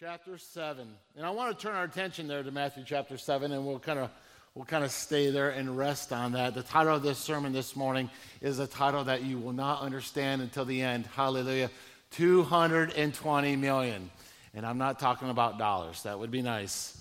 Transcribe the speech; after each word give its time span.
chapter 0.00 0.38
7. 0.38 0.86
And 1.16 1.26
I 1.26 1.30
want 1.30 1.58
to 1.58 1.60
turn 1.60 1.74
our 1.74 1.82
attention 1.82 2.28
there 2.28 2.44
to 2.44 2.52
Matthew 2.52 2.84
chapter 2.86 3.18
7, 3.18 3.50
and 3.50 3.66
we'll 3.66 3.80
kind 3.80 3.98
of 3.98 4.10
we'll 4.54 4.64
kind 4.64 4.84
of 4.84 4.92
stay 4.92 5.30
there 5.30 5.50
and 5.50 5.76
rest 5.76 6.12
on 6.12 6.32
that. 6.32 6.54
The 6.54 6.62
title 6.62 6.94
of 6.94 7.02
this 7.02 7.18
sermon 7.18 7.52
this 7.52 7.74
morning 7.74 8.08
is 8.40 8.60
a 8.60 8.68
title 8.68 9.02
that 9.04 9.24
you 9.24 9.38
will 9.38 9.52
not 9.52 9.80
understand 9.80 10.40
until 10.40 10.64
the 10.64 10.82
end. 10.82 11.06
Hallelujah. 11.16 11.68
220 12.12 13.56
million. 13.56 14.08
And 14.54 14.64
I'm 14.64 14.78
not 14.78 15.00
talking 15.00 15.30
about 15.30 15.58
dollars. 15.58 16.04
That 16.04 16.16
would 16.16 16.30
be 16.30 16.42
nice. 16.42 16.96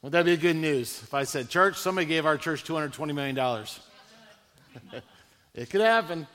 Would 0.00 0.12
that 0.12 0.24
be 0.24 0.38
good 0.38 0.56
news 0.56 1.02
if 1.02 1.12
I 1.12 1.24
said, 1.24 1.50
Church, 1.50 1.76
somebody 1.76 2.06
gave 2.06 2.24
our 2.24 2.38
church 2.38 2.64
$220 2.64 3.14
million? 3.14 3.36
it 5.54 5.68
could 5.68 5.82
happen. 5.82 6.26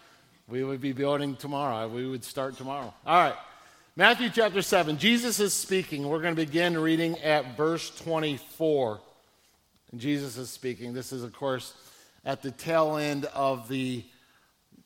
We 0.47 0.63
would 0.63 0.81
be 0.81 0.91
building 0.91 1.35
tomorrow. 1.35 1.87
We 1.87 2.05
would 2.05 2.23
start 2.23 2.57
tomorrow. 2.57 2.93
All 3.07 3.23
right. 3.23 3.35
Matthew 3.99 4.29
chapter 4.29 4.61
7, 4.61 4.97
Jesus 4.97 5.41
is 5.41 5.53
speaking. 5.53 6.07
We're 6.07 6.21
going 6.21 6.33
to 6.33 6.45
begin 6.45 6.77
reading 6.77 7.19
at 7.19 7.57
verse 7.57 7.89
24. 7.99 8.97
And 9.91 9.99
Jesus 9.99 10.37
is 10.37 10.49
speaking. 10.49 10.93
This 10.93 11.11
is, 11.11 11.21
of 11.21 11.33
course, 11.33 11.73
at 12.23 12.41
the 12.41 12.49
tail 12.49 12.95
end 12.95 13.25
of 13.25 13.67
the, 13.67 14.05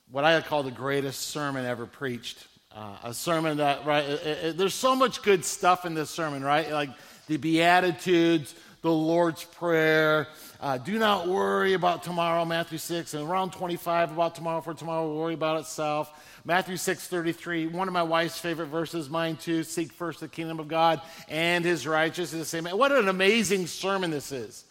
what 0.09 0.23
I 0.23 0.41
call 0.41 0.63
the 0.63 0.71
greatest 0.71 1.27
sermon 1.27 1.63
ever 1.63 1.85
preached. 1.85 2.47
Uh, 2.75 2.97
a 3.03 3.13
sermon 3.13 3.57
that, 3.57 3.85
right, 3.85 4.03
it, 4.03 4.25
it, 4.25 4.57
there's 4.57 4.73
so 4.73 4.95
much 4.95 5.21
good 5.21 5.45
stuff 5.45 5.85
in 5.85 5.93
this 5.93 6.09
sermon, 6.09 6.43
right? 6.43 6.71
Like 6.71 6.89
the 7.27 7.37
Beatitudes, 7.37 8.55
the 8.83 8.91
Lord's 8.91 9.45
Prayer, 9.45 10.27
uh, 10.59 10.77
do 10.77 10.99
not 10.99 11.27
worry 11.27 11.73
about 11.73 12.03
tomorrow, 12.03 12.43
Matthew 12.43 12.77
6, 12.77 13.13
and 13.13 13.27
around 13.27 13.53
25 13.53 14.11
about 14.11 14.35
tomorrow, 14.35 14.59
for 14.59 14.73
tomorrow 14.73 15.07
will 15.07 15.17
worry 15.17 15.33
about 15.33 15.61
itself. 15.61 16.11
Matthew 16.45 16.75
6 16.75 17.07
33, 17.07 17.67
one 17.67 17.87
of 17.87 17.93
my 17.93 18.03
wife's 18.03 18.37
favorite 18.37 18.67
verses, 18.67 19.09
mine 19.09 19.37
too. 19.37 19.63
Seek 19.63 19.93
first 19.93 20.19
the 20.19 20.27
kingdom 20.27 20.59
of 20.59 20.67
God 20.67 21.01
and 21.29 21.63
his 21.63 21.87
righteousness. 21.87 22.49
Same. 22.49 22.65
What 22.65 22.91
an 22.91 23.07
amazing 23.07 23.67
sermon 23.67 24.11
this 24.11 24.33
is. 24.33 24.65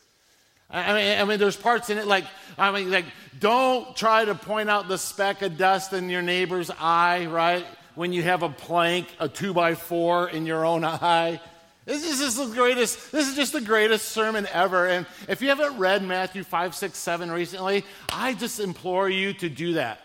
I 0.69 0.93
mean, 0.95 1.19
I 1.19 1.25
mean, 1.25 1.39
there's 1.39 1.57
parts 1.57 1.89
in 1.89 1.97
it 1.97 2.07
like, 2.07 2.25
I 2.59 2.71
mean, 2.71 2.91
like, 2.91 3.07
don't 3.41 3.97
try 3.97 4.27
to 4.27 4.35
point 4.35 4.69
out 4.69 4.89
the 4.89 4.99
speck 4.99 5.41
of 5.41 5.57
dust 5.57 5.95
in 5.95 6.11
your 6.11 6.23
neighbor's 6.23 6.71
eye, 6.79 7.27
right? 7.27 7.65
When 7.95 8.13
you 8.13 8.23
have 8.23 8.43
a 8.43 8.49
plank, 8.51 9.09
a 9.19 9.29
two 9.29 9.55
by 9.55 9.75
four 9.75 10.29
in 10.29 10.45
your 10.45 10.67
own 10.67 10.85
eye. 10.85 11.41
This 11.85 12.05
is 12.05 12.21
just 12.21 12.37
the 12.37 12.47
greatest, 12.47 13.11
this 13.11 13.29
is 13.29 13.35
just 13.35 13.53
the 13.53 13.61
greatest 13.61 14.09
sermon 14.09 14.47
ever. 14.53 14.87
And 14.87 15.07
if 15.29 15.43
you 15.43 15.49
haven't 15.49 15.79
read 15.79 16.03
Matthew 16.03 16.45
5, 16.45 16.75
6, 16.75 16.97
7 16.97 17.31
recently, 17.31 17.85
I 18.13 18.35
just 18.35 18.61
implore 18.61 19.09
you 19.09 19.33
to 19.35 19.49
do 19.49 19.75
that. 19.75 20.01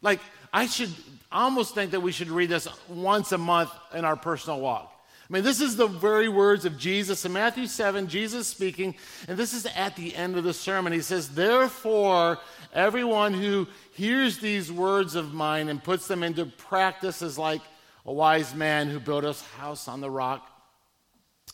Like, 0.00 0.20
I 0.52 0.66
should 0.66 0.90
almost 1.30 1.74
think 1.74 1.90
that 1.90 2.00
we 2.00 2.12
should 2.12 2.28
read 2.28 2.48
this 2.48 2.68
once 2.88 3.32
a 3.32 3.38
month 3.38 3.70
in 3.94 4.04
our 4.04 4.16
personal 4.16 4.60
walk. 4.60 4.92
I 5.30 5.32
mean, 5.32 5.44
this 5.44 5.60
is 5.60 5.76
the 5.76 5.86
very 5.86 6.28
words 6.28 6.64
of 6.64 6.76
Jesus. 6.76 7.24
In 7.24 7.32
Matthew 7.32 7.68
7, 7.68 8.08
Jesus 8.08 8.48
speaking, 8.48 8.96
and 9.28 9.38
this 9.38 9.52
is 9.52 9.64
at 9.76 9.94
the 9.94 10.12
end 10.16 10.36
of 10.36 10.42
the 10.42 10.52
sermon. 10.52 10.92
He 10.92 11.02
says, 11.02 11.28
Therefore, 11.28 12.38
everyone 12.72 13.34
who 13.34 13.68
hears 13.92 14.38
these 14.38 14.72
words 14.72 15.14
of 15.14 15.32
mine 15.32 15.68
and 15.68 15.84
puts 15.84 16.08
them 16.08 16.24
into 16.24 16.46
practice 16.46 17.22
is 17.22 17.38
like 17.38 17.60
a 18.06 18.12
wise 18.12 18.56
man 18.56 18.88
who 18.88 18.98
built 18.98 19.24
a 19.24 19.36
house 19.58 19.86
on 19.86 20.00
the 20.00 20.10
rock. 20.10 20.49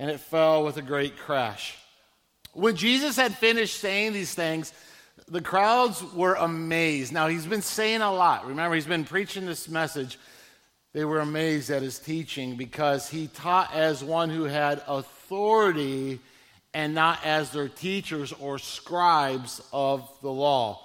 and 0.00 0.10
it 0.10 0.18
fell 0.18 0.64
with 0.64 0.78
a 0.78 0.82
great 0.82 1.18
crash. 1.18 1.76
When 2.54 2.74
Jesus 2.74 3.16
had 3.16 3.34
finished 3.34 3.78
saying 3.78 4.14
these 4.14 4.34
things, 4.34 4.72
the 5.28 5.42
crowds 5.42 6.02
were 6.14 6.34
amazed. 6.34 7.12
Now, 7.12 7.28
he's 7.28 7.44
been 7.44 7.60
saying 7.60 8.00
a 8.00 8.10
lot. 8.10 8.46
Remember, 8.46 8.74
he's 8.74 8.86
been 8.86 9.04
preaching 9.04 9.44
this 9.44 9.68
message 9.68 10.18
they 10.92 11.04
were 11.04 11.20
amazed 11.20 11.70
at 11.70 11.82
his 11.82 11.98
teaching 11.98 12.56
because 12.56 13.08
he 13.08 13.28
taught 13.28 13.72
as 13.74 14.02
one 14.02 14.30
who 14.30 14.44
had 14.44 14.82
authority 14.88 16.18
and 16.74 16.94
not 16.94 17.24
as 17.24 17.50
their 17.50 17.68
teachers 17.68 18.32
or 18.32 18.58
scribes 18.58 19.62
of 19.72 20.10
the 20.22 20.30
law. 20.30 20.84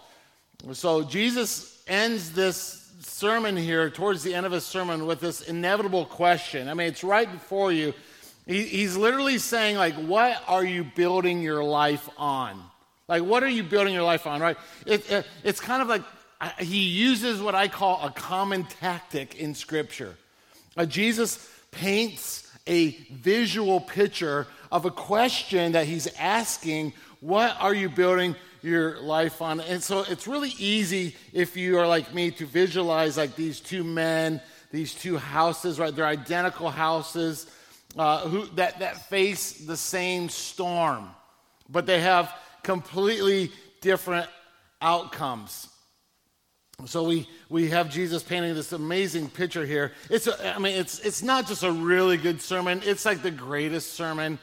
So 0.74 1.04
Jesus 1.04 1.82
ends 1.88 2.32
this 2.32 2.92
sermon 3.00 3.56
here 3.56 3.90
towards 3.90 4.24
the 4.24 4.36
end 4.36 4.46
of 4.46 4.52
his 4.52 4.66
sermon 4.66 5.08
with 5.08 5.22
this 5.22 5.42
inevitable 5.42 6.06
question. 6.06 6.68
I 6.68 6.74
mean, 6.74 6.88
it's 6.88 7.04
right 7.04 7.32
before 7.32 7.72
you. 7.72 7.94
He's 8.46 8.96
literally 8.96 9.38
saying, 9.38 9.78
like, 9.78 9.96
what 9.96 10.42
are 10.48 10.64
you 10.64 10.84
building 10.84 11.42
your 11.42 11.64
life 11.64 12.08
on? 12.18 12.62
Like, 13.08 13.24
what 13.24 13.44
are 13.44 13.50
you 13.50 13.64
building 13.64 13.94
your 13.94 14.04
life 14.04 14.28
on, 14.28 14.42
right? 14.42 14.58
It, 14.86 15.10
it, 15.10 15.26
it's 15.44 15.60
kind 15.60 15.82
of 15.82 15.88
like 15.88 16.04
he 16.60 16.80
uses 16.80 17.42
what 17.42 17.56
I 17.56 17.68
call 17.68 18.06
a 18.06 18.12
common 18.12 18.64
tactic 18.66 19.36
in 19.36 19.56
Scripture. 19.56 20.16
Uh, 20.78 20.86
Jesus 20.86 21.50
paints 21.72 22.52
a 22.68 22.90
visual 23.12 23.80
picture 23.80 24.48
of 24.72 24.86
a 24.86 24.92
question 24.92 25.74
that 25.74 25.86
he's 25.86 26.08
asking 26.20 26.94
What 27.22 27.56
are 27.60 27.74
you 27.74 27.90
building 27.90 28.36
your 28.62 29.00
life 29.02 29.42
on? 29.42 29.60
And 29.60 29.82
so 29.82 30.04
it's 30.08 30.28
really 30.28 30.54
easy 30.58 31.16
if 31.34 31.56
you 31.56 31.78
are 31.78 31.88
like 31.88 32.14
me 32.14 32.32
to 32.32 32.46
visualize 32.46 33.18
like 33.18 33.36
these 33.36 33.60
two 33.60 33.84
men, 33.84 34.42
these 34.72 34.94
two 34.94 35.18
houses, 35.18 35.80
right? 35.80 35.96
They're 35.96 36.06
identical 36.06 36.70
houses 36.70 37.50
uh, 37.98 38.28
who, 38.28 38.46
that, 38.56 38.80
that 38.80 39.10
face 39.10 39.54
the 39.54 39.78
same 39.78 40.30
storm, 40.30 41.10
but 41.70 41.86
they 41.86 42.00
have 42.02 42.34
completely 42.64 43.52
different 43.82 44.30
outcomes. 44.82 45.70
So 46.86 47.04
we, 47.04 47.30
we 47.50 47.70
have 47.70 47.90
Jesus 47.90 48.22
painting 48.22 48.54
this 48.54 48.74
amazing 48.74 49.30
picture 49.30 49.66
here. 49.66 49.94
It's 50.10 50.28
a, 50.28 50.56
I 50.56 50.60
mean, 50.60 50.76
it's, 50.76 51.00
it's 51.00 51.24
not 51.24 51.48
just 51.48 51.64
a 51.64 51.72
really 51.72 52.18
good 52.18 52.42
sermon, 52.42 52.82
it's 52.84 53.06
like 53.06 53.22
the 53.22 53.32
greatest 53.32 53.94
sermon. 53.94 54.40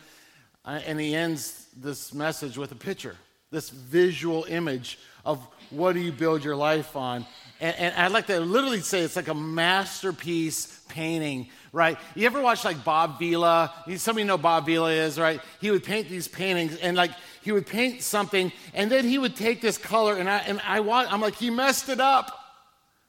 Uh, 0.65 0.81
and 0.87 0.99
he 0.99 1.15
ends 1.15 1.67
this 1.77 2.15
message 2.15 2.57
with 2.57 2.73
a 2.73 2.77
picture, 2.77 3.17
this 3.51 3.69
visual 3.69 4.45
image 4.45 4.99
of 5.25 5.47
what 5.71 5.93
do 5.93 6.01
you 6.01 6.13
build 6.13 6.45
your 6.45 6.57
life 6.57 6.97
on. 6.97 7.27
And, 7.63 7.77
and 7.77 7.95
I'd 7.95 8.11
like 8.11 8.27
to 8.27 8.41
literally 8.41 8.81
say 8.81 9.03
it's 9.03 9.15
like 9.15 9.29
a 9.29 9.35
masterpiece 9.35 10.81
painting, 10.89 11.49
right? 11.73 11.97
You 12.17 12.27
ever 12.27 12.41
watch 12.43 12.65
like 12.65 12.83
Bob 12.83 13.21
Vila? 13.21 13.73
Some 13.97 14.17
of 14.17 14.19
you 14.19 14.25
know 14.25 14.37
Bob 14.37 14.67
Vila 14.67 14.91
is, 14.91 15.17
right? 15.17 15.41
He 15.61 15.71
would 15.71 15.85
paint 15.85 16.09
these 16.09 16.27
paintings 16.27 16.77
and 16.77 16.97
like 16.97 17.13
he 17.41 17.53
would 17.53 17.69
paint 17.69 18.03
something 18.03 18.51
and 18.75 18.91
then 18.91 19.05
he 19.05 19.17
would 19.17 19.37
take 19.37 19.61
this 19.61 19.79
color 19.79 20.17
and 20.17 20.29
I, 20.29 20.39
and 20.39 20.61
I 20.67 20.81
want, 20.81 21.13
I'm 21.13 21.21
like, 21.21 21.37
he 21.37 21.51
messed 21.51 21.89
it 21.89 22.01
up. 22.01 22.39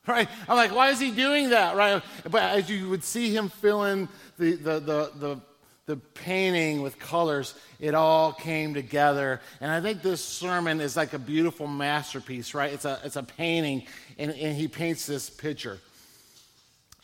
Right? 0.06 0.28
I'm 0.50 0.58
like, 0.58 0.76
why 0.76 0.90
is 0.90 1.00
he 1.00 1.12
doing 1.12 1.52
that? 1.52 1.78
Right? 1.78 2.04
But 2.30 2.44
as 2.44 2.70
you 2.70 2.90
would 2.90 3.06
see 3.06 3.34
him 3.34 3.48
fill 3.48 3.86
in 3.86 4.10
the, 4.38 4.56
the, 4.56 4.80
the, 4.82 5.12
the, 5.16 5.42
the 5.86 5.98
painting 5.98 6.82
with 6.82 6.98
colors, 6.98 7.56
it 7.80 7.94
all 7.94 8.32
came 8.32 8.74
together. 8.74 9.42
And 9.60 9.70
I 9.70 9.82
think 9.82 10.02
this 10.02 10.24
sermon 10.24 10.80
is 10.80 10.96
like 10.96 11.12
a 11.12 11.20
beautiful 11.20 11.68
masterpiece, 11.68 12.54
right? 12.54 12.72
It's 12.72 12.86
a, 12.86 13.00
it's 13.04 13.18
a 13.18 13.24
painting, 13.24 13.86
and, 14.18 14.32
and 14.32 14.56
he 14.58 14.68
paints 14.68 15.06
this 15.06 15.30
picture. 15.30 15.80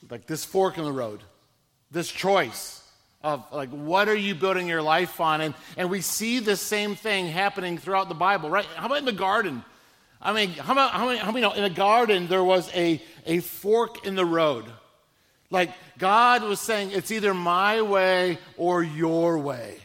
Like 0.10 0.28
this 0.28 0.46
fork 0.46 0.78
in 0.78 0.84
the 0.84 0.92
road, 0.92 1.22
this 1.92 2.10
choice 2.10 2.82
of 3.22 3.44
like 3.52 3.70
what 3.70 4.08
are 4.08 4.16
you 4.16 4.34
building 4.34 4.68
your 4.68 4.82
life 4.82 5.20
on? 5.20 5.42
And, 5.42 5.54
and 5.78 5.90
we 5.90 6.02
see 6.02 6.40
the 6.40 6.56
same 6.56 6.96
thing 6.96 7.28
happening 7.28 7.78
throughout 7.78 8.08
the 8.08 8.16
bible 8.16 8.50
right? 8.50 8.66
How 8.76 8.86
about 8.86 9.00
in 9.00 9.06
the 9.06 9.12
garden? 9.12 9.64
I 10.22 10.34
mean 10.34 10.52
how 10.52 10.74
about 10.74 10.92
how 10.92 11.06
many, 11.06 11.20
how 11.20 11.32
many 11.32 11.42
know 11.42 11.52
in 11.54 11.64
the 11.64 11.70
garden 11.70 12.28
there 12.28 12.44
was 12.44 12.74
a, 12.74 13.02
a 13.26 13.40
fork 13.40 14.06
in 14.06 14.16
the 14.16 14.26
road. 14.26 14.66
Like 15.50 15.72
god 15.98 16.44
was 16.44 16.62
saying 16.62 16.92
it's 16.92 17.12
either 17.12 17.34
my 17.34 17.82
way 17.82 18.38
or 18.56 18.84
your 18.84 19.38
way. 19.38 19.80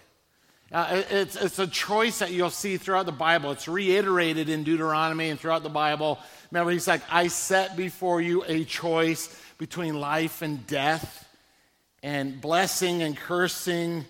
Uh, 0.71 1.03
it's, 1.11 1.37
it's 1.37 1.61
a 1.61 1.69
choice 1.69 2.19
that 2.19 2.33
you'll 2.33 2.51
see 2.51 2.77
throughout 2.77 3.07
the 3.07 3.13
bible. 3.13 3.53
It's 3.53 3.69
reiterated 3.69 4.49
in 4.49 4.65
deuteronomy 4.65 5.31
and 5.31 5.39
throughout 5.39 5.63
the 5.63 5.69
bible 5.69 6.19
remember 6.51 6.71
he's 6.71 6.89
like 6.89 7.03
i 7.11 7.27
set 7.27 7.77
before 7.77 8.21
you 8.21 8.45
a 8.47 8.65
choice 8.65 9.41
between 9.59 10.01
life 10.01 10.43
and 10.43 10.67
death 10.67 11.25
and 12.05 12.39
blessing 12.39 13.03
and 13.03 13.17
cursing. 13.17 14.05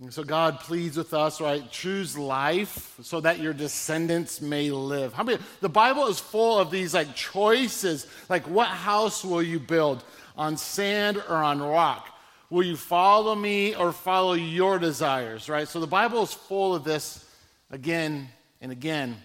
And 0.00 0.12
so 0.12 0.24
God 0.24 0.58
pleads 0.58 0.96
with 0.96 1.14
us, 1.14 1.40
right? 1.40 1.70
Choose 1.70 2.18
life 2.18 2.96
so 3.02 3.20
that 3.20 3.38
your 3.38 3.52
descendants 3.52 4.40
may 4.40 4.70
live. 4.70 5.12
How 5.12 5.22
many? 5.22 5.38
The 5.60 5.68
Bible 5.68 6.08
is 6.08 6.18
full 6.18 6.58
of 6.58 6.72
these 6.72 6.92
like 6.92 7.14
choices. 7.14 8.08
Like, 8.28 8.48
what 8.48 8.66
house 8.66 9.24
will 9.24 9.42
you 9.42 9.60
build 9.60 10.02
on 10.36 10.56
sand 10.56 11.18
or 11.28 11.36
on 11.36 11.62
rock? 11.62 12.08
Will 12.50 12.64
you 12.64 12.76
follow 12.76 13.36
me 13.36 13.76
or 13.76 13.92
follow 13.92 14.32
your 14.32 14.80
desires, 14.80 15.48
right? 15.48 15.68
So 15.68 15.78
the 15.78 15.86
Bible 15.86 16.24
is 16.24 16.32
full 16.32 16.74
of 16.74 16.82
this 16.82 17.24
again 17.70 18.28
and 18.60 18.72
again. 18.72 19.16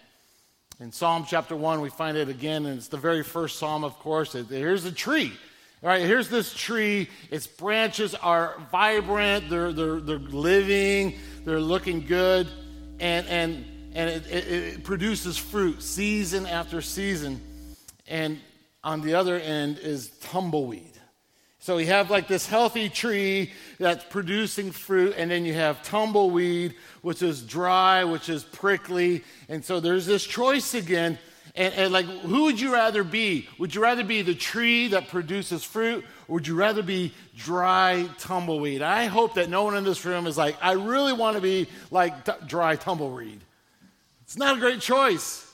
In 0.81 0.91
Psalm 0.91 1.25
chapter 1.25 1.55
1, 1.55 1.79
we 1.79 1.89
find 1.89 2.17
it 2.17 2.27
again, 2.27 2.65
and 2.65 2.77
it's 2.77 2.89
the 2.89 2.97
very 2.97 3.23
first 3.23 3.59
psalm, 3.59 3.85
of 3.85 3.97
course. 3.99 4.33
Here's 4.33 4.83
a 4.83 4.91
tree. 4.91 5.31
All 5.81 5.87
right, 5.87 6.01
here's 6.01 6.27
this 6.27 6.53
tree. 6.53 7.09
Its 7.31 7.47
branches 7.47 8.13
are 8.13 8.57
vibrant, 8.73 9.49
they're, 9.49 9.71
they're, 9.71 10.01
they're 10.01 10.17
living, 10.17 11.17
they're 11.45 11.61
looking 11.61 12.05
good, 12.05 12.49
and, 12.99 13.25
and, 13.27 13.65
and 13.93 14.09
it, 14.09 14.27
it, 14.27 14.47
it 14.47 14.83
produces 14.83 15.37
fruit 15.37 15.81
season 15.81 16.45
after 16.45 16.81
season. 16.81 17.39
And 18.05 18.41
on 18.83 18.99
the 18.99 19.13
other 19.13 19.39
end 19.39 19.79
is 19.79 20.09
tumbleweed. 20.19 20.94
So 21.65 21.79
you 21.79 21.87
have 21.87 22.11
like 22.11 22.27
this 22.27 22.45
healthy 22.45 22.89
tree 22.89 23.51
that's 23.79 24.03
producing 24.03 24.69
fruit, 24.69 25.15
and 25.17 25.31
then 25.31 25.45
you 25.45 25.55
have 25.55 25.81
tumbleweed, 25.81 26.75
which 27.01 27.23
is 27.23 27.41
dry, 27.41 28.03
which 28.03 28.29
is 28.29 28.43
prickly. 28.43 29.23
And 29.49 29.65
so 29.65 29.79
there's 29.79 30.05
this 30.05 30.23
choice 30.23 30.75
again. 30.75 31.17
And, 31.55 31.73
and, 31.73 31.91
like, 31.91 32.05
who 32.05 32.43
would 32.43 32.59
you 32.61 32.71
rather 32.71 33.03
be? 33.03 33.49
Would 33.57 33.73
you 33.73 33.81
rather 33.81 34.03
be 34.03 34.21
the 34.21 34.35
tree 34.35 34.89
that 34.89 35.07
produces 35.07 35.63
fruit, 35.63 36.05
or 36.27 36.35
would 36.35 36.45
you 36.47 36.53
rather 36.53 36.83
be 36.83 37.15
dry 37.35 38.07
tumbleweed? 38.19 38.83
I 38.83 39.05
hope 39.05 39.33
that 39.33 39.49
no 39.49 39.63
one 39.63 39.75
in 39.75 39.83
this 39.83 40.05
room 40.05 40.27
is 40.27 40.37
like, 40.37 40.57
I 40.61 40.73
really 40.73 41.13
want 41.13 41.35
to 41.35 41.41
be 41.41 41.67
like 41.89 42.25
t- 42.25 42.45
dry 42.45 42.75
tumbleweed. 42.75 43.41
It's 44.21 44.37
not 44.37 44.57
a 44.57 44.59
great 44.59 44.81
choice. 44.81 45.51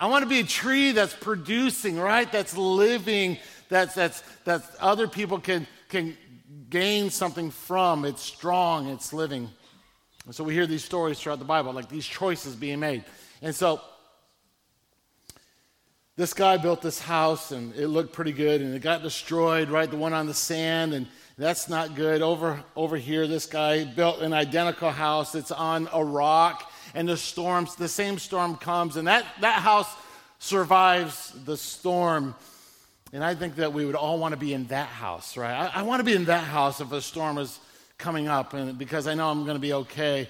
I 0.00 0.08
want 0.08 0.24
to 0.24 0.28
be 0.28 0.40
a 0.40 0.44
tree 0.44 0.90
that's 0.90 1.14
producing, 1.14 1.98
right? 1.98 2.30
That's 2.30 2.56
living, 2.56 3.38
that's, 3.68 3.94
that's, 3.94 4.22
that 4.44 4.62
other 4.80 5.08
people 5.08 5.38
can, 5.38 5.66
can 5.88 6.16
gain 6.70 7.10
something 7.10 7.50
from. 7.50 8.04
It's 8.04 8.22
strong, 8.22 8.88
it's 8.88 9.12
living. 9.12 9.48
And 10.26 10.34
so 10.34 10.44
we 10.44 10.54
hear 10.54 10.66
these 10.66 10.84
stories 10.84 11.18
throughout 11.18 11.38
the 11.38 11.44
Bible, 11.44 11.72
like 11.72 11.88
these 11.88 12.06
choices 12.06 12.56
being 12.56 12.80
made. 12.80 13.04
And 13.42 13.54
so 13.54 13.80
this 16.16 16.32
guy 16.32 16.56
built 16.56 16.82
this 16.82 16.98
house 16.98 17.52
and 17.52 17.74
it 17.76 17.88
looked 17.88 18.12
pretty 18.12 18.32
good 18.32 18.60
and 18.60 18.74
it 18.74 18.82
got 18.82 19.02
destroyed, 19.02 19.68
right? 19.68 19.90
The 19.90 19.96
one 19.96 20.12
on 20.12 20.26
the 20.26 20.34
sand, 20.34 20.94
and 20.94 21.06
that's 21.38 21.68
not 21.68 21.94
good. 21.94 22.22
Over, 22.22 22.64
over 22.74 22.96
here, 22.96 23.26
this 23.26 23.46
guy 23.46 23.84
built 23.84 24.20
an 24.20 24.32
identical 24.32 24.90
house. 24.90 25.34
It's 25.34 25.52
on 25.52 25.88
a 25.92 26.02
rock 26.02 26.72
and 26.94 27.06
the 27.06 27.16
storms, 27.16 27.76
the 27.76 27.88
same 27.88 28.18
storm 28.18 28.56
comes, 28.56 28.96
and 28.96 29.06
that, 29.06 29.26
that 29.42 29.60
house 29.60 29.88
survives 30.38 31.32
the 31.44 31.56
storm. 31.56 32.34
And 33.12 33.22
I 33.24 33.34
think 33.34 33.56
that 33.56 33.72
we 33.72 33.84
would 33.84 33.94
all 33.94 34.18
want 34.18 34.32
to 34.32 34.40
be 34.40 34.52
in 34.52 34.66
that 34.66 34.88
house, 34.88 35.36
right? 35.36 35.52
I, 35.52 35.80
I 35.80 35.82
want 35.82 36.00
to 36.00 36.04
be 36.04 36.14
in 36.14 36.24
that 36.26 36.44
house 36.44 36.80
if 36.80 36.90
a 36.92 37.00
storm 37.00 37.38
is 37.38 37.58
coming 37.98 38.28
up, 38.28 38.52
and 38.52 38.76
because 38.76 39.06
I 39.06 39.14
know 39.14 39.30
I'm 39.30 39.44
going 39.44 39.56
to 39.56 39.60
be 39.60 39.72
okay. 39.72 40.28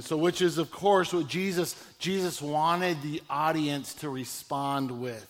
So, 0.00 0.16
which 0.16 0.40
is, 0.40 0.56
of 0.56 0.70
course, 0.70 1.12
what 1.12 1.28
Jesus 1.28 1.76
Jesus 1.98 2.40
wanted 2.40 3.02
the 3.02 3.22
audience 3.28 3.94
to 3.96 4.08
respond 4.08 4.90
with. 4.90 5.26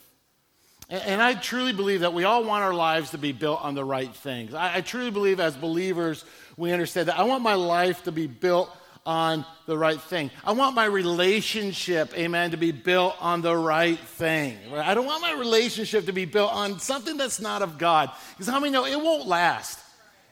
And, 0.89 1.03
and 1.03 1.23
I 1.23 1.35
truly 1.35 1.73
believe 1.73 2.01
that 2.01 2.15
we 2.15 2.25
all 2.25 2.45
want 2.45 2.63
our 2.63 2.73
lives 2.73 3.11
to 3.11 3.19
be 3.19 3.33
built 3.33 3.63
on 3.63 3.75
the 3.75 3.85
right 3.85 4.15
things. 4.15 4.55
I, 4.55 4.77
I 4.77 4.81
truly 4.81 5.11
believe, 5.11 5.41
as 5.41 5.57
believers, 5.57 6.25
we 6.57 6.73
understand 6.73 7.09
that 7.09 7.19
I 7.19 7.25
want 7.25 7.43
my 7.43 7.55
life 7.55 8.05
to 8.05 8.13
be 8.13 8.29
built 8.29 8.71
on 9.07 9.45
the 9.67 9.77
right 9.77 10.01
thing. 10.01 10.31
I 10.45 10.53
want 10.53 10.75
my 10.75 10.87
relationship, 10.87 12.17
amen, 12.17 12.53
to 12.53 12.57
be 12.57 12.73
built 12.73 13.17
on 13.21 13.43
the 13.43 13.57
right 13.57 13.99
thing. 13.99 14.59
I 14.73 14.95
don't 14.95 15.07
want 15.07 15.21
my 15.21 15.35
relationship 15.35 16.07
to 16.07 16.13
be 16.13 16.25
built 16.25 16.53
on 16.53 16.79
something 16.81 17.17
that's 17.17 17.41
not 17.41 17.63
of 17.63 17.77
God. 17.77 18.11
Because 18.33 18.47
how 18.47 18.61
many 18.61 18.73
know 18.73 18.87
it 18.87 18.97
won't 18.97 19.27
last? 19.27 19.79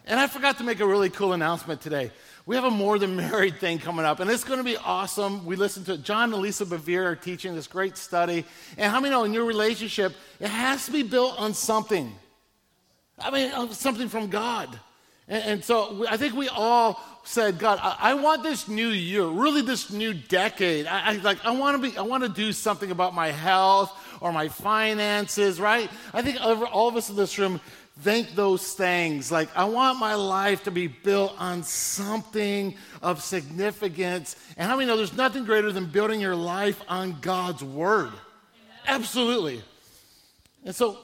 And 0.07 0.19
I 0.19 0.27
forgot 0.27 0.59
to 0.59 0.65
make 0.65 0.81
a 0.81 0.87
really 0.87 1.11
cool 1.11 1.33
announcement 1.33 1.81
today. 1.81 2.11
We 2.45 2.57
have 2.57 2.65
a 2.65 2.71
more 2.71 2.99
than 2.99 3.15
married 3.15 3.61
thing 3.61 3.79
coming 3.79 4.05
up, 4.05 4.19
and 4.19 4.29
it's 4.29 4.43
going 4.43 4.59
to 4.59 4.65
be 4.65 4.77
awesome. 4.77 5.47
We 5.47 5.55
listened 5.55 5.87
to 5.87 5.97
John 5.97 6.33
and 6.33 6.43
Lisa 6.43 6.67
Bevere 6.67 7.05
are 7.05 7.15
teaching 7.15 7.55
this 7.55 7.69
great 7.69 7.97
study. 7.97 8.45
And 8.77 8.91
how 8.91 9.01
many 9.01 9.11
know 9.11 9.25
in 9.25 9.33
your 9.33 9.45
relationship, 9.45 10.13
it 10.41 10.49
has 10.49 10.87
to 10.87 10.93
be 10.93 11.03
built 11.03 11.39
on 11.39 11.55
something? 11.55 12.13
I 13.19 13.31
mean, 13.31 13.73
something 13.73 14.09
from 14.09 14.29
God. 14.29 14.77
And, 15.32 15.44
and 15.44 15.64
so 15.64 16.05
I 16.11 16.19
think 16.19 16.34
we 16.34 16.49
all 16.49 17.02
said, 17.25 17.58
God, 17.58 17.79
I, 17.81 17.96
I, 18.11 18.14
want 18.14 18.43
this 18.43 18.69
new 18.69 18.88
year, 18.88 19.25
really 19.25 19.62
this 19.62 19.90
new 19.90 20.12
decade. 20.12 20.87
I, 20.87 21.12
I 21.12 21.17
like, 21.17 21.43
I 21.43 21.52
want 21.52 21.82
to 21.82 21.90
be, 21.90 21.96
I 21.96 22.02
want 22.02 22.23
to 22.23 22.29
do 22.29 22.52
something 22.52 22.90
about 22.90 23.14
my 23.14 23.29
health 23.29 23.96
or 24.20 24.31
my 24.31 24.49
finances, 24.49 25.58
right? 25.58 25.88
I 26.12 26.20
think 26.20 26.38
all 26.40 26.87
of 26.87 26.96
us 26.96 27.08
in 27.08 27.17
this 27.17 27.38
room 27.38 27.61
think 28.00 28.34
those 28.34 28.75
things. 28.75 29.32
Like, 29.32 29.49
I 29.56 29.64
want 29.64 29.99
my 29.99 30.14
life 30.17 30.64
to 30.64 30.70
be 30.70 30.87
built 30.87 31.34
on 31.38 31.62
something 31.62 32.76
of 33.00 33.23
significance. 33.23 34.37
And 34.58 34.69
how 34.69 34.76
many 34.76 34.87
know 34.87 34.99
there's 34.99 35.17
nothing 35.17 35.46
greater 35.46 35.73
than 35.73 35.87
building 35.87 36.20
your 36.20 36.37
life 36.37 36.82
on 36.88 37.19
God's 37.23 37.64
word? 37.64 38.12
Absolutely. 38.87 39.62
And 40.64 40.75
so 40.75 40.99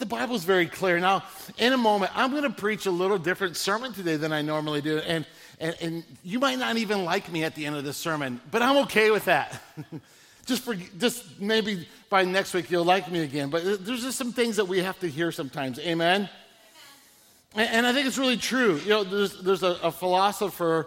the 0.00 0.06
Bible 0.06 0.34
is 0.34 0.44
very 0.44 0.66
clear. 0.66 0.98
Now, 0.98 1.22
in 1.58 1.72
a 1.72 1.76
moment, 1.76 2.10
I'm 2.16 2.30
going 2.30 2.42
to 2.42 2.50
preach 2.50 2.86
a 2.86 2.90
little 2.90 3.18
different 3.18 3.56
sermon 3.56 3.92
today 3.92 4.16
than 4.16 4.32
I 4.32 4.42
normally 4.42 4.80
do. 4.80 4.98
And, 4.98 5.26
and, 5.60 5.76
and 5.80 6.04
you 6.24 6.40
might 6.40 6.58
not 6.58 6.78
even 6.78 7.04
like 7.04 7.30
me 7.30 7.44
at 7.44 7.54
the 7.54 7.66
end 7.66 7.76
of 7.76 7.84
the 7.84 7.92
sermon, 7.92 8.40
but 8.50 8.62
I'm 8.62 8.78
okay 8.78 9.10
with 9.10 9.26
that. 9.26 9.62
just 10.46 10.62
for 10.62 10.74
just 10.74 11.38
maybe 11.38 11.86
by 12.08 12.24
next 12.24 12.54
week 12.54 12.70
you'll 12.70 12.84
like 12.84 13.10
me 13.10 13.20
again. 13.20 13.50
But 13.50 13.84
there's 13.84 14.02
just 14.02 14.16
some 14.16 14.32
things 14.32 14.56
that 14.56 14.64
we 14.64 14.78
have 14.80 14.98
to 15.00 15.08
hear 15.08 15.30
sometimes. 15.30 15.78
Amen. 15.78 16.28
And, 17.54 17.86
I 17.86 17.92
think 17.92 18.06
it's 18.06 18.18
really 18.18 18.36
true. 18.36 18.76
You 18.78 18.90
know, 18.90 19.04
there's, 19.04 19.42
there's 19.42 19.62
a, 19.64 19.76
a 19.82 19.92
philosopher 19.92 20.86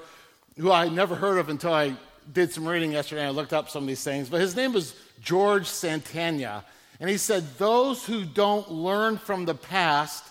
who 0.57 0.71
I 0.71 0.87
never 0.87 1.13
heard 1.13 1.37
of 1.37 1.49
until 1.49 1.73
I 1.73 1.93
did 2.31 2.53
some 2.53 2.65
reading 2.65 2.93
yesterday. 2.93 3.21
And 3.21 3.27
I 3.27 3.31
looked 3.31 3.53
up 3.53 3.69
some 3.69 3.83
of 3.83 3.87
these 3.87 4.03
things, 4.03 4.29
but 4.29 4.39
his 4.39 4.55
name 4.55 4.73
was 4.73 4.95
George 5.21 5.65
Santayana. 5.65 6.63
And 7.03 7.09
he 7.09 7.17
said, 7.17 7.57
Those 7.57 8.05
who 8.05 8.23
don't 8.23 8.71
learn 8.71 9.17
from 9.17 9.43
the 9.43 9.55
past 9.55 10.23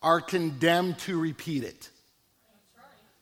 are 0.00 0.22
condemned 0.22 0.98
to 1.00 1.20
repeat 1.20 1.62
it. 1.62 1.90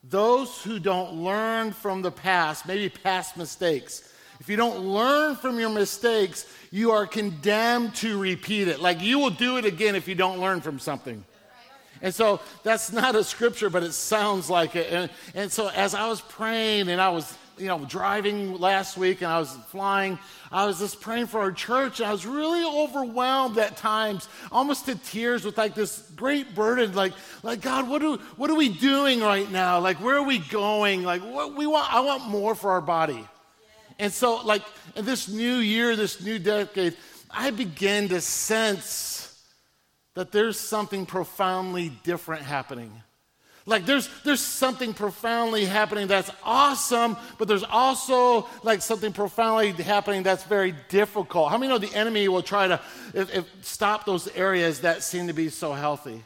Those 0.05 0.63
who 0.63 0.79
don't 0.79 1.15
learn 1.15 1.73
from 1.73 2.03
the 2.03 2.13
past, 2.13 2.69
maybe 2.69 2.89
past 2.89 3.37
mistakes, 3.37 4.09
if 4.39 4.49
you 4.49 4.55
don't 4.55 4.79
learn 4.79 5.35
from 5.35 5.59
your 5.59 5.71
mistakes, 5.71 6.47
you 6.71 6.93
are 6.93 7.05
condemned 7.05 7.97
to 7.97 8.17
repeat 8.17 8.69
it. 8.69 8.79
Like 8.79 9.01
you 9.01 9.19
will 9.19 9.31
do 9.31 9.57
it 9.57 9.65
again 9.65 9.97
if 9.97 10.07
you 10.07 10.15
don't 10.15 10.39
learn 10.39 10.61
from 10.61 10.79
something. 10.79 11.25
And 12.01 12.15
so 12.15 12.39
that's 12.63 12.93
not 12.93 13.17
a 13.17 13.25
scripture, 13.25 13.71
but 13.71 13.83
it 13.83 13.93
sounds 13.93 14.49
like 14.49 14.77
it. 14.77 14.93
And, 14.93 15.11
and 15.35 15.51
so 15.51 15.69
as 15.69 15.97
I 15.97 16.07
was 16.07 16.21
praying 16.21 16.89
and 16.89 17.01
I 17.01 17.09
was 17.09 17.37
you 17.59 17.67
know, 17.67 17.85
driving 17.85 18.59
last 18.59 18.97
week 18.97 19.23
and 19.23 19.31
I 19.31 19.39
was 19.39 19.57
flying, 19.69 20.19
I 20.51 20.67
was 20.67 20.79
just 20.79 21.01
praying 21.01 21.27
for 21.27 21.41
our 21.41 21.53
church. 21.53 22.01
And 22.01 22.09
I 22.09 22.13
was 22.13 22.27
really 22.27 22.65
overwhelmed 22.65 23.59
at 23.59 23.77
times, 23.77 24.29
almost 24.53 24.87
to 24.87 24.95
tears 24.95 25.45
with 25.45 25.59
like 25.59 25.75
this 25.75 26.11
great 26.17 26.55
burden. 26.55 26.95
Like, 26.95 27.13
like 27.43 27.61
God, 27.61 27.89
what, 27.89 28.01
do, 28.01 28.17
what 28.37 28.51
are 28.51 28.57
we 28.57 28.69
doing 28.69 29.21
right 29.21 29.51
now? 29.51 29.81
Like, 29.81 29.99
where 29.99 30.17
are 30.17 30.27
we 30.27 30.39
going? 30.39 31.03
Like, 31.03 31.23
what 31.23 31.55
we 31.55 31.67
want, 31.67 31.93
I 31.93 32.01
want 32.01 32.27
more 32.27 32.55
for 32.55 32.71
our 32.73 32.81
body. 32.81 33.27
And 33.99 34.13
so, 34.13 34.45
like, 34.45 34.63
in 34.97 35.05
this 35.05 35.29
new 35.29 35.57
year, 35.57 35.95
this 35.95 36.21
new 36.21 36.39
decade, 36.39 36.97
I 37.31 37.51
began 37.51 38.09
to 38.09 38.21
sense 38.21 39.43
that 40.15 40.33
there's 40.33 40.59
something 40.59 41.07
profoundly 41.07 41.91
different 42.03 42.43
happening. 42.43 42.93
Like 43.67 43.87
there's 43.87 44.11
there's 44.25 44.41
something 44.41 44.93
profoundly 44.93 45.65
happening 45.65 46.07
that's 46.07 46.31
awesome, 46.43 47.17
but 47.39 47.49
there's 47.49 47.65
also 47.65 48.47
like 48.63 48.83
something 48.83 49.13
profoundly 49.13 49.73
happening 49.73 50.23
that's 50.23 50.45
very 50.45 50.75
difficult. 50.91 51.51
How 51.51 51.57
many 51.57 51.73
know 51.73 51.79
the 51.79 51.95
enemy 51.95 52.29
will 52.29 52.43
try 52.43 52.69
to 52.69 52.81
if, 53.15 53.35
if 53.35 53.47
stop 53.63 54.05
those 54.05 54.29
areas 54.29 54.81
that 54.81 55.03
seem 55.03 55.29
to 55.29 55.33
be 55.33 55.49
so 55.49 55.73
healthy? 55.73 56.23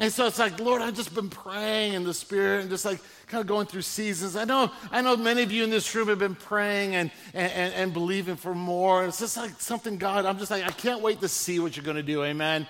And 0.00 0.10
so 0.10 0.26
it's 0.26 0.38
like, 0.38 0.58
Lord, 0.58 0.80
I've 0.80 0.94
just 0.94 1.14
been 1.14 1.28
praying 1.28 1.92
in 1.92 2.04
the 2.04 2.14
spirit 2.14 2.62
and 2.62 2.70
just 2.70 2.86
like 2.86 3.00
kind 3.26 3.42
of 3.42 3.46
going 3.46 3.66
through 3.66 3.82
seasons. 3.82 4.34
I 4.34 4.44
know, 4.44 4.72
I 4.90 5.02
know 5.02 5.14
many 5.14 5.42
of 5.42 5.52
you 5.52 5.62
in 5.62 5.68
this 5.68 5.94
room 5.94 6.08
have 6.08 6.18
been 6.18 6.34
praying 6.34 6.94
and, 6.94 7.10
and, 7.34 7.74
and 7.74 7.92
believing 7.92 8.36
for 8.36 8.54
more. 8.54 9.00
And 9.00 9.10
it's 9.10 9.20
just 9.20 9.36
like 9.36 9.60
something, 9.60 9.98
God, 9.98 10.24
I'm 10.24 10.38
just 10.38 10.50
like, 10.50 10.64
I 10.64 10.70
can't 10.70 11.02
wait 11.02 11.20
to 11.20 11.28
see 11.28 11.58
what 11.60 11.76
you're 11.76 11.84
going 11.84 11.98
to 11.98 12.02
do. 12.02 12.24
Amen. 12.24 12.66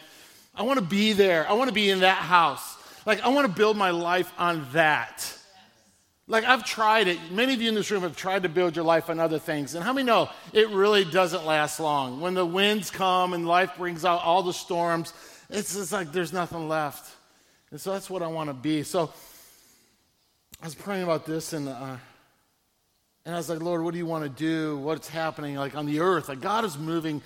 I 0.56 0.64
want 0.64 0.80
to 0.80 0.84
be 0.84 1.12
there. 1.12 1.48
I 1.48 1.52
want 1.52 1.68
to 1.68 1.74
be 1.74 1.88
in 1.88 2.00
that 2.00 2.18
house. 2.18 2.76
Like, 3.07 3.23
I 3.23 3.28
want 3.28 3.47
to 3.47 3.52
build 3.52 3.76
my 3.76 3.90
life 3.90 4.33
on 4.38 4.66
that. 4.73 5.37
Like, 6.26 6.45
I've 6.45 6.64
tried 6.64 7.09
it. 7.09 7.19
Many 7.33 7.54
of 7.54 7.61
you 7.61 7.69
in 7.69 7.75
this 7.75 7.90
room 7.90 8.02
have 8.02 8.16
tried 8.16 8.45
to 8.45 8.49
build 8.49 8.76
your 8.76 8.85
life 8.85 9.11
on 9.11 9.19
other 9.19 9.38
things. 9.38 9.75
And 9.75 9.83
how 9.83 9.92
many 9.92 10.07
know 10.07 10.30
it 10.52 10.69
really 10.69 11.04
doesn't 11.04 11.45
last 11.45 11.80
long? 11.80 12.21
When 12.21 12.35
the 12.35 12.47
winds 12.47 12.90
come 12.90 13.33
and 13.33 13.49
life 13.49 13.76
brings 13.76 14.04
out 14.04 14.23
all 14.23 14.42
the 14.42 14.52
storms, 14.52 15.12
it's 15.49 15.75
just 15.75 15.92
like 15.92 16.12
there's 16.12 16.33
nothing 16.33 16.69
left. 16.69 17.11
And 17.73 17.80
so 17.80 17.92
that's 17.92 18.09
what 18.09 18.23
I 18.23 18.28
want 18.28 18.49
to 18.49 18.54
be. 18.54 18.85
So 18.85 19.12
I 20.61 20.66
was 20.66 20.75
praying 20.75 21.02
about 21.02 21.26
this 21.26 21.52
and, 21.52 21.69
uh, 21.69 21.97
and 23.25 23.35
I 23.35 23.38
was 23.38 23.49
like, 23.49 23.61
Lord, 23.61 23.83
what 23.83 23.92
do 23.92 23.99
you 23.99 24.07
want 24.07 24.25
to 24.25 24.30
do? 24.30 24.78
What's 24.78 25.09
happening 25.09 25.57
like 25.57 25.75
on 25.75 25.87
the 25.87 26.00
earth? 26.00 26.28
Like, 26.28 26.40
God 26.40 26.64
is 26.64 26.78
moving 26.78 27.23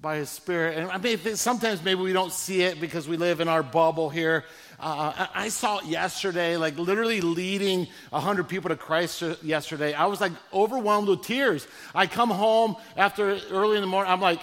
by 0.00 0.16
His 0.16 0.30
Spirit. 0.30 0.78
And 0.78 0.90
I 0.90 0.98
mean, 0.98 1.18
sometimes 1.36 1.82
maybe 1.82 2.00
we 2.00 2.12
don't 2.12 2.32
see 2.32 2.62
it 2.62 2.80
because 2.80 3.08
we 3.08 3.16
live 3.16 3.40
in 3.40 3.48
our 3.48 3.62
bubble 3.62 4.08
here. 4.08 4.44
Uh, 4.78 5.26
I 5.34 5.48
saw 5.48 5.78
it 5.78 5.86
yesterday, 5.86 6.56
like 6.56 6.78
literally 6.78 7.20
leading 7.20 7.86
100 8.10 8.44
people 8.48 8.68
to 8.68 8.76
Christ 8.76 9.22
yesterday. 9.42 9.94
I 9.94 10.06
was 10.06 10.20
like 10.20 10.32
overwhelmed 10.52 11.08
with 11.08 11.22
tears. 11.22 11.66
I 11.94 12.06
come 12.06 12.30
home 12.30 12.76
after 12.96 13.38
early 13.50 13.76
in 13.76 13.80
the 13.80 13.88
morning, 13.88 14.12
I'm 14.12 14.20
like, 14.20 14.40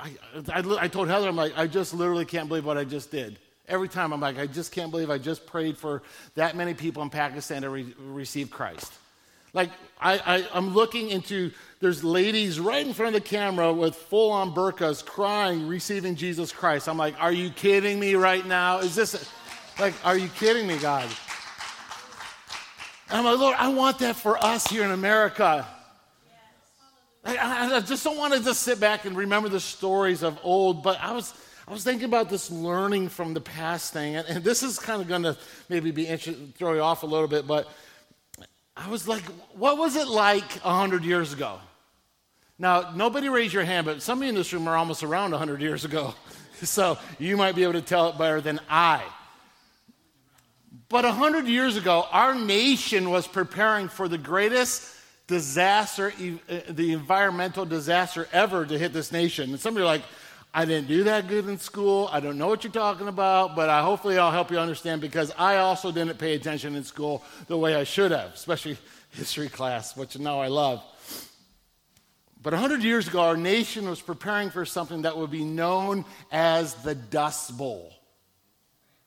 I, 0.00 0.10
I, 0.52 0.76
I 0.80 0.88
told 0.88 1.08
Heather, 1.08 1.28
I'm 1.28 1.36
like, 1.36 1.56
I 1.56 1.66
just 1.66 1.94
literally 1.94 2.24
can't 2.24 2.48
believe 2.48 2.66
what 2.66 2.76
I 2.76 2.84
just 2.84 3.10
did. 3.10 3.38
Every 3.68 3.88
time 3.88 4.12
I'm 4.12 4.20
like, 4.20 4.38
I 4.38 4.46
just 4.46 4.72
can't 4.72 4.90
believe 4.90 5.10
I 5.10 5.18
just 5.18 5.46
prayed 5.46 5.76
for 5.78 6.02
that 6.34 6.56
many 6.56 6.74
people 6.74 7.02
in 7.02 7.10
Pakistan 7.10 7.62
to 7.62 7.70
re- 7.70 7.94
receive 7.98 8.50
Christ. 8.50 8.92
Like, 9.52 9.70
I, 9.98 10.46
I, 10.52 10.58
am 10.58 10.74
looking 10.74 11.08
into, 11.08 11.50
there's 11.80 12.04
ladies 12.04 12.60
right 12.60 12.86
in 12.86 12.92
front 12.92 13.16
of 13.16 13.22
the 13.22 13.26
camera 13.26 13.72
with 13.72 13.94
full 13.94 14.30
on 14.30 14.52
burqas 14.52 15.04
crying, 15.04 15.66
receiving 15.66 16.14
Jesus 16.14 16.52
Christ. 16.52 16.88
I'm 16.88 16.98
like, 16.98 17.14
are 17.18 17.32
you 17.32 17.48
kidding 17.48 17.98
me 17.98 18.16
right 18.16 18.44
now? 18.44 18.80
Is 18.80 18.94
this, 18.94 19.28
like, 19.78 19.94
are 20.04 20.16
you 20.16 20.28
kidding 20.28 20.66
me, 20.66 20.78
God? 20.78 21.08
And 23.08 23.18
I'm 23.18 23.24
like, 23.24 23.38
Lord, 23.38 23.56
I 23.58 23.68
want 23.68 23.98
that 24.00 24.16
for 24.16 24.42
us 24.42 24.66
here 24.66 24.84
in 24.84 24.90
America. 24.90 25.66
I, 27.24 27.76
I, 27.76 27.80
just 27.80 28.04
don't 28.04 28.16
want 28.16 28.34
to 28.34 28.42
just 28.42 28.62
sit 28.62 28.78
back 28.78 29.04
and 29.04 29.16
remember 29.16 29.48
the 29.48 29.60
stories 29.60 30.22
of 30.22 30.38
old, 30.42 30.82
but 30.82 30.98
I 31.00 31.12
was, 31.12 31.34
I 31.66 31.72
was 31.72 31.82
thinking 31.82 32.04
about 32.04 32.30
this 32.30 32.50
learning 32.50 33.08
from 33.08 33.34
the 33.34 33.40
past 33.40 33.92
thing, 33.92 34.14
and, 34.14 34.26
and 34.28 34.44
this 34.44 34.62
is 34.62 34.78
kind 34.78 35.02
of 35.02 35.08
going 35.08 35.24
to 35.24 35.36
maybe 35.68 35.90
be 35.90 36.04
throw 36.06 36.74
you 36.74 36.80
off 36.80 37.02
a 37.02 37.06
little 37.06 37.26
bit, 37.26 37.46
but 37.46 37.68
I 38.76 38.88
was 38.88 39.08
like, 39.08 39.24
what 39.54 39.76
was 39.76 39.96
it 39.96 40.06
like 40.06 40.52
100 40.60 41.04
years 41.04 41.32
ago? 41.32 41.58
Now, 42.58 42.92
nobody 42.94 43.28
raise 43.28 43.52
your 43.52 43.64
hand, 43.64 43.86
but 43.86 44.02
some 44.02 44.18
of 44.18 44.22
you 44.22 44.28
in 44.28 44.34
this 44.34 44.52
room 44.52 44.68
are 44.68 44.76
almost 44.76 45.02
around 45.02 45.32
100 45.32 45.60
years 45.60 45.84
ago. 45.84 46.14
so 46.62 46.96
you 47.18 47.36
might 47.36 47.54
be 47.54 47.64
able 47.64 47.74
to 47.74 47.82
tell 47.82 48.08
it 48.08 48.18
better 48.18 48.40
than 48.40 48.60
I. 48.68 49.02
But 50.88 51.04
100 51.04 51.46
years 51.46 51.76
ago, 51.76 52.06
our 52.10 52.34
nation 52.34 53.10
was 53.10 53.26
preparing 53.26 53.88
for 53.88 54.08
the 54.08 54.18
greatest 54.18 54.94
disaster, 55.26 56.12
uh, 56.48 56.60
the 56.68 56.92
environmental 56.92 57.64
disaster 57.64 58.28
ever 58.32 58.66
to 58.66 58.78
hit 58.78 58.92
this 58.92 59.10
nation. 59.10 59.50
And 59.50 59.60
some 59.60 59.74
of 59.74 59.78
you 59.78 59.84
are 59.84 59.86
like, 59.86 60.02
I 60.52 60.64
didn't 60.64 60.88
do 60.88 61.04
that 61.04 61.28
good 61.28 61.48
in 61.48 61.58
school. 61.58 62.08
I 62.12 62.20
don't 62.20 62.38
know 62.38 62.48
what 62.48 62.64
you're 62.64 62.72
talking 62.72 63.08
about, 63.08 63.54
but 63.54 63.68
I, 63.68 63.82
hopefully 63.82 64.18
I'll 64.18 64.30
help 64.30 64.50
you 64.50 64.58
understand 64.58 65.00
because 65.00 65.32
I 65.38 65.58
also 65.58 65.92
didn't 65.92 66.18
pay 66.18 66.34
attention 66.34 66.74
in 66.74 66.84
school 66.84 67.22
the 67.46 67.56
way 67.56 67.74
I 67.74 67.84
should 67.84 68.10
have, 68.10 68.32
especially 68.34 68.76
history 69.10 69.48
class, 69.48 69.96
which 69.96 70.18
now 70.18 70.40
I 70.40 70.48
love. 70.48 70.82
But 72.42 72.52
100 72.52 72.82
years 72.82 73.08
ago, 73.08 73.20
our 73.20 73.36
nation 73.36 73.88
was 73.88 74.00
preparing 74.00 74.50
for 74.50 74.64
something 74.64 75.02
that 75.02 75.16
would 75.16 75.30
be 75.30 75.44
known 75.44 76.04
as 76.30 76.74
the 76.74 76.94
Dust 76.94 77.56
Bowl. 77.56 77.95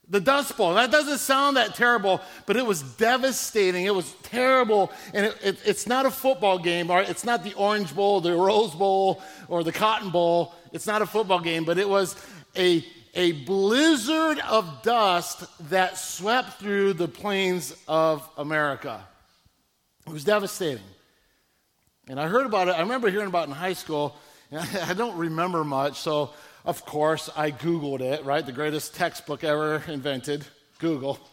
The 0.09 0.19
Dust 0.19 0.57
Bowl. 0.57 0.73
That 0.73 0.89
doesn't 0.89 1.19
sound 1.19 1.57
that 1.57 1.75
terrible, 1.75 2.19
but 2.47 2.57
it 2.57 2.65
was 2.65 2.81
devastating. 2.81 3.85
It 3.85 3.93
was 3.93 4.11
terrible. 4.23 4.91
And 5.13 5.27
it, 5.27 5.37
it, 5.43 5.57
it's 5.65 5.85
not 5.85 6.07
a 6.07 6.11
football 6.11 6.57
game? 6.57 6.89
It's 6.89 7.23
not 7.23 7.43
the 7.43 7.53
Orange 7.53 7.95
Bowl, 7.95 8.19
the 8.19 8.33
Rose 8.33 8.73
Bowl, 8.73 9.21
or 9.47 9.63
the 9.63 9.71
Cotton 9.71 10.09
Bowl. 10.09 10.53
It's 10.73 10.87
not 10.87 11.03
a 11.03 11.05
football 11.05 11.39
game, 11.39 11.63
but 11.63 11.77
it 11.77 11.87
was 11.87 12.15
a, 12.55 12.83
a 13.13 13.33
blizzard 13.43 14.39
of 14.39 14.81
dust 14.81 15.45
that 15.69 15.97
swept 15.97 16.53
through 16.53 16.93
the 16.93 17.07
plains 17.07 17.75
of 17.87 18.27
America. 18.35 19.05
It 20.07 20.13
was 20.13 20.23
devastating. 20.23 20.83
And 22.07 22.19
I 22.19 22.27
heard 22.27 22.47
about 22.47 22.67
it. 22.67 22.71
I 22.71 22.79
remember 22.79 23.11
hearing 23.11 23.27
about 23.27 23.47
it 23.47 23.51
in 23.51 23.55
high 23.55 23.73
school. 23.73 24.15
I 24.51 24.95
don't 24.95 25.15
remember 25.17 25.63
much, 25.63 25.99
so 25.99 26.33
of 26.65 26.85
course, 26.85 27.29
I 27.35 27.51
Googled 27.51 28.01
it, 28.01 28.23
right? 28.25 28.45
The 28.45 28.51
greatest 28.51 28.95
textbook 28.95 29.43
ever 29.43 29.83
invented, 29.87 30.45
Google. 30.79 31.19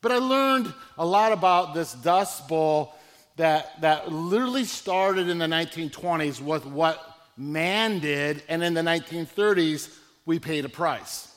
But 0.00 0.12
I 0.12 0.18
learned 0.18 0.70
a 0.98 1.06
lot 1.06 1.32
about 1.32 1.72
this 1.72 1.94
Dust 1.94 2.46
Bowl 2.46 2.94
that, 3.36 3.80
that 3.80 4.12
literally 4.12 4.64
started 4.64 5.30
in 5.30 5.38
the 5.38 5.46
1920s 5.46 6.42
with 6.42 6.66
what 6.66 7.02
man 7.38 8.00
did, 8.00 8.42
and 8.50 8.62
in 8.62 8.74
the 8.74 8.82
1930s, 8.82 9.96
we 10.26 10.38
paid 10.38 10.66
a 10.66 10.68
price. 10.68 11.34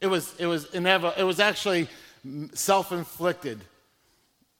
It 0.00 0.06
was, 0.06 0.34
it 0.38 0.46
was 0.46 0.72
inevitable. 0.72 1.12
It 1.20 1.24
was 1.24 1.40
actually 1.40 1.88
self 2.54 2.90
inflicted. 2.90 3.60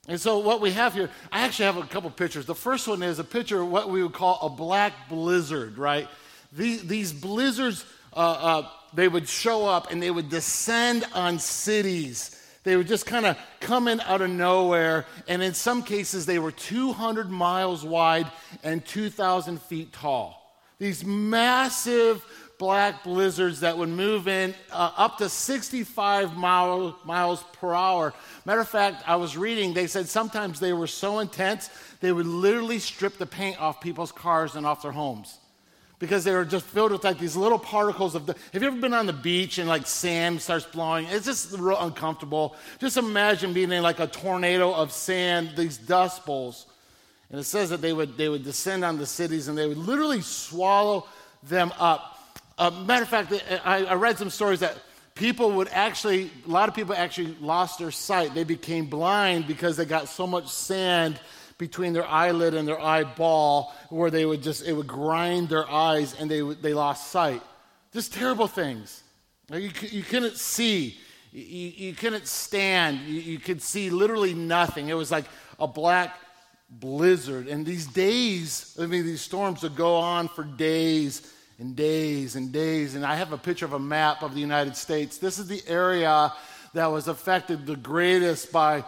And 0.08 0.20
so, 0.20 0.38
what 0.38 0.60
we 0.60 0.70
have 0.72 0.94
here, 0.94 1.10
I 1.32 1.40
actually 1.40 1.64
have 1.64 1.78
a 1.78 1.82
couple 1.82 2.10
pictures. 2.10 2.46
The 2.46 2.54
first 2.54 2.86
one 2.86 3.02
is 3.02 3.18
a 3.18 3.24
picture 3.24 3.62
of 3.62 3.70
what 3.70 3.90
we 3.90 4.02
would 4.02 4.12
call 4.12 4.38
a 4.42 4.48
black 4.48 5.08
blizzard, 5.08 5.78
right? 5.78 6.08
These, 6.52 6.86
these 6.86 7.12
blizzards, 7.12 7.84
uh, 8.12 8.18
uh, 8.18 8.68
they 8.94 9.08
would 9.08 9.28
show 9.28 9.66
up 9.66 9.90
and 9.90 10.02
they 10.02 10.10
would 10.10 10.28
descend 10.28 11.04
on 11.12 11.38
cities. 11.38 12.42
They 12.64 12.76
would 12.76 12.88
just 12.88 13.06
kind 13.06 13.26
of 13.26 13.38
come 13.60 13.88
in 13.88 14.00
out 14.00 14.22
of 14.22 14.30
nowhere. 14.30 15.06
And 15.28 15.42
in 15.42 15.54
some 15.54 15.82
cases, 15.82 16.26
they 16.26 16.38
were 16.38 16.50
200 16.50 17.30
miles 17.30 17.84
wide 17.84 18.30
and 18.64 18.84
2,000 18.84 19.60
feet 19.62 19.92
tall. 19.92 20.42
These 20.78 21.04
massive 21.04 22.24
black 22.58 23.04
blizzards 23.04 23.60
that 23.60 23.76
would 23.76 23.88
move 23.88 24.28
in 24.28 24.54
uh, 24.72 24.90
up 24.96 25.18
to 25.18 25.28
65 25.28 26.36
mile, 26.36 26.98
miles 27.04 27.44
per 27.52 27.74
hour. 27.74 28.14
Matter 28.44 28.62
of 28.62 28.68
fact, 28.68 29.02
I 29.06 29.16
was 29.16 29.36
reading, 29.36 29.74
they 29.74 29.86
said 29.86 30.08
sometimes 30.08 30.58
they 30.58 30.72
were 30.72 30.86
so 30.86 31.18
intense, 31.18 31.68
they 32.00 32.12
would 32.12 32.26
literally 32.26 32.78
strip 32.78 33.18
the 33.18 33.26
paint 33.26 33.60
off 33.60 33.80
people's 33.80 34.12
cars 34.12 34.54
and 34.54 34.66
off 34.66 34.82
their 34.82 34.92
homes 34.92 35.38
because 35.98 36.24
they 36.24 36.32
were 36.32 36.44
just 36.44 36.66
filled 36.66 36.92
with 36.92 37.04
like 37.04 37.18
these 37.18 37.36
little 37.36 37.58
particles 37.58 38.14
of 38.14 38.26
the 38.26 38.34
have 38.52 38.62
you 38.62 38.68
ever 38.68 38.80
been 38.80 38.92
on 38.92 39.06
the 39.06 39.12
beach 39.12 39.58
and 39.58 39.68
like 39.68 39.86
sand 39.86 40.40
starts 40.40 40.66
blowing? 40.66 41.06
It's 41.08 41.24
just 41.24 41.52
real 41.52 41.80
uncomfortable. 41.80 42.54
Just 42.78 42.96
imagine 42.96 43.52
being 43.52 43.72
in 43.72 43.82
like 43.82 44.00
a 44.00 44.06
tornado 44.06 44.74
of 44.74 44.92
sand 44.92 45.52
these 45.56 45.78
dust 45.78 46.26
bowls. 46.26 46.66
And 47.30 47.40
it 47.40 47.44
says 47.44 47.70
that 47.70 47.80
they 47.80 47.92
would 47.92 48.16
they 48.16 48.28
would 48.28 48.44
descend 48.44 48.84
on 48.84 48.98
the 48.98 49.06
cities 49.06 49.48
and 49.48 49.56
they 49.56 49.66
would 49.66 49.78
literally 49.78 50.20
swallow 50.20 51.06
them 51.42 51.72
up. 51.78 52.12
Uh, 52.58 52.70
matter 52.70 53.02
of 53.02 53.08
fact 53.08 53.32
I, 53.64 53.84
I 53.84 53.94
read 53.94 54.18
some 54.18 54.30
stories 54.30 54.60
that 54.60 54.76
people 55.14 55.50
would 55.52 55.68
actually 55.68 56.30
a 56.46 56.50
lot 56.50 56.68
of 56.68 56.74
people 56.74 56.94
actually 56.94 57.34
lost 57.40 57.78
their 57.78 57.90
sight. 57.90 58.34
They 58.34 58.44
became 58.44 58.86
blind 58.86 59.46
because 59.46 59.78
they 59.78 59.86
got 59.86 60.08
so 60.08 60.26
much 60.26 60.48
sand 60.48 61.18
between 61.58 61.92
their 61.92 62.06
eyelid 62.06 62.54
and 62.54 62.68
their 62.68 62.80
eyeball 62.80 63.74
where 63.88 64.10
they 64.10 64.26
would 64.26 64.42
just, 64.42 64.66
it 64.66 64.72
would 64.72 64.86
grind 64.86 65.48
their 65.48 65.68
eyes 65.70 66.14
and 66.18 66.30
they, 66.30 66.40
they 66.40 66.74
lost 66.74 67.10
sight. 67.10 67.42
Just 67.92 68.12
terrible 68.12 68.46
things. 68.46 69.02
You, 69.50 69.70
you 69.80 70.02
couldn't 70.02 70.36
see. 70.36 70.98
You, 71.32 71.42
you 71.42 71.94
couldn't 71.94 72.26
stand. 72.26 73.00
You, 73.00 73.20
you 73.20 73.38
could 73.38 73.62
see 73.62 73.90
literally 73.90 74.34
nothing. 74.34 74.88
It 74.88 74.94
was 74.94 75.10
like 75.10 75.24
a 75.58 75.66
black 75.66 76.18
blizzard. 76.68 77.48
And 77.48 77.64
these 77.64 77.86
days, 77.86 78.76
I 78.80 78.86
mean, 78.86 79.06
these 79.06 79.22
storms 79.22 79.62
would 79.62 79.76
go 79.76 79.96
on 79.96 80.28
for 80.28 80.44
days 80.44 81.32
and 81.58 81.74
days 81.74 82.36
and 82.36 82.52
days. 82.52 82.94
And 82.96 83.06
I 83.06 83.14
have 83.14 83.32
a 83.32 83.38
picture 83.38 83.64
of 83.64 83.72
a 83.72 83.78
map 83.78 84.22
of 84.22 84.34
the 84.34 84.40
United 84.40 84.76
States. 84.76 85.16
This 85.16 85.38
is 85.38 85.46
the 85.46 85.62
area 85.66 86.32
that 86.74 86.86
was 86.86 87.08
affected 87.08 87.64
the 87.64 87.76
greatest 87.76 88.52
by 88.52 88.84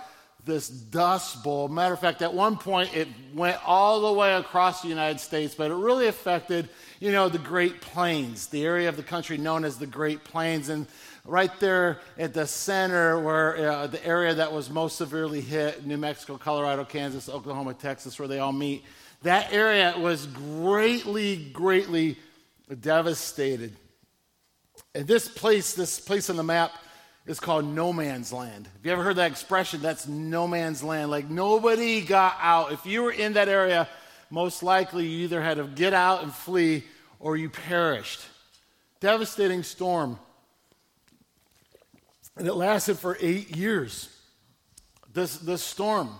this 0.49 0.69
dust 0.69 1.45
bowl. 1.45 1.69
Matter 1.69 1.95
of 1.95 2.01
fact, 2.01 2.23
at 2.23 2.35
one 2.35 2.57
point 2.57 2.97
it 2.97 3.07
went 3.35 3.57
all 3.65 4.01
the 4.01 4.13
way 4.13 4.35
across 4.35 4.83
the 4.83 4.89
United 4.89 5.21
States, 5.21 5.55
but 5.55 5.71
it 5.71 5.75
really 5.75 6.09
affected, 6.09 6.69
you 6.99 7.13
know, 7.13 7.29
the 7.29 7.39
Great 7.39 7.81
Plains, 7.81 8.49
the 8.49 8.65
area 8.65 8.89
of 8.89 8.97
the 8.97 9.03
country 9.05 9.39
known 9.39 9.65
as 9.65 9.79
the 9.79 9.87
Great 9.87 10.25
Plains. 10.25 10.71
And 10.71 10.87
right 11.25 11.53
there 11.61 12.01
at 12.19 12.35
the 12.35 12.47
center, 12.47 13.21
where 13.21 13.71
uh, 13.71 13.87
the 13.87 14.05
area 14.05 14.35
that 14.35 14.53
was 14.53 14.71
most 14.71 14.97
severely 14.97 15.43
hit, 15.43 15.87
New 15.87 15.99
Mexico, 15.99 16.37
Colorado, 16.39 16.85
Kansas, 16.85 17.29
Oklahoma, 17.29 17.75
Texas, 17.75 18.19
where 18.19 18.27
they 18.27 18.41
all 18.41 18.53
meet, 18.53 18.83
that 19.23 19.53
area 19.53 19.95
was 19.99 20.27
greatly, 20.27 21.37
greatly 21.53 22.17
devastated. 22.81 23.77
And 24.95 25.07
this 25.07 25.29
place, 25.29 25.75
this 25.75 26.01
place 26.01 26.31
on 26.31 26.37
the 26.37 26.43
map, 26.43 26.73
is 27.29 27.39
called 27.39 27.67
no 27.67 27.93
man's 27.93 28.33
land. 28.33 28.67
Have 28.67 28.87
you 28.87 28.91
ever 28.91 29.03
heard 29.03 29.17
that 29.17 29.31
expression? 29.31 29.83
That's 29.83 30.09
no 30.09 30.49
man's 30.49 30.83
land. 30.83 31.11
Like 31.11 31.29
nobody 31.29 32.01
got 32.01 32.37
out. 32.41 32.73
If 32.73 32.87
you 32.87 33.03
were 33.03 33.13
in 33.13 33.35
that 33.35 33.51
area, 33.51 33.87
most 34.31 34.63
likely 34.63 35.07
you 35.07 35.25
either 35.25 35.43
had 35.43 35.59
to 35.59 35.65
get 35.65 35.93
out 35.93 36.23
and 36.23 36.33
flee 36.33 36.85
or 37.21 37.37
you 37.37 37.51
perished. 37.51 38.23
Devastating 39.01 39.63
storm. 39.63 40.19
And 42.39 42.49
it 42.49 42.55
lasted 42.55 42.99
for 42.99 43.19
eight 43.21 43.55
years. 43.55 44.09
This, 45.13 45.37
this 45.37 45.63
storm. 45.63 46.11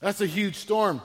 That's 0.00 0.22
a 0.22 0.26
huge 0.26 0.56
storm. 0.56 1.02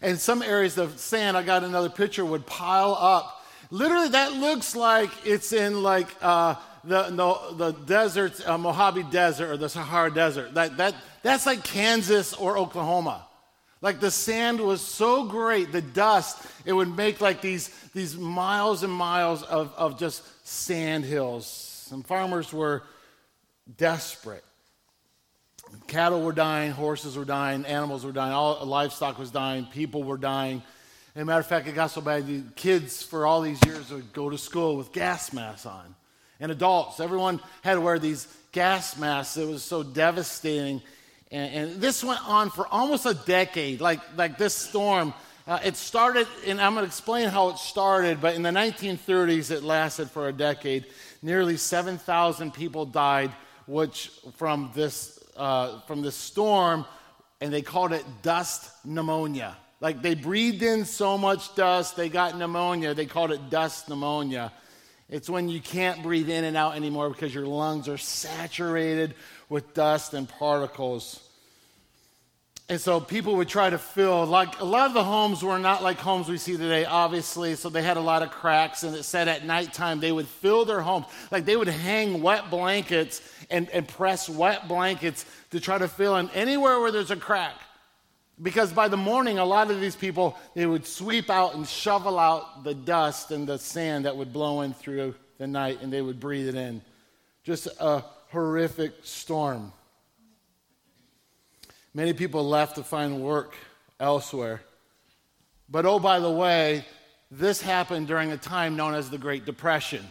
And 0.00 0.18
some 0.18 0.42
areas 0.42 0.76
of 0.76 0.98
sand, 0.98 1.36
I 1.36 1.44
got 1.44 1.62
another 1.62 1.88
picture, 1.88 2.24
would 2.24 2.46
pile 2.46 2.96
up. 2.98 3.44
Literally, 3.70 4.08
that 4.08 4.32
looks 4.32 4.74
like 4.74 5.10
it's 5.24 5.52
in 5.52 5.84
like 5.84 6.08
uh, 6.20 6.56
the, 6.84 7.02
the, 7.56 7.72
the 7.86 8.44
uh, 8.46 8.58
Mojave 8.58 9.04
Desert 9.04 9.50
or 9.50 9.56
the 9.56 9.68
Sahara 9.68 10.12
Desert. 10.12 10.54
That, 10.54 10.76
that, 10.78 10.94
that's 11.22 11.46
like 11.46 11.64
Kansas 11.64 12.34
or 12.34 12.58
Oklahoma. 12.58 13.26
Like 13.80 13.98
the 13.98 14.10
sand 14.10 14.60
was 14.60 14.80
so 14.80 15.24
great, 15.24 15.72
the 15.72 15.82
dust, 15.82 16.40
it 16.64 16.72
would 16.72 16.94
make 16.96 17.20
like 17.20 17.40
these, 17.40 17.68
these 17.92 18.16
miles 18.16 18.84
and 18.84 18.92
miles 18.92 19.42
of, 19.42 19.72
of 19.76 19.98
just 19.98 20.22
sand 20.46 21.04
hills. 21.04 21.88
And 21.92 22.06
farmers 22.06 22.52
were 22.52 22.84
desperate. 23.76 24.44
Cattle 25.88 26.22
were 26.22 26.32
dying, 26.32 26.70
horses 26.70 27.16
were 27.16 27.24
dying, 27.24 27.64
animals 27.64 28.04
were 28.04 28.12
dying, 28.12 28.32
all 28.32 28.64
livestock 28.66 29.18
was 29.18 29.30
dying, 29.30 29.66
people 29.66 30.04
were 30.04 30.16
dying. 30.18 30.62
As 31.14 31.22
a 31.22 31.24
matter 31.24 31.40
of 31.40 31.46
fact, 31.46 31.66
it 31.66 31.74
got 31.74 31.90
so 31.90 32.00
bad, 32.00 32.26
the 32.26 32.42
kids 32.54 33.02
for 33.02 33.26
all 33.26 33.40
these 33.40 33.64
years 33.66 33.90
would 33.90 34.12
go 34.12 34.30
to 34.30 34.38
school 34.38 34.76
with 34.76 34.92
gas 34.92 35.32
masks 35.32 35.66
on. 35.66 35.94
And 36.42 36.50
adults, 36.50 36.98
everyone 36.98 37.38
had 37.62 37.74
to 37.74 37.80
wear 37.80 38.00
these 38.00 38.26
gas 38.50 38.98
masks. 38.98 39.36
It 39.36 39.46
was 39.46 39.62
so 39.62 39.84
devastating. 39.84 40.82
And, 41.30 41.54
and 41.54 41.80
this 41.80 42.02
went 42.02 42.20
on 42.28 42.50
for 42.50 42.66
almost 42.66 43.06
a 43.06 43.14
decade, 43.14 43.80
like, 43.80 44.00
like 44.16 44.38
this 44.38 44.52
storm. 44.52 45.14
Uh, 45.46 45.60
it 45.64 45.76
started, 45.76 46.26
and 46.44 46.60
I'm 46.60 46.74
going 46.74 46.82
to 46.84 46.88
explain 46.88 47.28
how 47.28 47.50
it 47.50 47.58
started, 47.58 48.20
but 48.20 48.34
in 48.34 48.42
the 48.42 48.50
1930s, 48.50 49.52
it 49.52 49.62
lasted 49.62 50.10
for 50.10 50.26
a 50.26 50.32
decade. 50.32 50.86
Nearly 51.22 51.56
7,000 51.56 52.52
people 52.52 52.86
died 52.86 53.30
which, 53.66 54.10
from, 54.34 54.72
this, 54.74 55.22
uh, 55.36 55.78
from 55.82 56.02
this 56.02 56.16
storm, 56.16 56.84
and 57.40 57.52
they 57.52 57.62
called 57.62 57.92
it 57.92 58.04
dust 58.22 58.68
pneumonia. 58.84 59.56
Like 59.80 60.02
they 60.02 60.16
breathed 60.16 60.64
in 60.64 60.86
so 60.86 61.16
much 61.16 61.54
dust, 61.54 61.96
they 61.96 62.08
got 62.08 62.36
pneumonia. 62.36 62.94
They 62.94 63.06
called 63.06 63.30
it 63.30 63.48
dust 63.48 63.88
pneumonia. 63.88 64.52
It's 65.08 65.28
when 65.28 65.48
you 65.48 65.60
can't 65.60 66.02
breathe 66.02 66.30
in 66.30 66.44
and 66.44 66.56
out 66.56 66.74
anymore 66.74 67.10
because 67.10 67.34
your 67.34 67.46
lungs 67.46 67.88
are 67.88 67.98
saturated 67.98 69.14
with 69.48 69.74
dust 69.74 70.14
and 70.14 70.28
particles. 70.28 71.20
And 72.68 72.80
so 72.80 73.00
people 73.00 73.36
would 73.36 73.48
try 73.48 73.68
to 73.68 73.76
fill, 73.76 74.24
like 74.24 74.60
a 74.60 74.64
lot 74.64 74.86
of 74.86 74.94
the 74.94 75.04
homes 75.04 75.42
were 75.42 75.58
not 75.58 75.82
like 75.82 75.98
homes 75.98 76.28
we 76.28 76.38
see 76.38 76.56
today, 76.56 76.86
obviously. 76.86 77.54
So 77.54 77.68
they 77.68 77.82
had 77.82 77.98
a 77.98 78.00
lot 78.00 78.22
of 78.22 78.30
cracks, 78.30 78.82
and 78.82 78.96
it 78.96 79.02
said 79.02 79.28
at 79.28 79.44
nighttime 79.44 80.00
they 80.00 80.12
would 80.12 80.26
fill 80.26 80.64
their 80.64 80.80
homes. 80.80 81.04
Like 81.30 81.44
they 81.44 81.56
would 81.56 81.68
hang 81.68 82.22
wet 82.22 82.48
blankets 82.48 83.20
and, 83.50 83.68
and 83.70 83.86
press 83.86 84.28
wet 84.28 84.68
blankets 84.68 85.26
to 85.50 85.60
try 85.60 85.76
to 85.76 85.88
fill 85.88 86.16
in 86.16 86.30
anywhere 86.30 86.80
where 86.80 86.90
there's 86.90 87.10
a 87.10 87.16
crack. 87.16 87.56
Because 88.40 88.72
by 88.72 88.88
the 88.88 88.96
morning, 88.96 89.38
a 89.38 89.44
lot 89.44 89.70
of 89.70 89.80
these 89.80 89.94
people, 89.94 90.36
they 90.54 90.66
would 90.66 90.86
sweep 90.86 91.28
out 91.28 91.54
and 91.54 91.66
shovel 91.66 92.18
out 92.18 92.64
the 92.64 92.74
dust 92.74 93.30
and 93.30 93.46
the 93.46 93.58
sand 93.58 94.04
that 94.04 94.16
would 94.16 94.32
blow 94.32 94.62
in 94.62 94.72
through 94.72 95.14
the 95.38 95.46
night, 95.46 95.80
and 95.82 95.92
they 95.92 96.02
would 96.02 96.18
breathe 96.18 96.48
it 96.48 96.54
in. 96.54 96.82
Just 97.44 97.68
a 97.78 98.02
horrific 98.30 98.94
storm. 99.02 99.72
Many 101.94 102.14
people 102.14 102.48
left 102.48 102.76
to 102.76 102.82
find 102.82 103.22
work 103.22 103.54
elsewhere. 104.00 104.62
But 105.68 105.84
oh, 105.84 105.98
by 105.98 106.20
the 106.20 106.30
way, 106.30 106.84
this 107.30 107.60
happened 107.60 108.06
during 108.06 108.32
a 108.32 108.36
time 108.36 108.76
known 108.76 108.94
as 108.94 109.10
the 109.10 109.18
Great 109.18 109.44
Depression. 109.44 110.06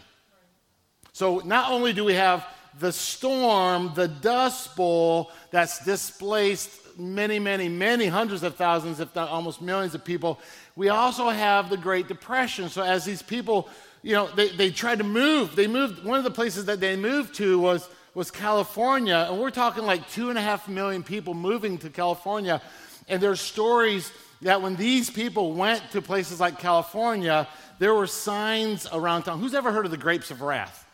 So 1.13 1.41
not 1.43 1.71
only 1.71 1.93
do 1.93 2.03
we 2.03 2.13
have 2.13 2.45
the 2.79 2.91
storm, 2.91 3.91
the 3.95 4.07
dust 4.07 4.75
bowl 4.75 5.31
that's 5.51 5.83
displaced 5.83 6.90
many, 6.97 7.39
many, 7.39 7.69
many 7.69 8.07
hundreds 8.07 8.43
of 8.43 8.55
thousands, 8.55 8.99
if 8.99 9.13
not 9.15 9.29
almost 9.29 9.61
millions 9.61 9.95
of 9.95 10.03
people, 10.03 10.39
we 10.75 10.89
also 10.89 11.29
have 11.29 11.69
the 11.69 11.77
Great 11.77 12.07
Depression. 12.07 12.69
So 12.69 12.81
as 12.83 13.05
these 13.05 13.21
people, 13.21 13.69
you 14.01 14.13
know, 14.13 14.27
they, 14.35 14.49
they 14.49 14.71
tried 14.71 14.99
to 14.99 15.03
move, 15.03 15.55
they 15.55 15.67
moved, 15.67 16.03
one 16.03 16.17
of 16.17 16.23
the 16.23 16.31
places 16.31 16.65
that 16.65 16.79
they 16.79 16.95
moved 16.95 17.35
to 17.35 17.59
was 17.59 17.87
was 18.13 18.29
California, 18.29 19.27
and 19.29 19.39
we're 19.39 19.51
talking 19.51 19.85
like 19.85 20.09
two 20.09 20.29
and 20.29 20.37
a 20.37 20.41
half 20.41 20.67
million 20.67 21.03
people 21.03 21.33
moving 21.33 21.77
to 21.77 21.89
California. 21.89 22.61
And 23.07 23.21
there's 23.21 23.39
stories 23.39 24.11
that 24.41 24.61
when 24.61 24.75
these 24.75 25.09
people 25.09 25.53
went 25.53 25.81
to 25.91 26.01
places 26.01 26.39
like 26.39 26.59
California, 26.59 27.47
there 27.79 27.93
were 27.93 28.07
signs 28.07 28.87
around 28.91 29.23
town. 29.23 29.39
Who's 29.39 29.53
ever 29.53 29.71
heard 29.71 29.85
of 29.85 29.91
the 29.91 29.97
grapes 29.97 30.31
of 30.31 30.41
wrath? 30.41 30.85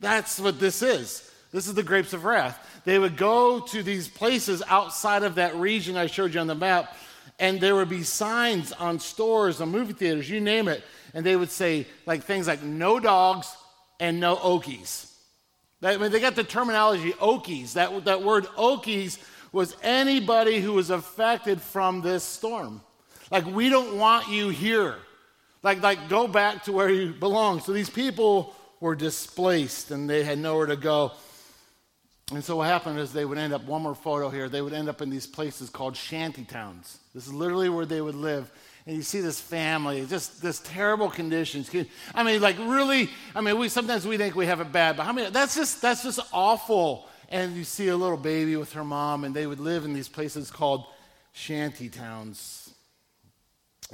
That's 0.00 0.40
what 0.40 0.58
this 0.58 0.82
is. 0.82 1.30
This 1.56 1.68
is 1.68 1.72
the 1.72 1.82
grapes 1.82 2.12
of 2.12 2.26
wrath. 2.26 2.82
They 2.84 2.98
would 2.98 3.16
go 3.16 3.60
to 3.60 3.82
these 3.82 4.08
places 4.08 4.62
outside 4.68 5.22
of 5.22 5.36
that 5.36 5.56
region 5.56 5.96
I 5.96 6.06
showed 6.06 6.34
you 6.34 6.40
on 6.40 6.48
the 6.48 6.54
map, 6.54 6.94
and 7.38 7.58
there 7.58 7.74
would 7.74 7.88
be 7.88 8.02
signs 8.02 8.72
on 8.72 8.98
stores, 8.98 9.62
on 9.62 9.70
movie 9.70 9.94
theaters, 9.94 10.28
you 10.28 10.38
name 10.38 10.68
it, 10.68 10.84
and 11.14 11.24
they 11.24 11.34
would 11.34 11.50
say 11.50 11.86
like 12.04 12.24
things 12.24 12.46
like 12.46 12.62
no 12.62 13.00
dogs 13.00 13.56
and 13.98 14.20
no 14.20 14.36
Okies. 14.36 15.10
I 15.82 15.96
mean, 15.96 16.12
they 16.12 16.20
got 16.20 16.36
the 16.36 16.44
terminology 16.44 17.12
Okies. 17.12 17.72
That, 17.72 18.04
that 18.04 18.22
word 18.22 18.44
Okies 18.58 19.18
was 19.50 19.74
anybody 19.82 20.60
who 20.60 20.74
was 20.74 20.90
affected 20.90 21.62
from 21.62 22.02
this 22.02 22.22
storm. 22.22 22.82
Like, 23.30 23.46
we 23.46 23.70
don't 23.70 23.96
want 23.96 24.28
you 24.28 24.50
here. 24.50 24.96
Like, 25.62 25.80
like 25.80 26.10
go 26.10 26.28
back 26.28 26.64
to 26.64 26.72
where 26.72 26.90
you 26.90 27.14
belong. 27.14 27.60
So 27.60 27.72
these 27.72 27.88
people 27.88 28.54
were 28.78 28.94
displaced 28.94 29.90
and 29.90 30.10
they 30.10 30.22
had 30.22 30.36
nowhere 30.36 30.66
to 30.66 30.76
go. 30.76 31.12
And 32.32 32.42
so 32.42 32.56
what 32.56 32.66
happened 32.66 32.98
is 32.98 33.12
they 33.12 33.24
would 33.24 33.38
end 33.38 33.52
up, 33.52 33.64
one 33.64 33.82
more 33.82 33.94
photo 33.94 34.30
here, 34.30 34.48
they 34.48 34.60
would 34.60 34.72
end 34.72 34.88
up 34.88 35.00
in 35.00 35.10
these 35.10 35.26
places 35.26 35.70
called 35.70 35.96
shanty 35.96 36.44
towns. 36.44 36.98
This 37.14 37.26
is 37.26 37.32
literally 37.32 37.68
where 37.68 37.86
they 37.86 38.00
would 38.00 38.16
live 38.16 38.50
and 38.86 38.94
you 38.94 39.02
see 39.02 39.20
this 39.20 39.40
family, 39.40 40.06
just 40.06 40.40
this 40.40 40.60
terrible 40.60 41.10
conditions. 41.10 41.68
I 42.14 42.22
mean, 42.22 42.40
like 42.40 42.56
really, 42.58 43.10
I 43.34 43.40
mean, 43.40 43.58
we 43.58 43.68
sometimes 43.68 44.06
we 44.06 44.16
think 44.16 44.36
we 44.36 44.46
have 44.46 44.60
it 44.60 44.70
bad, 44.70 44.96
but 44.96 45.04
how 45.04 45.12
many 45.12 45.30
that's 45.30 45.56
just 45.56 45.82
that's 45.82 46.04
just 46.04 46.20
awful. 46.32 47.08
And 47.28 47.56
you 47.56 47.64
see 47.64 47.88
a 47.88 47.96
little 47.96 48.16
baby 48.16 48.54
with 48.54 48.72
her 48.74 48.84
mom, 48.84 49.24
and 49.24 49.34
they 49.34 49.48
would 49.48 49.58
live 49.58 49.84
in 49.84 49.92
these 49.92 50.08
places 50.08 50.52
called 50.52 50.84
shanty 51.32 51.88
towns, 51.88 52.72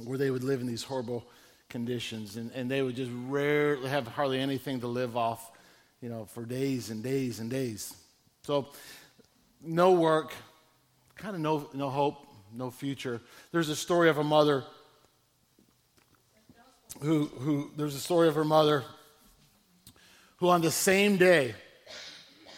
where 0.04 0.18
they 0.18 0.30
would 0.30 0.44
live 0.44 0.60
in 0.60 0.66
these 0.66 0.82
horrible 0.82 1.24
conditions, 1.70 2.36
and, 2.36 2.50
and 2.52 2.70
they 2.70 2.82
would 2.82 2.94
just 2.94 3.10
rarely 3.28 3.88
have 3.88 4.06
hardly 4.06 4.38
anything 4.38 4.80
to 4.80 4.86
live 4.86 5.16
off, 5.16 5.50
you 6.02 6.10
know, 6.10 6.26
for 6.26 6.44
days 6.44 6.90
and 6.90 7.02
days 7.02 7.40
and 7.40 7.50
days. 7.50 7.96
So 8.44 8.66
no 9.62 9.92
work, 9.92 10.32
kind 11.14 11.36
of 11.36 11.40
no 11.40 11.68
no 11.72 11.88
hope, 11.90 12.26
no 12.52 12.72
future. 12.72 13.20
There's 13.52 13.68
a 13.68 13.76
story 13.76 14.08
of 14.08 14.18
a 14.18 14.24
mother 14.24 14.64
who, 17.00 17.26
who 17.26 17.70
there's 17.76 17.94
a 17.94 18.00
story 18.00 18.26
of 18.26 18.34
her 18.34 18.44
mother 18.44 18.82
who 20.38 20.48
on 20.48 20.60
the 20.60 20.72
same 20.72 21.18
day, 21.18 21.54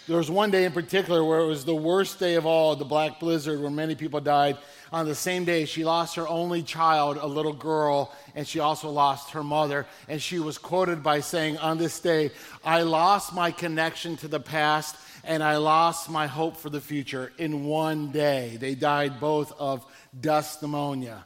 there 0.08 0.16
was 0.16 0.30
one 0.30 0.50
day 0.50 0.64
in 0.64 0.72
particular 0.72 1.22
where 1.22 1.40
it 1.40 1.46
was 1.46 1.66
the 1.66 1.74
worst 1.74 2.18
day 2.18 2.36
of 2.36 2.46
all, 2.46 2.76
the 2.76 2.86
black 2.86 3.20
blizzard, 3.20 3.60
where 3.60 3.70
many 3.70 3.94
people 3.94 4.20
died. 4.20 4.56
On 4.90 5.04
the 5.04 5.14
same 5.14 5.44
day, 5.44 5.66
she 5.66 5.84
lost 5.84 6.16
her 6.16 6.26
only 6.26 6.62
child, 6.62 7.18
a 7.20 7.26
little 7.26 7.52
girl, 7.52 8.10
and 8.34 8.48
she 8.48 8.58
also 8.58 8.88
lost 8.88 9.32
her 9.32 9.42
mother. 9.42 9.86
And 10.08 10.22
she 10.22 10.38
was 10.38 10.56
quoted 10.56 11.02
by 11.02 11.20
saying, 11.20 11.58
On 11.58 11.76
this 11.76 12.00
day, 12.00 12.30
I 12.64 12.82
lost 12.82 13.34
my 13.34 13.50
connection 13.50 14.16
to 14.18 14.28
the 14.28 14.40
past 14.40 14.96
and 15.26 15.42
I 15.42 15.56
lost 15.56 16.10
my 16.10 16.26
hope 16.26 16.56
for 16.56 16.70
the 16.70 16.80
future 16.80 17.32
in 17.38 17.64
one 17.64 18.10
day. 18.10 18.56
They 18.60 18.74
died 18.74 19.20
both 19.20 19.52
of 19.58 19.84
dust 20.20 20.62
pneumonia. 20.62 21.24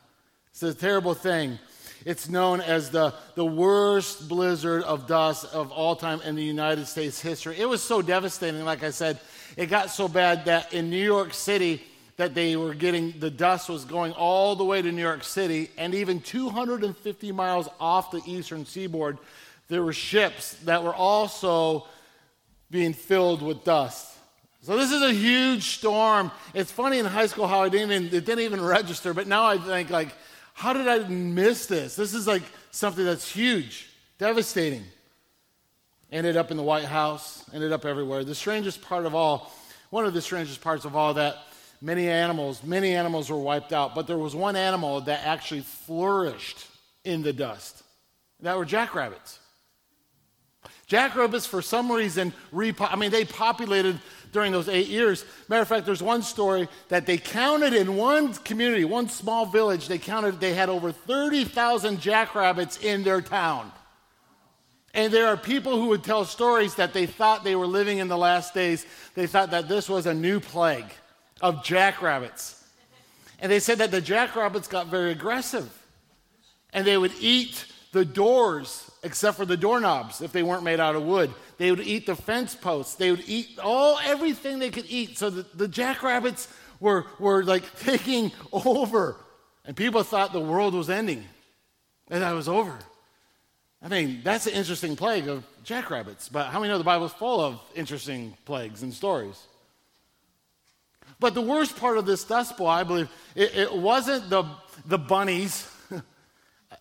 It's 0.51 0.63
a 0.63 0.75
terrible 0.75 1.15
thing. 1.15 1.59
It's 2.05 2.29
known 2.29 2.61
as 2.61 2.91
the, 2.91 3.15
the 3.35 3.45
worst 3.45 4.29
blizzard 4.29 4.83
of 4.85 5.07
dust 5.07 5.53
of 5.53 5.73
all 5.73 5.97
time 5.97 6.21
in 6.23 6.37
the 6.37 6.45
United 6.45 6.87
States 6.87 7.21
history. 7.21 7.57
It 7.59 7.69
was 7.69 7.83
so 7.83 8.03
devastating, 8.03 8.65
like 8.65 8.83
I 8.83 8.91
said, 8.91 9.19
it 9.57 9.67
got 9.67 9.91
so 9.91 10.09
bad 10.09 10.45
that 10.45 10.73
in 10.73 10.91
New 10.91 11.05
York 11.05 11.35
City, 11.35 11.83
that 12.17 12.35
they 12.35 12.57
were 12.57 12.75
getting, 12.75 13.15
the 13.19 13.31
dust 13.31 13.69
was 13.69 13.85
going 13.85 14.13
all 14.13 14.57
the 14.57 14.65
way 14.65 14.83
to 14.83 14.91
New 14.91 15.03
York 15.03 15.25
City, 15.25 15.71
and 15.77 15.95
even 15.95 16.21
250 16.21 17.33
miles 17.33 17.69
off 17.79 18.11
the 18.11 18.23
eastern 18.27 18.65
seaboard, 18.65 19.19
there 19.69 19.83
were 19.83 19.93
ships 19.93 20.55
that 20.65 20.83
were 20.83 20.95
also 20.95 21.87
being 22.71 22.93
filled 22.93 23.43
with 23.43 23.65
dust. 23.65 24.15
So 24.63 24.77
this 24.77 24.91
is 24.91 25.03
a 25.03 25.13
huge 25.13 25.63
storm. 25.63 26.31
It's 26.53 26.71
funny 26.71 26.99
in 26.99 27.07
high 27.07 27.27
school 27.27 27.47
how 27.47 27.63
I 27.63 27.69
didn't 27.69 27.91
even, 27.91 28.07
it 28.07 28.25
didn't 28.25 28.41
even 28.41 28.61
register, 28.61 29.15
but 29.15 29.27
now 29.27 29.47
I 29.47 29.59
think 29.59 29.91
like 29.91 30.15
how 30.59 30.73
did 30.73 30.89
I 30.89 31.07
miss 31.07 31.67
this? 31.67 31.95
This 31.95 32.15
is 32.15 32.27
like 32.27 32.43
something 32.73 33.05
that's 33.05 33.31
huge, 33.31 33.89
devastating. 34.19 34.83
Ended 36.11 36.37
up 36.37 36.51
in 36.51 36.57
the 36.57 36.65
White 36.65 36.87
House, 36.87 37.45
ended 37.55 37.71
up 37.71 37.85
everywhere. 37.85 38.25
The 38.25 38.35
strangest 38.35 38.83
part 38.83 39.07
of 39.07 39.15
all, 39.15 39.53
one 39.91 40.05
of 40.05 40.15
the 40.15 40.21
strangest 40.21 40.61
parts 40.61 40.85
of 40.85 40.97
all 40.97 41.15
that 41.15 41.37
many 41.81 42.09
animals, 42.09 42.65
many 42.65 42.95
animals 42.97 43.31
were 43.31 43.39
wiped 43.39 43.73
out, 43.73 43.95
but 43.95 44.09
there 44.09 44.19
was 44.19 44.35
one 44.35 44.57
animal 44.57 45.01
that 45.03 45.25
actually 45.25 45.61
flourished 45.61 46.67
in 47.05 47.23
the 47.23 47.33
dust. 47.33 47.85
That 48.41 48.57
were 48.57 48.65
jackrabbits. 48.65 49.39
Jackrabbits, 50.89 51.47
for 51.47 51.63
some 51.63 51.93
reason, 51.93 52.33
repo- 52.53 52.91
I 52.91 52.97
mean, 52.97 53.11
they 53.11 53.25
populated 53.25 54.01
during 54.33 54.53
those 54.53 54.69
eight 54.69 54.89
years. 54.89 55.25
Matter 55.49 55.63
of 55.63 55.69
fact, 55.69 55.87
there's 55.87 56.03
one 56.03 56.23
story 56.23 56.69
that 56.89 57.07
they 57.07 57.19
counted 57.19 57.75
in 57.75 57.97
one 57.97 58.35
community, 58.35 58.85
one 58.85 59.09
small 59.09 59.47
village, 59.47 59.87
they 59.87 59.99
counted, 59.99 60.41
they 60.41 60.55
had 60.55 60.69
over 60.69 60.91
30,000 60.91 62.01
jackrabbits 62.01 62.79
in 62.79 63.03
their 63.03 63.21
town. 63.21 63.71
And 64.95 65.13
there 65.13 65.29
are 65.29 65.37
people 65.37 65.79
who 65.79 65.89
would 65.89 66.03
tell 66.03 66.25
stories 66.25 66.75
that 66.77 66.95
they 66.95 67.07
thought 67.07 67.45
they 67.45 67.55
were 67.55 67.67
living 67.67 67.99
in 67.99 68.09
the 68.09 68.17
last 68.17 68.55
days. 68.55 68.87
They 69.15 69.27
thought 69.27 69.51
that 69.51 69.69
this 69.69 69.89
was 69.89 70.07
a 70.07 70.15
new 70.15 70.41
plague 70.41 70.91
of 71.41 71.63
jackrabbits. 71.63 72.65
And 73.41 73.53
they 73.53 73.61
said 73.61 73.79
that 73.79 73.91
the 73.91 74.01
jackrabbits 74.01 74.67
got 74.69 74.87
very 74.87 75.13
aggressive. 75.13 75.71
And 76.73 76.87
they 76.87 76.97
would 76.97 77.13
eat 77.21 77.67
the 77.93 78.05
doors, 78.05 78.88
except 79.03 79.37
for 79.37 79.45
the 79.45 79.57
doorknobs, 79.57 80.21
if 80.21 80.33
they 80.33 80.43
weren't 80.43 80.65
made 80.65 80.81
out 80.81 80.97
of 80.97 81.03
wood. 81.03 81.33
They 81.57 81.71
would 81.71 81.81
eat 81.81 82.07
the 82.07 82.17
fence 82.17 82.55
posts. 82.55 82.97
They 82.97 83.11
would 83.11 83.25
eat 83.27 83.59
all 83.63 83.99
everything 84.05 84.59
they 84.59 84.71
could 84.71 84.87
eat. 84.89 85.19
So 85.19 85.31
the, 85.31 85.47
the 85.55 85.69
jackrabbits 85.69 86.49
were, 86.81 87.07
were 87.19 87.45
like 87.45 87.79
taking 87.81 88.33
over. 88.53 89.17
And 89.65 89.77
people 89.77 90.03
thought 90.03 90.33
the 90.33 90.41
world 90.41 90.75
was 90.75 90.91
ending 90.91 91.25
and 92.11 92.23
that 92.23 92.33
was 92.33 92.49
over. 92.49 92.77
I 93.81 93.89
mean, 93.89 94.23
that's 94.25 94.47
an 94.47 94.55
interesting 94.55 94.97
plague 94.97 95.29
of 95.29 95.45
jackrabbits. 95.63 96.29
But 96.29 96.47
how 96.47 96.59
many 96.59 96.73
know 96.73 96.79
the 96.79 96.85
Bible's 96.85 97.13
full 97.13 97.41
of 97.41 97.61
interesting 97.75 98.37
plagues 98.45 98.83
and 98.83 98.93
stories? 98.93 99.41
But 101.21 101.35
the 101.35 101.43
worst 101.43 101.77
part 101.77 101.99
of 101.99 102.07
this 102.07 102.25
dust 102.25 102.57
bowl, 102.57 102.67
I 102.67 102.83
believe, 102.85 103.09
it, 103.35 103.55
it 103.55 103.73
wasn't 103.73 104.31
the, 104.31 104.45
the 104.87 104.99
bunnies. 104.99 105.71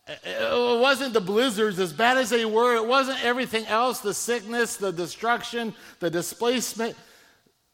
It 0.07 0.79
wasn't 0.81 1.13
the 1.13 1.21
blizzards, 1.21 1.79
as 1.79 1.93
bad 1.93 2.17
as 2.17 2.29
they 2.29 2.45
were. 2.45 2.75
It 2.75 2.85
wasn't 2.85 3.23
everything 3.23 3.65
else 3.65 3.99
the 3.99 4.13
sickness, 4.13 4.77
the 4.77 4.91
destruction, 4.91 5.73
the 5.99 6.09
displacement. 6.09 6.95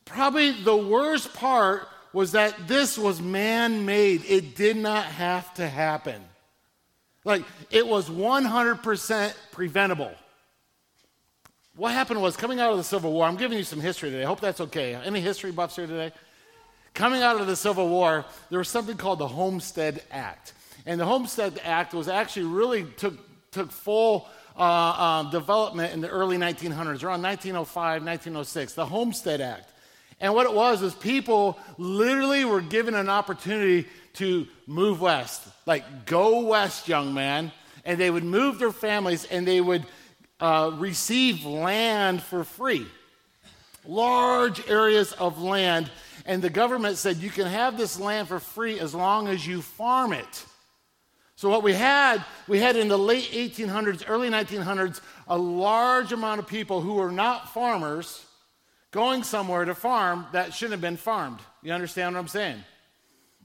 Probably 0.06 0.52
the 0.52 0.76
worst 0.76 1.34
part 1.34 1.88
was 2.12 2.34
that 2.34 2.67
this 2.67 2.98
was 2.98 3.22
man 3.22 3.86
made. 3.86 4.24
It 4.26 4.56
did 4.56 4.78
not 4.78 5.06
have 5.06 5.54
to 5.56 5.67
happen. 5.67 6.22
Like, 7.26 7.43
it 7.72 7.88
was 7.88 8.10
100% 8.10 9.34
preventable. 9.52 10.12
What 11.76 11.93
happened 11.93 12.22
was 12.22 12.36
coming 12.36 12.60
out 12.60 12.72
of 12.72 12.78
the 12.78 12.84
Civil 12.84 13.13
War, 13.13 13.26
I'm 13.26 13.38
giving 13.38 13.58
you 13.58 13.63
some 13.63 13.80
history 13.80 14.12
today. 14.12 14.24
I 14.24 14.28
hope 14.28 14.39
that's 14.39 14.62
okay. 14.62 14.93
Any 14.96 15.22
history 15.22 15.52
buffs 15.52 15.76
here 15.76 15.88
today? 15.88 16.12
Coming 16.93 17.24
out 17.24 17.41
of 17.41 17.48
the 17.48 17.56
Civil 17.56 17.89
War, 17.89 18.26
there 18.52 18.60
was 18.60 18.69
something 18.69 18.98
called 18.98 19.17
the 19.19 19.28
Homestead 19.28 20.04
Act. 20.12 20.54
And 20.86 21.00
the 21.00 21.06
Homestead 21.06 21.60
Act 21.63 21.93
was 21.93 22.08
actually 22.08 22.46
really 22.46 22.84
took, 22.84 23.15
took 23.52 23.72
full 23.72 24.28
uh, 24.58 24.63
um, 24.63 25.32
development 25.32 25.93
in 25.93 26.02
the 26.02 26.10
early 26.10 26.38
1900s, 26.38 27.04
around 27.04 27.22
1905, 27.22 28.04
1906, 28.04 28.74
the 28.74 28.86
Homestead 28.86 29.41
Act. 29.41 29.69
And 30.19 30.34
what 30.34 30.46
it 30.46 30.54
was 30.54 30.82
is 30.82 30.93
people 30.93 31.58
literally 31.78 32.46
were 32.46 32.62
given 32.62 32.96
an 32.96 33.10
opportunity 33.10 33.88
to 34.13 34.48
move 34.67 35.02
west. 35.02 35.41
Like, 35.65 36.06
go 36.06 36.41
west, 36.41 36.88
young 36.88 37.13
man. 37.13 37.52
And 37.86 38.00
they 38.00 38.10
would 38.10 38.24
move 38.24 38.60
their 38.60 38.72
families 38.72 39.26
and 39.26 39.46
they 39.46 39.60
would 39.60 39.86
uh, 40.39 40.72
receive 40.76 41.46
land 41.46 42.22
for 42.22 42.43
free. 42.43 42.86
Large 43.86 44.69
areas 44.69 45.12
of 45.13 45.41
land. 45.41 45.91
And 46.26 46.41
the 46.41 46.50
government 46.50 46.98
said, 46.98 47.17
you 47.17 47.30
can 47.30 47.48
have 47.48 47.78
this 47.78 48.00
land 48.00 48.30
for 48.30 48.39
free 48.39 48.80
as 48.80 48.96
long 48.96 49.28
as 49.28 49.46
you 49.46 49.62
farm 49.62 50.13
it. 50.13 50.46
So, 51.44 51.50
what 51.50 51.62
we 51.62 51.74
had, 51.74 52.24
we 52.48 52.60
had 52.60 52.78
in 52.78 52.88
the 52.88 52.98
late 52.98 53.32
1800s, 53.34 54.06
early 54.08 54.30
1900s, 54.30 55.02
a 55.28 55.38
large 55.38 56.14
amount 56.14 56.40
of 56.40 56.48
people 56.48 56.80
who 56.80 56.94
were 56.94 57.12
not 57.12 57.54
farmers 57.54 58.26
going 58.92 59.24
somewhere 59.24 59.66
to 59.66 59.76
farm 59.76 60.26
that 60.32 60.54
shouldn't 60.54 60.72
have 60.72 60.80
been 60.80 60.96
farmed. 60.96 61.40
You 61.62 61.74
understand 61.74 62.16
what 62.16 62.22
I'm 62.22 62.30
saying? 62.30 62.64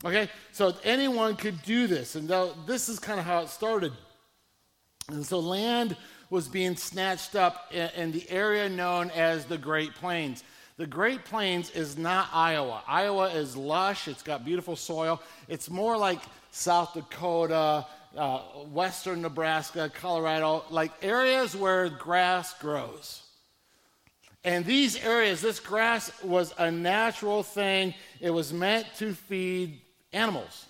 Okay, 0.04 0.30
so 0.52 0.76
anyone 0.84 1.34
could 1.34 1.60
do 1.62 1.88
this, 1.88 2.14
and 2.14 2.32
this 2.68 2.88
is 2.88 3.00
kind 3.00 3.18
of 3.18 3.26
how 3.26 3.40
it 3.40 3.48
started. 3.48 3.92
And 5.08 5.26
so 5.26 5.40
land 5.40 5.96
was 6.30 6.46
being 6.46 6.76
snatched 6.76 7.34
up 7.34 7.66
in, 7.72 7.90
in 7.96 8.12
the 8.12 8.30
area 8.30 8.68
known 8.68 9.10
as 9.10 9.44
the 9.46 9.58
Great 9.58 9.92
Plains. 9.96 10.44
The 10.76 10.86
Great 10.86 11.24
Plains 11.24 11.72
is 11.72 11.98
not 11.98 12.28
Iowa. 12.32 12.84
Iowa 12.86 13.30
is 13.30 13.56
lush, 13.56 14.06
it's 14.06 14.22
got 14.22 14.44
beautiful 14.44 14.76
soil. 14.76 15.20
It's 15.48 15.68
more 15.68 15.98
like 15.98 16.20
South 16.50 16.94
Dakota, 16.94 17.86
uh, 18.16 18.38
western 18.72 19.22
Nebraska, 19.22 19.90
Colorado, 19.94 20.64
like 20.70 20.92
areas 21.02 21.54
where 21.54 21.88
grass 21.88 22.54
grows. 22.58 23.22
And 24.44 24.64
these 24.64 24.96
areas, 24.96 25.40
this 25.40 25.60
grass 25.60 26.10
was 26.22 26.54
a 26.58 26.70
natural 26.70 27.42
thing. 27.42 27.94
It 28.20 28.30
was 28.30 28.52
meant 28.52 28.86
to 28.96 29.12
feed 29.12 29.80
animals. 30.12 30.66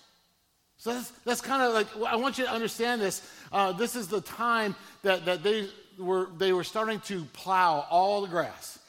So 0.77 0.93
that's, 0.93 1.11
that's 1.25 1.41
kind 1.41 1.61
of 1.61 1.73
like, 1.73 1.87
I 2.07 2.15
want 2.15 2.37
you 2.37 2.45
to 2.45 2.51
understand 2.51 3.01
this. 3.01 3.29
Uh, 3.51 3.71
this 3.73 3.95
is 3.95 4.07
the 4.07 4.21
time 4.21 4.75
that, 5.03 5.25
that 5.25 5.43
they, 5.43 5.67
were, 5.97 6.29
they 6.37 6.53
were 6.53 6.63
starting 6.63 6.99
to 7.01 7.25
plow 7.33 7.85
all 7.89 8.21
the 8.21 8.27
grass. 8.27 8.79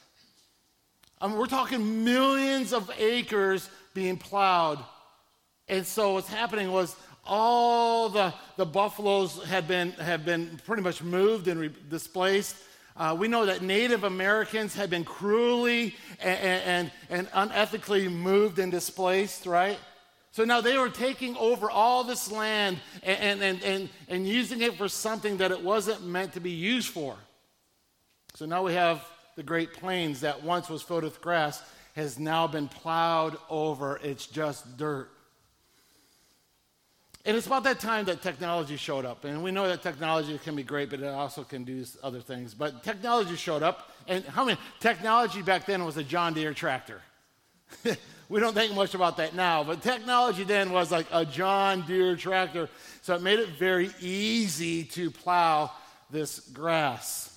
I 1.20 1.28
mean, 1.28 1.36
we're 1.36 1.46
talking 1.46 2.04
millions 2.04 2.72
of 2.72 2.90
acres 2.98 3.68
being 3.92 4.16
plowed. 4.16 4.78
And 5.70 5.86
so 5.86 6.14
what's 6.14 6.28
happening 6.28 6.72
was 6.72 6.96
all 7.24 8.08
the, 8.08 8.34
the 8.56 8.66
buffaloes 8.66 9.42
had 9.44 9.68
been, 9.68 9.92
had 9.92 10.24
been 10.24 10.60
pretty 10.66 10.82
much 10.82 11.00
moved 11.00 11.46
and 11.46 11.60
re- 11.60 11.70
displaced. 11.88 12.56
Uh, 12.96 13.16
we 13.16 13.28
know 13.28 13.46
that 13.46 13.62
Native 13.62 14.02
Americans 14.02 14.74
had 14.74 14.90
been 14.90 15.04
cruelly 15.04 15.94
and, 16.20 16.90
and, 17.08 17.28
and 17.30 17.30
unethically 17.30 18.12
moved 18.12 18.58
and 18.58 18.72
displaced, 18.72 19.46
right? 19.46 19.78
So 20.32 20.44
now 20.44 20.60
they 20.60 20.76
were 20.76 20.88
taking 20.88 21.36
over 21.36 21.70
all 21.70 22.02
this 22.02 22.32
land 22.32 22.78
and, 23.04 23.40
and, 23.40 23.62
and, 23.62 23.88
and 24.08 24.26
using 24.26 24.62
it 24.62 24.74
for 24.74 24.88
something 24.88 25.36
that 25.36 25.52
it 25.52 25.62
wasn't 25.62 26.04
meant 26.04 26.32
to 26.32 26.40
be 26.40 26.50
used 26.50 26.88
for. 26.88 27.16
So 28.34 28.44
now 28.44 28.64
we 28.64 28.74
have 28.74 29.06
the 29.36 29.44
Great 29.44 29.72
Plains 29.72 30.20
that 30.22 30.42
once 30.42 30.68
was 30.68 30.82
filled 30.82 31.04
with 31.04 31.20
grass 31.20 31.62
has 31.94 32.18
now 32.18 32.48
been 32.48 32.66
plowed 32.66 33.36
over. 33.48 34.00
It's 34.02 34.26
just 34.26 34.76
dirt. 34.76 35.10
And 37.24 37.36
it's 37.36 37.46
about 37.46 37.64
that 37.64 37.80
time 37.80 38.06
that 38.06 38.22
technology 38.22 38.76
showed 38.76 39.04
up. 39.04 39.24
And 39.24 39.42
we 39.42 39.50
know 39.50 39.68
that 39.68 39.82
technology 39.82 40.38
can 40.38 40.56
be 40.56 40.62
great, 40.62 40.88
but 40.88 41.00
it 41.00 41.06
also 41.06 41.44
can 41.44 41.64
do 41.64 41.84
other 42.02 42.20
things. 42.20 42.54
But 42.54 42.82
technology 42.82 43.36
showed 43.36 43.62
up. 43.62 43.90
And 44.08 44.24
how 44.24 44.44
many? 44.44 44.58
Technology 44.80 45.42
back 45.42 45.66
then 45.66 45.84
was 45.84 45.96
a 45.98 46.04
John 46.04 46.32
Deere 46.32 46.54
tractor. 46.54 47.02
We 48.30 48.38
don't 48.38 48.54
think 48.54 48.76
much 48.76 48.94
about 48.94 49.16
that 49.16 49.34
now, 49.34 49.64
but 49.64 49.82
technology 49.82 50.44
then 50.44 50.70
was 50.70 50.92
like 50.92 51.06
a 51.10 51.26
John 51.26 51.82
Deere 51.84 52.14
tractor. 52.14 52.68
So 53.02 53.16
it 53.16 53.22
made 53.22 53.40
it 53.40 53.48
very 53.48 53.90
easy 54.00 54.84
to 54.84 55.10
plow 55.10 55.72
this 56.12 56.38
grass. 56.38 57.36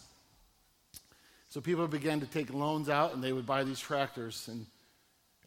So 1.49 1.61
people 1.61 1.87
began 1.87 2.19
to 2.19 2.27
take 2.27 2.53
loans 2.53 2.89
out 2.89 3.15
and 3.15 3.23
they 3.23 3.33
would 3.33 3.47
buy 3.47 3.63
these 3.63 3.79
tractors. 3.79 4.47
And, 4.47 4.67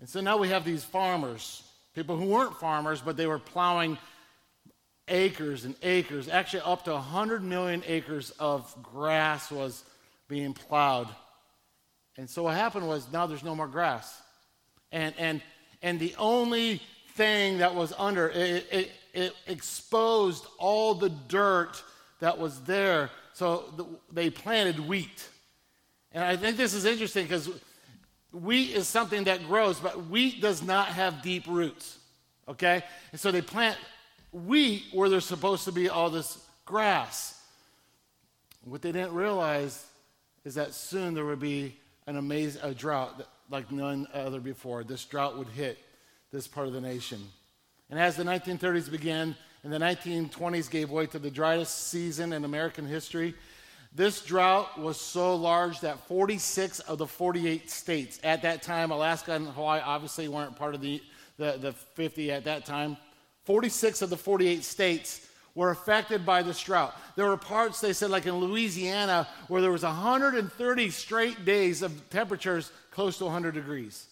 and 0.00 0.08
so 0.08 0.20
now 0.20 0.36
we 0.36 0.48
have 0.48 0.64
these 0.64 0.82
farmers, 0.82 1.62
people 1.94 2.16
who 2.16 2.26
weren't 2.26 2.56
farmers, 2.56 3.00
but 3.00 3.16
they 3.16 3.28
were 3.28 3.38
plowing 3.38 3.98
acres 5.08 5.64
and 5.64 5.74
acres. 5.82 6.28
Actually, 6.28 6.62
up 6.62 6.84
to 6.84 6.92
100 6.92 7.42
million 7.42 7.82
acres 7.86 8.30
of 8.38 8.74
grass 8.82 9.50
was 9.50 9.84
being 10.28 10.52
plowed. 10.52 11.08
And 12.16 12.28
so 12.28 12.44
what 12.44 12.54
happened 12.54 12.88
was 12.88 13.10
now 13.12 13.26
there's 13.26 13.44
no 13.44 13.54
more 13.54 13.68
grass 13.68 14.22
and, 14.92 15.14
and, 15.18 15.42
and 15.82 16.00
the 16.00 16.14
only 16.18 16.80
thing 17.14 17.58
that 17.58 17.74
was 17.74 17.92
under 17.98 18.28
it, 18.28 18.66
it, 18.70 18.90
it 19.12 19.34
exposed 19.46 20.46
all 20.58 20.94
the 20.94 21.08
dirt 21.08 21.82
that 22.20 22.38
was 22.38 22.60
there. 22.62 23.10
So 23.34 23.64
the, 23.76 23.86
they 24.12 24.30
planted 24.30 24.80
wheat. 24.80 25.28
And 26.12 26.24
I 26.24 26.36
think 26.36 26.56
this 26.56 26.72
is 26.72 26.84
interesting 26.84 27.24
because 27.24 27.50
wheat 28.32 28.74
is 28.74 28.88
something 28.88 29.24
that 29.24 29.46
grows, 29.46 29.78
but 29.78 30.06
wheat 30.06 30.40
does 30.40 30.62
not 30.62 30.88
have 30.88 31.22
deep 31.22 31.46
roots. 31.46 31.98
Okay? 32.48 32.82
And 33.12 33.20
so 33.20 33.30
they 33.30 33.42
plant 33.42 33.76
wheat 34.36 34.84
where 34.92 35.08
there's 35.08 35.24
supposed 35.24 35.64
to 35.64 35.72
be 35.72 35.88
all 35.88 36.10
this 36.10 36.38
grass. 36.64 37.40
What 38.64 38.82
they 38.82 38.92
didn't 38.92 39.14
realize 39.14 39.86
is 40.44 40.54
that 40.56 40.74
soon 40.74 41.14
there 41.14 41.24
would 41.24 41.40
be 41.40 41.76
an 42.06 42.16
amazing 42.16 42.62
a 42.62 42.74
drought 42.74 43.26
like 43.50 43.70
none 43.72 44.06
other 44.12 44.40
before. 44.40 44.84
This 44.84 45.04
drought 45.04 45.38
would 45.38 45.48
hit 45.48 45.78
this 46.32 46.46
part 46.46 46.66
of 46.66 46.72
the 46.72 46.80
nation. 46.80 47.20
And 47.90 47.98
as 47.98 48.16
the 48.16 48.24
1930s 48.24 48.90
began 48.90 49.36
and 49.62 49.72
the 49.72 49.78
1920s 49.78 50.70
gave 50.70 50.90
way 50.90 51.06
to 51.06 51.18
the 51.18 51.30
driest 51.30 51.88
season 51.88 52.32
in 52.32 52.44
American 52.44 52.86
history, 52.86 53.34
this 53.94 54.20
drought 54.22 54.78
was 54.78 55.00
so 55.00 55.36
large 55.36 55.80
that 55.80 56.06
46 56.06 56.80
of 56.80 56.98
the 56.98 57.06
48 57.06 57.70
states 57.70 58.20
at 58.22 58.42
that 58.42 58.62
time, 58.62 58.90
Alaska 58.90 59.32
and 59.32 59.48
Hawaii 59.48 59.80
obviously 59.82 60.28
weren't 60.28 60.56
part 60.56 60.74
of 60.74 60.80
the, 60.80 61.00
the, 61.38 61.56
the 61.58 61.72
50 61.72 62.30
at 62.32 62.44
that 62.44 62.66
time, 62.66 62.98
46 63.46 64.02
of 64.02 64.10
the 64.10 64.16
48 64.16 64.62
states 64.62 65.26
were 65.54 65.70
affected 65.70 66.26
by 66.26 66.42
this 66.42 66.62
drought. 66.62 66.94
There 67.16 67.26
were 67.26 67.36
parts, 67.38 67.80
they 67.80 67.94
said, 67.94 68.10
like 68.10 68.26
in 68.26 68.34
Louisiana, 68.34 69.26
where 69.48 69.62
there 69.62 69.72
was 69.72 69.84
130 69.84 70.90
straight 70.90 71.44
days 71.46 71.80
of 71.80 72.10
temperatures 72.10 72.70
close 72.90 73.16
to 73.18 73.24
100 73.24 73.54
degrees. 73.54 74.06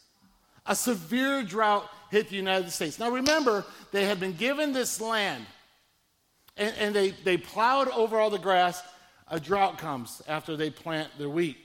A 0.67 0.75
severe 0.75 1.43
drought 1.43 1.91
hit 2.11 2.31
the 2.31 2.37
United 2.37 2.71
States. 2.71 2.99
Now 2.99 3.11
remember, 3.11 3.67
they 3.93 4.07
had 4.07 4.19
been 4.19 4.33
given 4.33 4.73
this 4.73 5.01
land 5.01 5.45
and, 6.57 6.75
and 6.79 6.95
they, 6.95 7.11
they 7.11 7.37
plowed 7.37 7.89
over 7.89 8.19
all 8.19 8.31
the 8.31 8.39
grass. 8.39 8.83
A 9.29 9.41
drought 9.41 9.79
comes 9.79 10.23
after 10.29 10.57
they 10.57 10.71
plant 10.71 11.11
their 11.19 11.29
wheat. 11.29 11.59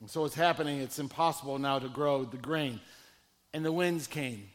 And 0.00 0.10
so 0.10 0.22
what's 0.22 0.34
happening, 0.34 0.80
it's 0.80 0.98
impossible 0.98 1.58
now 1.58 1.78
to 1.78 1.88
grow 1.88 2.24
the 2.24 2.36
grain. 2.36 2.80
And 3.52 3.64
the 3.64 3.72
winds 3.72 4.06
came. 4.06 4.48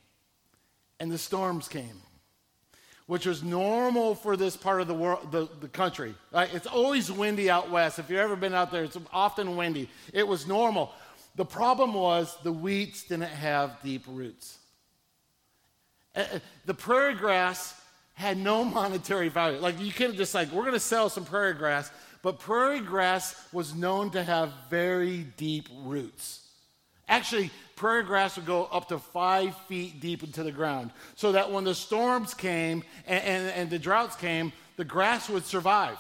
And 1.00 1.12
the 1.12 1.18
storms 1.18 1.68
came, 1.68 2.02
which 3.08 3.26
was 3.26 3.44
normal 3.44 4.16
for 4.16 4.38
this 4.38 4.56
part 4.56 4.82
of 4.82 4.88
the 4.88 4.94
world, 4.94 5.32
the, 5.32 5.48
the 5.60 5.68
country. 5.68 6.16
Right? 6.32 6.54
It's 6.54 6.68
always 6.68 7.12
windy 7.12 7.50
out 7.50 7.70
west. 7.70 8.00
If 8.00 8.10
you've 8.10 8.20
ever 8.20 8.36
been 8.36 8.54
out 8.54 8.72
there, 8.72 8.84
it's 8.84 8.98
often 9.12 9.56
windy. 9.56 9.90
It 10.14 10.28
was 10.28 10.48
normal. 10.48 10.92
The 11.36 11.46
problem 11.46 11.94
was 11.94 12.36
the 12.44 12.52
wheats 12.52 13.04
didn't 13.04 13.24
have 13.30 13.82
deep 13.84 14.04
roots. 14.08 14.58
Uh, 16.16 16.26
uh, 16.34 16.40
the 16.66 16.74
prairie 16.74 17.16
grass 17.16 17.74
had 18.14 18.38
no 18.38 18.64
monetary 18.80 19.30
value. 19.30 19.60
Like 19.60 19.80
you 19.80 19.92
couldn't 19.92 20.16
just 20.16 20.34
like, 20.34 20.52
we're 20.52 20.62
going 20.62 20.74
to 20.74 20.80
sell 20.80 21.10
some 21.10 21.26
prairie 21.26 21.54
grass, 21.54 21.92
but 22.22 22.40
prairie 22.40 22.82
grass 22.82 23.36
was 23.52 23.74
known 23.74 24.12
to 24.12 24.24
have 24.24 24.54
very 24.70 25.24
deep 25.38 25.68
roots. 25.84 26.43
Actually, 27.08 27.52
prairie 27.76 28.04
grass 28.04 28.38
would 28.38 28.46
go 28.46 28.66
up 28.66 28.88
to 28.90 29.00
five 29.00 29.56
feet 29.68 30.00
deep 30.00 30.24
into 30.24 30.44
the 30.44 30.52
ground 30.52 30.92
so 31.16 31.32
that 31.32 31.52
when 31.52 31.64
the 31.64 31.76
storms 31.76 32.34
came 32.34 32.84
and, 33.06 33.24
and, 33.24 33.50
and 33.50 33.70
the 33.70 33.80
droughts 33.80 34.16
came, 34.16 34.54
the 34.78 34.86
grass 34.86 35.30
would 35.30 35.46
survive. 35.46 35.98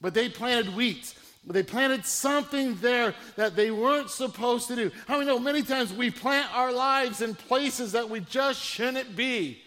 But 0.00 0.14
they 0.14 0.28
planted 0.28 0.74
wheat. 0.74 1.14
They 1.46 1.62
planted 1.62 2.06
something 2.06 2.76
there 2.76 3.14
that 3.36 3.54
they 3.54 3.70
weren't 3.70 4.10
supposed 4.10 4.68
to 4.68 4.76
do. 4.76 4.90
How 5.06 5.18
many 5.18 5.26
know 5.26 5.38
many 5.38 5.62
times 5.62 5.92
we 5.92 6.10
plant 6.10 6.54
our 6.54 6.72
lives 6.72 7.20
in 7.20 7.34
places 7.34 7.92
that 7.92 8.08
we 8.08 8.20
just 8.20 8.60
shouldn't 8.60 9.14
be? 9.14 9.60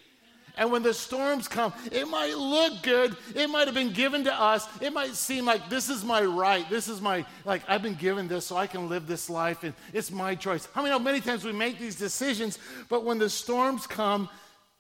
And 0.58 0.72
when 0.72 0.82
the 0.82 0.94
storms 0.94 1.48
come, 1.48 1.72
it 1.92 2.08
might 2.08 2.36
look 2.36 2.82
good. 2.82 3.16
It 3.36 3.48
might 3.48 3.68
have 3.68 3.76
been 3.76 3.94
given 3.94 4.24
to 4.24 4.34
us. 4.34 4.68
It 4.82 4.92
might 4.92 5.14
seem 5.14 5.46
like 5.46 5.70
this 5.70 5.88
is 5.90 6.04
my 6.04 6.24
right. 6.24 6.68
This 6.70 6.88
is 6.88 7.00
my, 7.00 7.26
like, 7.46 7.62
I've 7.68 7.84
been 7.84 7.94
given 7.94 8.28
this 8.28 8.48
so 8.48 8.58
I 8.58 8.66
can 8.66 8.90
live 8.90 9.06
this 9.06 9.30
life 9.30 9.64
and 9.64 9.74
it's 9.94 10.12
my 10.12 10.34
choice. 10.34 10.68
How 10.74 10.82
many 10.82 10.92
know 10.92 11.00
many 11.00 11.22
times 11.22 11.46
we 11.46 11.52
make 11.52 11.78
these 11.78 11.96
decisions, 11.96 12.58
but 12.90 13.06
when 13.06 13.20
the 13.20 13.30
storms 13.30 13.86
come, 13.86 14.30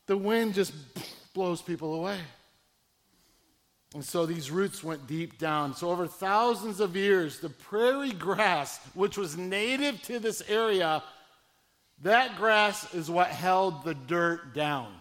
the 0.08 0.18
wind 0.18 0.56
just 0.56 0.74
blows 1.34 1.62
people 1.62 1.94
away. 1.94 2.18
And 3.94 4.04
so 4.04 4.26
these 4.26 4.52
roots 4.52 4.84
went 4.84 5.08
deep 5.08 5.38
down. 5.38 5.76
So, 5.76 5.90
over 5.90 6.08
thousands 6.08 6.80
of 6.80 6.96
years, 6.96 7.40
the 7.40 7.50
prairie 7.50 8.12
grass, 8.12 8.80
which 8.94 9.18
was 9.18 9.38
native 9.38 10.02
to 10.04 10.20
this 10.20 10.42
area, 10.50 11.02
that 12.02 12.36
grass 12.36 12.94
is 12.94 13.10
what 13.10 13.28
held 13.28 13.84
the 13.84 13.94
dirt 13.94 14.54
down. 14.54 14.94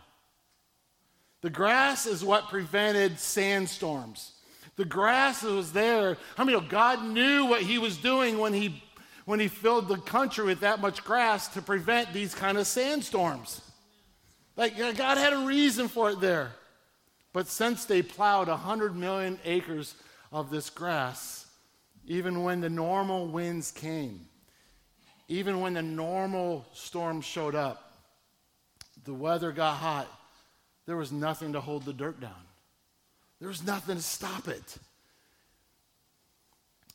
The 1.46 1.50
grass 1.50 2.06
is 2.06 2.24
what 2.24 2.48
prevented 2.48 3.20
sandstorms. 3.20 4.32
The 4.74 4.84
grass 4.84 5.44
was 5.44 5.72
there. 5.72 6.18
How 6.36 6.42
many 6.42 6.58
know 6.58 6.66
God 6.66 7.04
knew 7.04 7.44
what 7.44 7.62
he 7.62 7.78
was 7.78 7.98
doing 7.98 8.40
when 8.40 8.52
he 8.52 8.82
when 9.26 9.38
he 9.38 9.46
filled 9.46 9.86
the 9.86 9.98
country 9.98 10.44
with 10.44 10.58
that 10.58 10.80
much 10.80 11.04
grass 11.04 11.46
to 11.54 11.62
prevent 11.62 12.12
these 12.12 12.34
kind 12.34 12.58
of 12.58 12.66
sandstorms? 12.66 13.60
Like 14.56 14.76
God 14.76 15.18
had 15.18 15.34
a 15.34 15.46
reason 15.46 15.86
for 15.86 16.10
it 16.10 16.18
there. 16.18 16.50
But 17.32 17.46
since 17.46 17.84
they 17.84 18.02
plowed 18.02 18.48
100 18.48 18.96
million 18.96 19.38
acres 19.44 19.94
of 20.32 20.50
this 20.50 20.68
grass, 20.68 21.46
even 22.08 22.42
when 22.42 22.60
the 22.60 22.70
normal 22.70 23.28
winds 23.28 23.70
came, 23.70 24.26
even 25.28 25.60
when 25.60 25.74
the 25.74 25.82
normal 25.82 26.66
storms 26.72 27.24
showed 27.24 27.54
up, 27.54 27.92
the 29.04 29.14
weather 29.14 29.52
got 29.52 29.74
hot, 29.74 30.08
there 30.86 30.96
was 30.96 31.12
nothing 31.12 31.52
to 31.52 31.60
hold 31.60 31.84
the 31.84 31.92
dirt 31.92 32.20
down. 32.20 32.32
There 33.40 33.48
was 33.48 33.64
nothing 33.64 33.96
to 33.96 34.02
stop 34.02 34.48
it. 34.48 34.78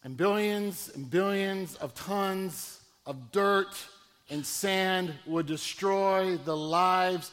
And 0.03 0.17
billions 0.17 0.89
and 0.95 1.09
billions 1.09 1.75
of 1.75 1.93
tons 1.93 2.79
of 3.05 3.31
dirt 3.31 3.75
and 4.29 4.45
sand 4.45 5.13
would 5.27 5.45
destroy 5.45 6.37
the 6.37 6.55
lives 6.55 7.31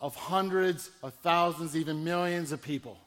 of 0.00 0.16
hundreds 0.16 0.90
of 1.02 1.14
thousands, 1.14 1.76
even 1.76 2.04
millions 2.04 2.52
of 2.52 2.60
people. 2.60 2.98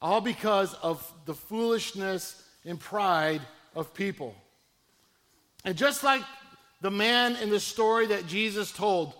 All 0.00 0.20
because 0.20 0.74
of 0.74 1.12
the 1.26 1.34
foolishness 1.34 2.42
and 2.64 2.78
pride 2.78 3.42
of 3.74 3.92
people. 3.92 4.34
And 5.64 5.76
just 5.76 6.02
like 6.02 6.22
the 6.80 6.90
man 6.90 7.36
in 7.36 7.50
the 7.50 7.60
story 7.60 8.06
that 8.06 8.26
Jesus 8.26 8.72
told, 8.72 9.12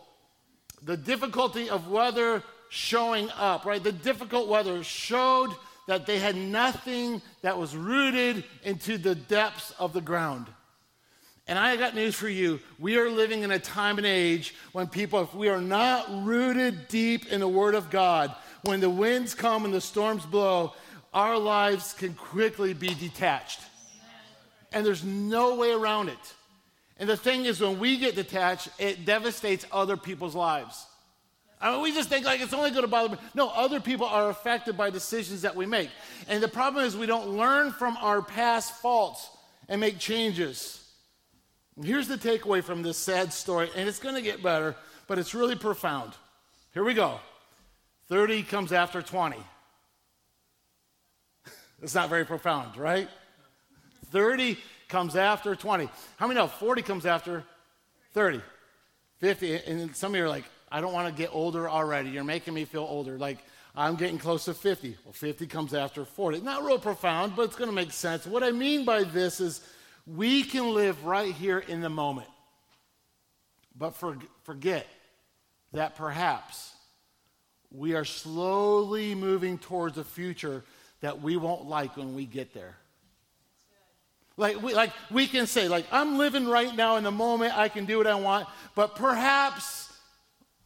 the 0.83 0.97
difficulty 0.97 1.69
of 1.69 1.91
weather 1.91 2.43
showing 2.71 3.29
up, 3.33 3.67
right? 3.67 3.83
The 3.83 3.93
difficult 3.93 4.49
weather 4.49 4.83
showed 4.83 5.51
that 5.87 6.07
they 6.07 6.19
had 6.19 6.37
nothing 6.37 7.21
that 7.43 7.59
was 7.59 7.77
rooted 7.77 8.45
into 8.65 8.97
the 8.97 9.15
depths 9.15 9.73
of 9.79 9.93
the 9.93 10.01
ground. 10.01 10.47
And 11.49 11.59
I 11.59 11.77
got 11.77 11.97
news 11.97 12.15
for 12.15 12.29
you. 12.29 12.61
We 12.79 12.97
are 12.97 13.11
living 13.11 13.43
in 13.43 13.51
a 13.51 13.59
time 13.59 13.99
and 13.99 14.07
age 14.07 14.55
when 14.71 14.87
people, 14.87 15.21
if 15.23 15.35
we 15.35 15.49
are 15.49 15.61
not 15.61 16.07
rooted 16.25 16.87
deep 16.87 17.27
in 17.33 17.41
the 17.41 17.49
Word 17.49 17.75
of 17.75 17.91
God, 17.91 18.33
when 18.63 18.79
the 18.79 18.89
winds 18.89 19.35
come 19.35 19.65
and 19.65 19.75
the 19.75 19.81
storms 19.81 20.25
blow, 20.25 20.75
our 21.13 21.37
lives 21.37 21.93
can 21.93 22.15
quickly 22.15 22.73
be 22.73 22.95
detached. 22.95 23.61
And 24.73 24.87
there's 24.87 25.03
no 25.03 25.57
way 25.57 25.73
around 25.73 26.09
it. 26.09 26.35
And 27.01 27.09
the 27.09 27.17
thing 27.17 27.47
is, 27.47 27.61
when 27.61 27.81
we 27.81 27.97
get 27.97 28.15
detached, 28.15 28.69
it 28.79 29.05
devastates 29.05 29.67
other 29.73 29.97
people's 29.97 30.37
lives. 30.37 30.87
I 31.61 31.73
mean, 31.73 31.83
we 31.83 31.93
just 31.93 32.09
think 32.09 32.25
like 32.25 32.41
it's 32.41 32.55
only 32.55 32.71
going 32.71 32.83
to 32.83 32.89
bother 32.89 33.11
me. 33.11 33.19
No, 33.35 33.51
other 33.51 33.81
people 33.81 34.07
are 34.07 34.31
affected 34.31 34.77
by 34.77 34.89
decisions 34.89 35.43
that 35.43 35.55
we 35.55 35.67
make. 35.67 35.91
And 36.27 36.43
the 36.43 36.49
problem 36.49 36.85
is 36.85 36.97
we 36.97 37.07
don't 37.07 37.37
learn 37.37 37.71
from 37.73 37.99
our 37.99 38.23
past 38.23 38.77
faults 38.77 39.29
and 39.69 39.81
make 39.81 39.99
changes. 39.99 40.83
here's 41.83 42.09
the 42.09 42.17
takeaway 42.17 42.63
from 42.63 42.83
this 42.83 42.97
sad 42.97 43.33
story, 43.33 43.69
and 43.77 43.89
it's 43.89 43.99
going 43.99 44.15
to 44.15 44.23
get 44.23 44.43
better, 44.43 44.75
but 45.07 45.19
it's 45.19 45.35
really 45.35 45.57
profound. 45.57 46.13
Here 46.73 46.85
we 46.85 46.95
go 46.95 47.21
30 48.09 48.43
comes 48.45 48.73
after 48.73 49.03
20. 49.03 49.37
it's 51.83 51.95
not 51.95 52.09
very 52.09 52.25
profound, 52.25 52.77
right? 52.77 53.09
30 54.11 54.59
comes 54.89 55.15
after 55.15 55.55
20. 55.55 55.89
How 56.17 56.27
many 56.27 56.41
know 56.41 56.49
40 56.49 56.83
comes 56.83 57.07
after 57.07 57.45
30? 58.15 58.41
50. 59.19 59.57
And 59.67 59.95
some 59.95 60.13
of 60.13 60.19
you 60.19 60.25
are 60.25 60.29
like, 60.29 60.45
I 60.71 60.81
don't 60.81 60.93
want 60.93 61.15
to 61.15 61.23
get 61.23 61.31
older 61.33 61.69
already. 61.69 62.11
You're 62.11 62.25
making 62.25 62.55
me 62.55 62.65
feel 62.65 62.87
older. 62.89 63.19
Like 63.19 63.39
I'm 63.75 63.97
getting 63.97 64.19
close 64.19 64.45
to 64.47 64.55
50. 64.55 64.97
Well, 65.05 65.13
50 65.13 65.47
comes 65.47 65.75
after 65.75 66.05
40. 66.05 66.41
Not 66.41 66.65
real 66.65 66.79
profound, 66.79 67.37
but 67.37 67.43
it's 67.43 67.57
going 67.57 67.71
to 67.71 67.75
make 67.75 67.93
sense. 67.93 68.27
What 68.27 68.43
I 68.43 68.51
mean 68.51 68.85
by 68.85 69.05
this 69.05 69.41
is 69.41 69.61
we 70.07 70.43
can 70.43 70.75
live 70.75 71.05
right 71.05 71.33
here 71.33 71.59
in 71.59 71.81
the 71.81 71.89
moment, 71.89 72.29
but 73.77 73.95
for, 73.97 74.17
forget 74.45 74.87
that 75.73 75.97
perhaps 75.97 76.73
we 77.71 77.95
are 77.95 78.05
slowly 78.05 79.15
moving 79.15 79.59
towards 79.59 79.99
a 79.99 80.05
future 80.05 80.65
that 81.01 81.23
we 81.23 81.37
won't 81.37 81.67
like 81.67 81.97
when 81.97 82.15
we 82.15 82.27
get 82.27 82.53
there. 82.53 82.77
Like 84.37 84.61
we, 84.63 84.75
like 84.75 84.93
we 85.11 85.27
can 85.27 85.47
say, 85.47 85.69
like, 85.69 85.87
I'm 85.93 86.19
living 86.19 86.49
right 86.49 86.75
now 86.75 86.97
in 86.97 87.05
the 87.05 87.11
moment, 87.11 87.57
I 87.57 87.69
can 87.69 87.85
do 87.85 87.99
what 87.99 88.07
I 88.07 88.15
want, 88.15 88.49
but 88.75 88.97
perhaps 88.97 89.90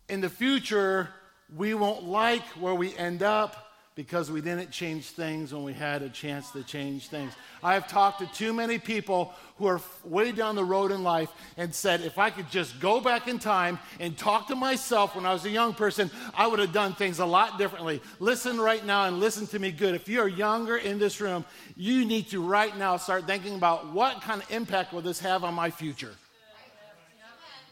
in 0.08 0.20
the 0.20 0.28
future, 0.28 1.08
we 1.54 1.74
won't 1.74 2.04
like 2.04 2.44
where 2.60 2.74
we 2.74 2.96
end 2.96 3.22
up 3.22 3.64
because 3.94 4.28
we 4.28 4.40
didn't 4.40 4.72
change 4.72 5.10
things 5.10 5.54
when 5.54 5.62
we 5.62 5.72
had 5.72 6.02
a 6.02 6.08
chance 6.08 6.50
to 6.50 6.64
change 6.64 7.08
things. 7.08 7.32
I 7.62 7.74
have 7.74 7.86
talked 7.86 8.18
to 8.18 8.26
too 8.26 8.52
many 8.52 8.78
people 8.78 9.32
who 9.56 9.66
are 9.66 9.80
way 10.02 10.32
down 10.32 10.56
the 10.56 10.64
road 10.64 10.90
in 10.90 11.04
life 11.04 11.30
and 11.56 11.72
said, 11.72 12.00
if 12.00 12.18
I 12.18 12.30
could 12.30 12.50
just 12.50 12.80
go 12.80 13.00
back 13.00 13.28
in 13.28 13.38
time 13.38 13.78
and 14.00 14.18
talk 14.18 14.48
to 14.48 14.56
myself 14.56 15.14
when 15.14 15.24
I 15.24 15.32
was 15.32 15.44
a 15.44 15.50
young 15.50 15.74
person, 15.74 16.10
I 16.34 16.48
would 16.48 16.58
have 16.58 16.72
done 16.72 16.94
things 16.94 17.20
a 17.20 17.26
lot 17.26 17.56
differently. 17.56 18.02
Listen 18.18 18.60
right 18.60 18.84
now 18.84 19.04
and 19.04 19.20
listen 19.20 19.46
to 19.48 19.60
me 19.60 19.70
good. 19.70 19.94
If 19.94 20.08
you're 20.08 20.26
younger 20.26 20.76
in 20.76 20.98
this 20.98 21.20
room, 21.20 21.44
you 21.76 22.04
need 22.04 22.28
to 22.30 22.44
right 22.44 22.76
now 22.76 22.96
start 22.96 23.26
thinking 23.28 23.54
about 23.54 23.92
what 23.92 24.22
kind 24.22 24.42
of 24.42 24.50
impact 24.50 24.92
will 24.92 25.02
this 25.02 25.20
have 25.20 25.44
on 25.44 25.54
my 25.54 25.70
future 25.70 26.14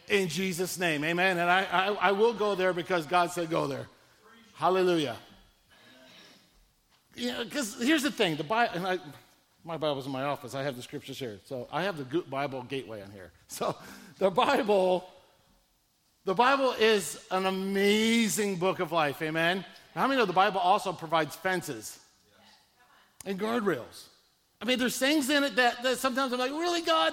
in 0.09 0.29
Jesus' 0.29 0.79
name. 0.79 1.05
Amen. 1.05 1.38
And 1.38 1.51
I, 1.51 1.65
I, 1.65 1.87
I, 2.09 2.12
will 2.12 2.33
go 2.33 2.55
there 2.55 2.73
because 2.73 3.07
God 3.07 3.31
said 3.31 3.51
go 3.51 3.67
there. 3.67 3.88
Hallelujah. 4.55 5.17
Know, 7.17 7.45
because 7.45 7.81
here's 7.81 8.03
the 8.03 8.11
thing 8.11 8.37
the 8.37 8.45
Bible, 8.45 8.73
and 8.75 8.87
I, 8.87 8.99
my 9.65 9.77
Bible's 9.77 10.07
in 10.07 10.12
my 10.12 10.25
office. 10.25 10.55
I 10.55 10.62
have 10.62 10.77
the 10.77 10.83
scriptures 10.83 11.19
here. 11.19 11.38
So 11.45 11.69
I 11.71 11.83
have 11.83 11.97
the 11.97 12.21
Bible 12.23 12.62
gateway 12.62 13.03
on 13.03 13.11
here. 13.11 13.31
So 13.49 13.77
the 14.19 14.31
Bible, 14.31 15.05
the 16.25 16.35
Bible 16.35 16.73
is 16.79 17.23
an 17.31 17.45
amazing 17.45 18.57
book 18.57 18.81
of 18.81 18.93
life. 18.93 19.21
Amen. 19.21 19.65
How 19.95 20.07
many 20.07 20.19
know 20.19 20.25
the 20.25 20.33
Bible 20.33 20.59
also 20.59 20.93
provides 20.93 21.37
fences 21.37 21.99
and 23.27 23.38
guardrails? 23.38 24.07
I 24.62 24.64
mean, 24.64 24.79
there's 24.79 24.96
things 24.96 25.29
in 25.29 25.42
it 25.42 25.57
that, 25.57 25.83
that 25.83 25.98
sometimes 25.98 26.33
I'm 26.33 26.38
like, 26.38 26.53
really, 26.53 26.83
God, 26.83 27.12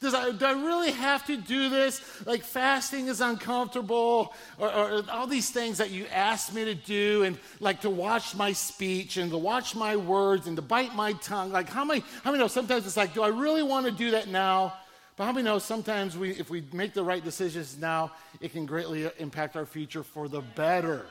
does 0.00 0.14
I, 0.14 0.30
do 0.32 0.46
I 0.46 0.52
really 0.52 0.92
have 0.92 1.26
to 1.26 1.36
do 1.36 1.68
this? 1.68 2.00
Like, 2.24 2.42
fasting 2.42 3.08
is 3.08 3.20
uncomfortable, 3.20 4.32
or, 4.58 4.72
or, 4.72 5.02
all 5.10 5.26
these 5.26 5.50
things 5.50 5.76
that 5.76 5.90
you 5.90 6.06
asked 6.06 6.54
me 6.54 6.64
to 6.64 6.74
do, 6.74 7.24
and 7.24 7.38
like 7.60 7.82
to 7.82 7.90
watch 7.90 8.34
my 8.34 8.52
speech 8.52 9.18
and 9.18 9.30
to 9.30 9.36
watch 9.36 9.76
my 9.76 9.94
words 9.94 10.46
and 10.46 10.56
to 10.56 10.62
bite 10.62 10.94
my 10.94 11.12
tongue. 11.14 11.52
Like, 11.52 11.68
how 11.68 11.84
many, 11.84 12.02
how 12.24 12.30
many 12.30 12.42
know 12.42 12.48
sometimes 12.48 12.86
it's 12.86 12.96
like, 12.96 13.12
do 13.12 13.22
I 13.22 13.28
really 13.28 13.62
want 13.62 13.84
to 13.84 13.92
do 13.92 14.12
that 14.12 14.28
now? 14.28 14.72
But 15.16 15.26
how 15.26 15.32
many 15.32 15.44
know 15.44 15.58
sometimes 15.58 16.16
we, 16.16 16.30
if 16.30 16.48
we 16.48 16.64
make 16.72 16.94
the 16.94 17.04
right 17.04 17.22
decisions 17.22 17.76
now, 17.76 18.12
it 18.40 18.52
can 18.52 18.64
greatly 18.64 19.10
impact 19.18 19.54
our 19.54 19.66
future 19.66 20.02
for 20.02 20.28
the 20.28 20.40
better. 20.40 21.04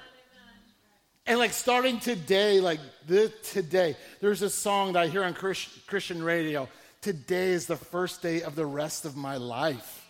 And 1.29 1.37
like 1.37 1.53
starting 1.53 1.99
today, 1.99 2.59
like 2.59 2.79
this, 3.05 3.31
today, 3.51 3.95
there's 4.19 4.41
a 4.41 4.49
song 4.49 4.93
that 4.93 5.03
I 5.03 5.07
hear 5.09 5.23
on 5.23 5.35
Christian 5.35 6.23
radio. 6.23 6.67
Today 7.01 7.49
is 7.49 7.67
the 7.67 7.75
first 7.75 8.23
day 8.23 8.41
of 8.41 8.55
the 8.55 8.65
rest 8.65 9.05
of 9.05 9.15
my 9.15 9.37
life. 9.37 10.07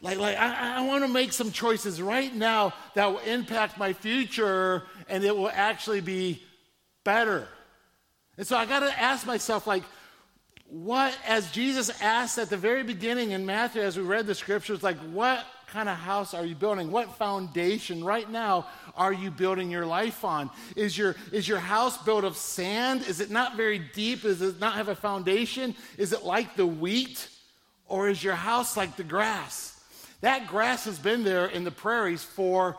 Like, 0.00 0.16
like 0.16 0.38
I, 0.38 0.78
I 0.78 0.86
want 0.86 1.04
to 1.04 1.08
make 1.08 1.34
some 1.34 1.52
choices 1.52 2.00
right 2.00 2.34
now 2.34 2.72
that 2.94 3.12
will 3.12 3.18
impact 3.18 3.76
my 3.76 3.92
future 3.92 4.84
and 5.06 5.22
it 5.22 5.36
will 5.36 5.50
actually 5.52 6.00
be 6.00 6.42
better. 7.04 7.46
And 8.38 8.46
so 8.46 8.56
I 8.56 8.64
got 8.64 8.80
to 8.80 8.98
ask 8.98 9.26
myself, 9.26 9.66
like, 9.66 9.82
what, 10.70 11.14
as 11.26 11.50
Jesus 11.50 11.90
asked 12.00 12.38
at 12.38 12.48
the 12.48 12.56
very 12.56 12.84
beginning 12.84 13.32
in 13.32 13.44
Matthew, 13.44 13.82
as 13.82 13.98
we 13.98 14.02
read 14.02 14.26
the 14.26 14.34
scriptures, 14.34 14.82
like, 14.82 14.98
what 15.12 15.44
kind 15.66 15.88
of 15.90 15.96
house 15.96 16.32
are 16.32 16.46
you 16.46 16.54
building? 16.54 16.90
What 16.90 17.16
foundation 17.16 18.02
right 18.02 18.30
now 18.30 18.66
are 18.98 19.12
you 19.12 19.30
building 19.30 19.70
your 19.70 19.86
life 19.86 20.24
on? 20.24 20.50
Is 20.76 20.98
your, 20.98 21.16
is 21.32 21.48
your 21.48 21.60
house 21.60 21.96
built 22.02 22.24
of 22.24 22.36
sand? 22.36 23.02
Is 23.08 23.20
it 23.20 23.30
not 23.30 23.56
very 23.56 23.78
deep? 23.78 24.22
Does 24.22 24.42
it 24.42 24.60
not 24.60 24.74
have 24.74 24.88
a 24.88 24.94
foundation? 24.94 25.74
Is 25.96 26.12
it 26.12 26.24
like 26.24 26.56
the 26.56 26.66
wheat? 26.66 27.28
Or 27.86 28.08
is 28.08 28.22
your 28.22 28.34
house 28.34 28.76
like 28.76 28.96
the 28.96 29.04
grass? 29.04 29.80
That 30.20 30.48
grass 30.48 30.84
has 30.84 30.98
been 30.98 31.24
there 31.24 31.46
in 31.46 31.64
the 31.64 31.70
prairies 31.70 32.22
for 32.24 32.76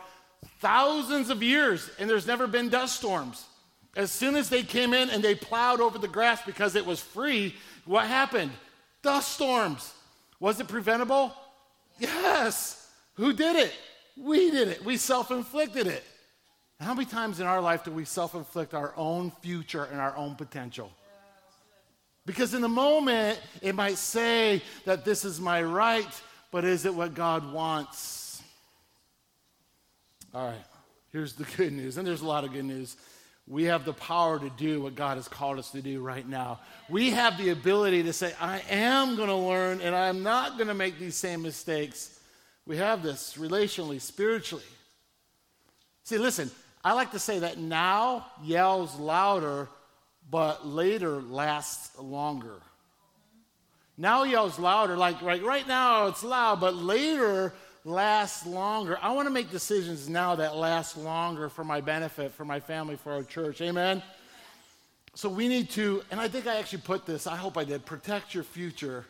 thousands 0.59 1.29
of 1.29 1.41
years, 1.41 1.89
and 1.97 2.09
there's 2.09 2.27
never 2.27 2.47
been 2.47 2.69
dust 2.69 2.97
storms. 2.97 3.45
As 3.95 4.11
soon 4.11 4.35
as 4.35 4.49
they 4.49 4.61
came 4.61 4.93
in 4.93 5.09
and 5.09 5.23
they 5.23 5.35
plowed 5.35 5.81
over 5.81 5.97
the 5.97 6.07
grass 6.07 6.41
because 6.45 6.75
it 6.75 6.85
was 6.85 6.99
free, 6.99 7.55
what 7.85 8.05
happened? 8.05 8.51
Dust 9.01 9.31
storms. 9.31 9.93
Was 10.39 10.59
it 10.59 10.67
preventable? 10.67 11.33
Yes. 11.97 12.87
Who 13.15 13.33
did 13.33 13.55
it? 13.55 13.73
We 14.17 14.51
did 14.51 14.67
it. 14.67 14.83
We 14.85 14.97
self 14.97 15.31
inflicted 15.31 15.87
it. 15.87 16.03
How 16.79 16.93
many 16.93 17.05
times 17.05 17.39
in 17.39 17.45
our 17.45 17.61
life 17.61 17.83
do 17.83 17.91
we 17.91 18.05
self 18.05 18.35
inflict 18.35 18.73
our 18.73 18.93
own 18.95 19.31
future 19.41 19.83
and 19.85 19.99
our 19.99 20.15
own 20.15 20.35
potential? 20.35 20.91
Because 22.25 22.53
in 22.53 22.61
the 22.61 22.69
moment, 22.69 23.39
it 23.61 23.75
might 23.75 23.97
say 23.97 24.61
that 24.85 25.03
this 25.03 25.25
is 25.25 25.39
my 25.41 25.63
right, 25.63 26.21
but 26.51 26.63
is 26.63 26.85
it 26.85 26.93
what 26.93 27.13
God 27.13 27.51
wants? 27.51 28.41
All 30.33 30.47
right, 30.47 30.65
here's 31.11 31.33
the 31.33 31.43
good 31.57 31.73
news, 31.73 31.97
and 31.97 32.07
there's 32.07 32.21
a 32.21 32.27
lot 32.27 32.43
of 32.43 32.53
good 32.53 32.65
news 32.65 32.95
we 33.49 33.63
have 33.63 33.83
the 33.83 33.93
power 33.93 34.37
to 34.39 34.49
do 34.51 34.79
what 34.79 34.95
God 34.95 35.17
has 35.17 35.27
called 35.27 35.57
us 35.57 35.71
to 35.71 35.81
do 35.81 36.01
right 36.01 36.27
now. 36.27 36.59
We 36.87 37.09
have 37.09 37.35
the 37.39 37.49
ability 37.49 38.03
to 38.03 38.13
say, 38.13 38.31
I 38.39 38.61
am 38.69 39.15
going 39.15 39.27
to 39.27 39.35
learn 39.35 39.81
and 39.81 39.95
I'm 39.95 40.21
not 40.21 40.57
going 40.57 40.67
to 40.67 40.75
make 40.75 40.99
these 40.99 41.15
same 41.15 41.41
mistakes. 41.41 42.19
We 42.67 42.77
have 42.77 43.01
this 43.01 43.33
relationally, 43.39 43.99
spiritually. 43.99 44.63
See, 46.03 46.19
listen, 46.19 46.51
I 46.83 46.93
like 46.93 47.11
to 47.11 47.19
say 47.19 47.39
that 47.39 47.57
now 47.57 48.25
yells 48.43 48.97
louder, 48.97 49.67
but 50.29 50.65
later 50.65 51.21
lasts 51.21 51.97
longer. 51.99 52.61
Now 53.97 54.23
yells 54.23 54.57
louder, 54.57 54.95
like 54.95 55.21
right, 55.21 55.67
now 55.67 56.07
it's 56.07 56.23
loud, 56.23 56.61
but 56.61 56.73
later 56.73 57.53
lasts 57.83 58.45
longer. 58.45 58.97
I 59.01 59.11
want 59.11 59.27
to 59.27 59.33
make 59.33 59.51
decisions 59.51 60.07
now 60.07 60.35
that 60.35 60.55
last 60.55 60.95
longer 60.95 61.49
for 61.49 61.65
my 61.65 61.81
benefit, 61.81 62.31
for 62.31 62.45
my 62.45 62.61
family, 62.61 62.95
for 62.95 63.11
our 63.11 63.23
church. 63.23 63.59
Amen? 63.61 64.01
So 65.15 65.27
we 65.27 65.49
need 65.49 65.69
to, 65.71 66.01
and 66.11 66.21
I 66.21 66.29
think 66.29 66.47
I 66.47 66.59
actually 66.59 66.81
put 66.83 67.05
this, 67.05 67.27
I 67.27 67.35
hope 67.35 67.57
I 67.57 67.65
did, 67.65 67.85
protect 67.85 68.33
your 68.33 68.43
future 68.43 69.05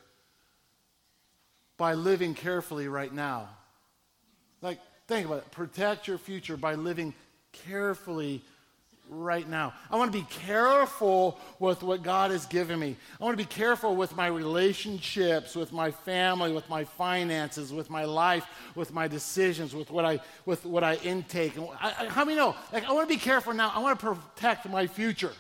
by 1.78 1.94
living 1.94 2.34
carefully 2.34 2.88
right 2.88 3.14
now. 3.14 3.50
Like, 4.62 4.80
think 5.08 5.28
about 5.28 5.40
it. 5.40 5.52
Protect 5.52 6.08
your 6.08 6.18
future 6.18 6.58
by 6.58 6.74
living 6.74 7.14
carefully 7.52 8.42
right 9.10 9.48
now. 9.48 9.74
I 9.90 9.98
want 9.98 10.12
to 10.12 10.18
be 10.18 10.26
careful 10.30 11.40
with 11.60 11.82
what 11.82 12.04
God 12.04 12.32
has 12.32 12.46
given 12.46 12.80
me. 12.80 12.96
I 13.20 13.24
want 13.24 13.38
to 13.38 13.44
be 13.44 13.48
careful 13.48 13.96
with 13.96 14.16
my 14.16 14.28
relationships, 14.28 15.56
with 15.56 15.74
my 15.74 15.92
family, 15.92 16.52
with 16.52 16.70
my 16.70 16.84
finances, 16.84 17.74
with 17.74 17.90
my 17.90 18.06
life, 18.06 18.46
with 18.76 18.94
my 18.94 19.08
decisions, 19.08 19.74
with 19.74 19.90
what 19.90 20.06
I 20.06 20.20
with 20.46 20.66
what 20.66 20.84
I 20.84 20.96
intake. 20.96 21.58
And 21.58 21.68
I, 21.82 21.94
I, 22.00 22.06
how 22.06 22.24
many 22.24 22.38
know? 22.38 22.56
Like 22.72 22.86
I 22.86 22.94
want 22.94 23.10
to 23.10 23.14
be 23.14 23.20
careful 23.20 23.54
now. 23.54 23.72
I 23.74 23.80
want 23.80 24.00
to 24.00 24.06
protect 24.06 24.70
my 24.70 24.88
future. 24.88 25.34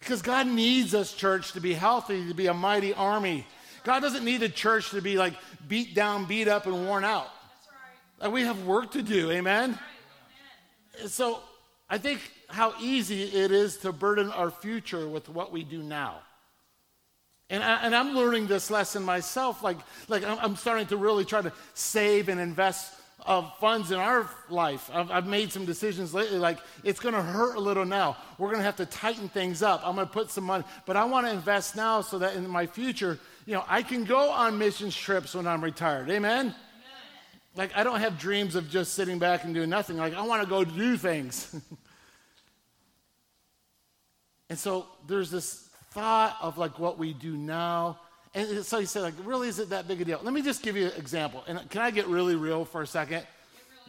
Because 0.00 0.22
God 0.22 0.46
needs 0.46 0.94
us, 0.94 1.12
church, 1.12 1.52
to 1.52 1.60
be 1.60 1.74
healthy, 1.74 2.28
to 2.28 2.34
be 2.34 2.46
a 2.46 2.54
mighty 2.54 2.94
army. 2.94 3.44
God 3.82 4.00
doesn't 4.00 4.24
need 4.24 4.42
a 4.42 4.48
church 4.48 4.90
to 4.90 5.02
be 5.02 5.16
like 5.16 5.34
beat 5.66 5.94
down, 5.94 6.24
beat 6.26 6.46
up, 6.46 6.66
and 6.66 6.86
worn 6.86 7.04
out. 7.04 7.26
Right. 7.26 8.26
Like 8.26 8.32
we 8.32 8.42
have 8.42 8.64
work 8.64 8.92
to 8.92 9.02
do, 9.02 9.30
amen? 9.30 9.78
So 11.06 11.40
I 11.88 11.98
think 11.98 12.20
how 12.48 12.74
easy 12.80 13.22
it 13.24 13.50
is 13.50 13.78
to 13.78 13.92
burden 13.92 14.30
our 14.30 14.50
future 14.50 15.08
with 15.08 15.28
what 15.28 15.52
we 15.52 15.64
do 15.64 15.82
now. 15.82 16.16
And, 17.50 17.62
I, 17.64 17.86
I'm 17.98 18.14
learning 18.14 18.46
this 18.46 18.70
lesson 18.70 19.02
myself. 19.02 19.62
Like, 19.62 19.78
like 20.08 20.24
I'm 20.24 20.56
starting 20.56 20.86
to 20.88 20.96
really 20.96 21.24
try 21.24 21.40
to 21.40 21.52
save 21.74 22.28
and 22.28 22.40
invest 22.40 22.92
funds 23.60 23.90
in 23.90 23.98
our 23.98 24.30
life. 24.48 24.90
I've, 24.92 25.10
I've 25.10 25.26
made 25.26 25.52
some 25.52 25.64
decisions 25.64 26.14
lately, 26.14 26.38
like 26.38 26.58
it's 26.84 27.00
going 27.00 27.14
to 27.14 27.22
hurt 27.22 27.56
a 27.56 27.60
little 27.60 27.84
now. 27.84 28.16
We're 28.38 28.48
going 28.48 28.60
to 28.60 28.64
have 28.64 28.76
to 28.76 28.86
tighten 28.86 29.28
things 29.28 29.62
up. 29.62 29.82
I'm 29.84 29.96
going 29.96 30.06
to 30.06 30.12
put 30.12 30.30
some 30.30 30.44
money, 30.44 30.64
but 30.86 30.96
I 30.96 31.04
want 31.04 31.26
to 31.26 31.32
invest 31.32 31.76
now 31.76 32.00
so 32.00 32.18
that 32.20 32.36
in 32.36 32.48
my 32.48 32.66
future, 32.66 33.18
you 33.44 33.54
know, 33.54 33.64
I 33.66 33.82
can 33.82 34.04
go 34.04 34.30
on 34.30 34.58
missions 34.58 34.96
trips 34.96 35.34
when 35.34 35.46
I'm 35.46 35.62
retired. 35.62 36.10
Amen? 36.10 36.54
Like, 37.58 37.76
I 37.76 37.84
don't 37.84 38.00
have 38.00 38.18
dreams 38.18 38.54
of 38.54 38.70
just 38.70 38.94
sitting 38.94 39.18
back 39.18 39.44
and 39.44 39.52
doing 39.52 39.68
nothing. 39.68 39.98
Like, 39.98 40.14
I 40.14 40.22
want 40.22 40.42
to 40.42 40.48
go 40.48 40.64
do 40.64 40.96
things. 40.96 41.54
And 44.50 44.58
so 44.58 44.86
there's 45.06 45.30
this 45.30 45.68
thought 45.90 46.36
of 46.40 46.56
like 46.56 46.78
what 46.78 46.98
we 46.98 47.12
do 47.12 47.36
now. 47.36 47.98
And 48.34 48.64
so 48.64 48.78
he 48.78 48.86
said, 48.86 49.02
like, 49.02 49.14
really, 49.24 49.48
is 49.48 49.58
it 49.58 49.70
that 49.70 49.88
big 49.88 50.00
a 50.00 50.04
deal? 50.04 50.20
Let 50.22 50.32
me 50.32 50.42
just 50.42 50.62
give 50.62 50.76
you 50.76 50.86
an 50.86 50.92
example. 50.96 51.44
And 51.46 51.68
can 51.70 51.82
I 51.82 51.90
get 51.90 52.06
really 52.06 52.34
real 52.34 52.64
for 52.64 52.82
a 52.82 52.86
second? 52.86 53.26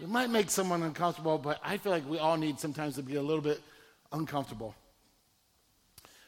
It 0.01 0.09
might 0.09 0.29
make 0.29 0.49
someone 0.49 0.83
uncomfortable, 0.83 1.37
but 1.37 1.59
I 1.63 1.77
feel 1.77 1.91
like 1.91 2.07
we 2.09 2.19
all 2.19 2.37
need 2.37 2.59
sometimes 2.59 2.95
to 2.95 3.03
be 3.03 3.15
a 3.15 3.21
little 3.21 3.41
bit 3.41 3.61
uncomfortable. 4.11 4.75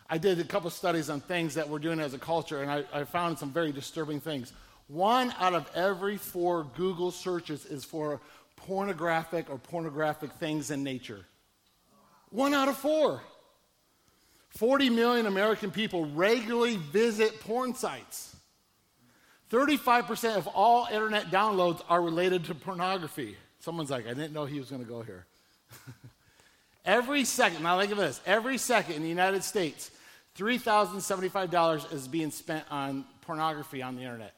I 0.10 0.18
did 0.18 0.40
a 0.40 0.44
couple 0.44 0.70
studies 0.70 1.10
on 1.10 1.22
things 1.22 1.56
that 1.56 1.68
we're 1.68 1.80
doing 1.80 2.00
as 2.00 2.14
a 2.14 2.20
culture, 2.20 2.62
and 2.62 2.72
I, 2.72 2.84
I 2.94 3.04
found 3.06 3.40
some 3.40 3.52
very 3.52 3.72
disturbing 3.72 4.20
things. 4.20 4.54
One 4.92 5.34
out 5.40 5.54
of 5.54 5.72
every 5.74 6.18
four 6.18 6.66
Google 6.76 7.12
searches 7.12 7.66
is 7.66 7.86
for 7.86 8.20
pornographic 8.58 9.50
or 9.50 9.58
pornographic 9.58 10.34
things 10.34 10.70
in 10.70 10.84
nature. 10.84 11.26
One 12.30 12.54
out 12.54 12.68
of 12.68 12.76
four. 12.76 13.22
40 14.50 14.90
million 14.90 15.28
American 15.28 15.72
people 15.72 16.08
regularly 16.08 16.76
visit 16.76 17.40
porn 17.40 17.74
sites. 17.74 18.36
35% 19.50 20.36
of 20.36 20.48
all 20.48 20.88
internet 20.92 21.32
downloads 21.32 21.82
are 21.88 22.02
related 22.02 22.44
to 22.46 22.56
pornography. 22.56 23.38
Someone's 23.62 23.92
like, 23.92 24.08
I 24.08 24.14
didn't 24.14 24.34
know 24.34 24.44
he 24.44 24.60
was 24.60 24.70
going 24.70 24.84
to 24.84 24.90
go 24.90 25.04
here. 25.04 25.26
every 26.86 27.24
second, 27.24 27.64
now 27.64 27.80
think 27.80 27.94
of 27.94 27.98
this 27.98 28.20
every 28.26 28.58
second 28.58 28.96
in 28.96 29.04
the 29.04 29.10
United 29.10 29.46
States, 29.46 29.90
$3,075 30.38 31.94
is 31.94 32.10
being 32.10 32.30
spent 32.32 32.66
on 32.70 33.06
pornography 33.22 33.82
on 33.82 33.96
the 33.96 34.02
internet. 34.02 34.34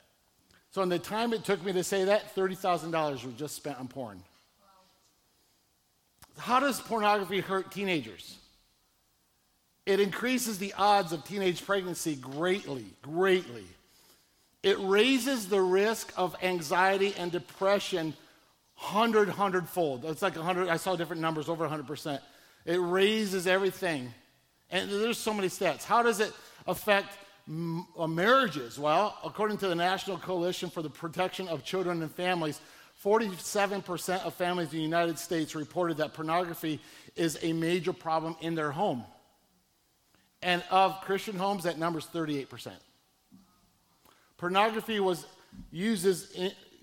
So, 0.73 0.81
in 0.81 0.89
the 0.89 0.97
time 0.97 1.33
it 1.33 1.43
took 1.43 1.63
me 1.63 1.71
to 1.73 1.83
say 1.83 2.05
that, 2.05 2.35
$30,000 2.35 3.23
was 3.23 3.33
just 3.35 3.55
spent 3.55 3.79
on 3.79 3.87
porn. 3.87 4.19
How 6.35 6.59
does 6.59 6.81
pornography 6.81 7.41
hurt 7.41 7.71
teenagers? 7.71 8.37
It 9.85 9.99
increases 9.99 10.57
the 10.57 10.73
odds 10.75 11.11
of 11.11 11.23
teenage 11.25 11.63
pregnancy 11.63 12.15
greatly, 12.15 12.85
greatly. 13.03 13.65
It 14.63 14.77
raises 14.79 15.47
the 15.47 15.61
risk 15.61 16.11
of 16.17 16.35
anxiety 16.41 17.13
and 17.19 17.31
depression 17.31 18.15
100, 18.77 19.27
100 19.27 19.69
fold. 19.69 20.05
It's 20.05 20.23
like 20.23 20.35
100, 20.35 20.69
I 20.69 20.77
saw 20.77 20.95
different 20.95 21.21
numbers, 21.21 21.49
over 21.49 21.67
100%. 21.67 22.19
It 22.65 22.77
raises 22.77 23.45
everything. 23.45 24.11
And 24.71 24.89
there's 24.89 25.19
so 25.19 25.35
many 25.35 25.49
stats. 25.49 25.83
How 25.83 26.01
does 26.01 26.19
it 26.19 26.31
affect 26.65 27.15
m- 27.47 27.87
uh, 27.97 28.07
marriages? 28.07 28.79
Well, 28.79 29.17
according 29.23 29.57
to 29.57 29.67
the 29.67 29.75
National 29.75 30.17
Coalition 30.17 30.69
for 30.69 30.81
the 30.81 30.89
Protection 30.89 31.47
of 31.47 31.63
Children 31.63 32.01
and 32.01 32.11
Families, 32.11 32.59
47% 33.03 34.23
of 34.23 34.33
families 34.33 34.71
in 34.71 34.77
the 34.77 34.83
United 34.83 35.19
States 35.19 35.55
reported 35.55 35.97
that 35.97 36.13
pornography 36.13 36.79
is 37.15 37.37
a 37.41 37.51
major 37.51 37.91
problem 37.91 38.35
in 38.41 38.55
their 38.55 38.71
home. 38.71 39.03
And 40.41 40.63
of 40.69 40.99
Christian 41.01 41.35
homes, 41.35 41.63
that 41.63 41.77
number 41.77 41.99
is 41.99 42.05
38%. 42.05 42.71
Pornography 44.37 44.99
was 44.99 45.25
uses 45.71 46.35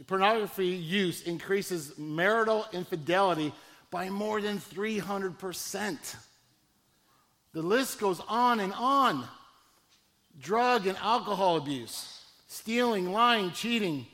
pornography 0.07 0.69
use 0.69 1.23
increases 1.23 1.99
marital 1.99 2.65
infidelity 2.73 3.53
by 3.91 4.09
more 4.09 4.41
than 4.41 4.59
300%. 4.59 6.17
The 7.53 7.63
list 7.63 8.01
goes 8.01 8.21
on 8.29 8.61
and 8.61 8.73
on. 8.75 9.25
Drug 10.39 10.87
and 10.87 10.97
alcohol 10.99 11.57
abuse. 11.57 12.21
stealing, 12.51 13.13
lying, 13.13 13.53
cheating, 13.53 14.05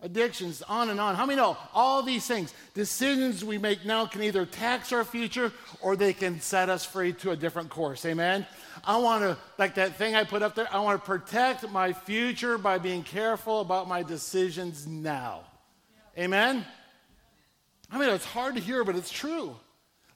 addictions, 0.00 0.62
on 0.62 0.88
and 0.88 0.98
on. 0.98 1.14
How 1.14 1.26
many 1.26 1.36
know 1.36 1.58
all 1.74 2.02
these 2.02 2.26
things, 2.26 2.54
decisions 2.72 3.44
we 3.44 3.58
make 3.58 3.84
now 3.84 4.06
can 4.06 4.22
either 4.22 4.46
tax 4.46 4.92
our 4.92 5.04
future 5.04 5.52
or 5.82 5.94
they 5.94 6.14
can 6.14 6.40
set 6.40 6.70
us 6.70 6.86
free 6.86 7.12
to 7.12 7.32
a 7.32 7.36
different 7.36 7.68
course? 7.68 8.06
Amen? 8.06 8.46
I 8.82 8.96
want 8.96 9.22
to, 9.22 9.36
like 9.58 9.74
that 9.74 9.96
thing 9.96 10.14
I 10.14 10.24
put 10.24 10.42
up 10.42 10.54
there, 10.54 10.66
I 10.72 10.80
want 10.80 11.00
to 11.00 11.06
protect 11.06 11.68
my 11.70 11.92
future 11.92 12.56
by 12.56 12.78
being 12.78 13.02
careful 13.02 13.60
about 13.60 13.86
my 13.86 14.02
decisions 14.02 14.86
now. 14.86 15.42
Yeah. 16.16 16.24
Amen? 16.24 16.64
I 17.90 17.98
mean, 17.98 18.08
it's 18.08 18.24
hard 18.24 18.54
to 18.54 18.60
hear, 18.60 18.84
but 18.84 18.96
it's 18.96 19.10
true. 19.10 19.54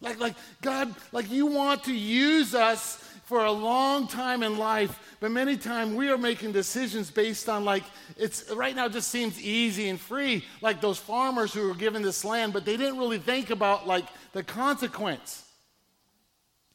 Like, 0.01 0.19
like 0.19 0.35
God, 0.63 0.95
like 1.13 1.31
you 1.31 1.47
want 1.47 1.85
to 1.85 1.93
use 1.95 2.55
us 2.55 3.03
for 3.27 3.45
a 3.45 3.51
long 3.51 4.07
time 4.07 4.45
in 4.45 4.57
life, 4.57 5.17
but 5.19 5.33
many 5.33 5.57
times 5.57 5.95
we 5.95 6.09
are 6.09 6.17
making 6.17 6.53
decisions 6.53 7.11
based 7.11 7.49
on 7.49 7.65
like 7.65 7.83
it's 8.17 8.49
right 8.53 8.75
now 8.75 8.89
just 8.89 9.11
seems 9.11 9.43
easy 9.43 9.89
and 9.89 10.01
free, 10.01 10.45
like 10.63 10.81
those 10.81 10.97
farmers 10.97 11.53
who 11.53 11.67
were 11.67 11.75
given 11.75 12.03
this 12.03 12.25
land, 12.25 12.53
but 12.53 12.65
they 12.65 12.77
didn't 12.77 12.99
really 12.99 13.19
think 13.19 13.51
about 13.51 13.85
like 13.85 14.05
the 14.33 14.45
consequence. 14.45 15.45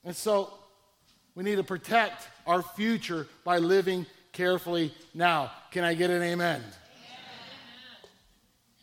And 0.03 0.13
so 0.13 0.53
we 1.35 1.45
need 1.45 1.55
to 1.55 1.63
protect 1.63 2.27
our 2.45 2.61
future 2.61 3.27
by 3.45 3.57
living 3.57 4.05
carefully 4.33 4.93
now. 5.13 5.51
Can 5.71 5.85
I 5.85 5.93
get 5.93 6.09
an 6.09 6.21
amen? 6.21 6.59
amen. 6.59 6.71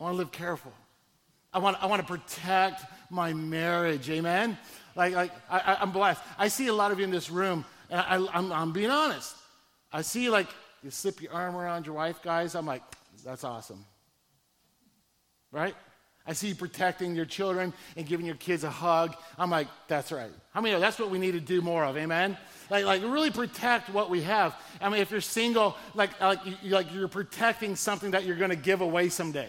I 0.01 0.03
want 0.03 0.15
to 0.15 0.19
live 0.19 0.33
careful. 0.33 0.73
I 1.53 1.59
want, 1.59 1.77
I 1.83 1.87
want 1.87 2.01
to 2.01 2.07
protect 2.07 2.83
my 3.11 3.35
marriage. 3.35 4.09
Amen? 4.09 4.57
Like, 4.99 5.15
like 5.15 5.33
I, 5.49 5.79
am 5.81 5.93
blessed. 5.93 6.21
I 6.37 6.49
see 6.49 6.67
a 6.67 6.73
lot 6.73 6.91
of 6.91 6.99
you 6.99 7.05
in 7.05 7.13
this 7.13 7.31
room, 7.31 7.65
and 7.89 8.01
I, 8.01 8.37
I'm, 8.37 8.53
I'm 8.53 8.73
being 8.73 8.91
honest. 8.91 9.37
I 9.93 10.03
see 10.03 10.29
like 10.29 10.49
you 10.83 10.91
slip 10.91 11.23
your 11.23 11.33
arm 11.33 11.55
around 11.55 11.87
your 11.87 11.95
wife, 11.95 12.21
guys. 12.21 12.57
I'm 12.57 12.67
like, 12.67 12.83
that's 13.25 13.45
awesome. 13.45 13.85
Right? 15.53 15.77
I 16.27 16.33
see 16.33 16.49
you 16.49 16.57
protecting 16.57 17.15
your 17.15 17.27
children 17.27 17.73
and 17.97 18.07
giving 18.07 18.27
your 18.27 18.35
kids 18.35 18.65
a 18.65 18.71
hug. 18.71 19.15
I'm 19.39 19.51
like, 19.51 19.69
that's 19.87 20.11
right. 20.11 20.33
How 20.53 20.61
many 20.61 20.79
that's 20.81 20.99
what 20.99 21.11
we 21.11 21.19
need 21.21 21.33
to 21.33 21.41
do 21.41 21.63
more 21.63 21.85
of? 21.85 21.97
Amen? 21.97 22.37
Like, 22.69 22.85
like 22.85 23.03
really 23.03 23.31
protect 23.31 23.91
what 23.91 24.11
we 24.11 24.23
have. 24.23 24.57
I 24.81 24.89
mean, 24.89 25.01
if 25.01 25.13
you're 25.13 25.21
single, 25.21 25.77
like, 25.95 26.21
like, 26.21 26.41
like 26.65 26.93
you're 26.93 27.07
protecting 27.07 27.77
something 27.77 28.11
that 28.11 28.27
you're 28.27 28.37
going 28.37 28.51
to 28.51 28.57
give 28.57 28.81
away 28.81 29.11
someday. 29.11 29.49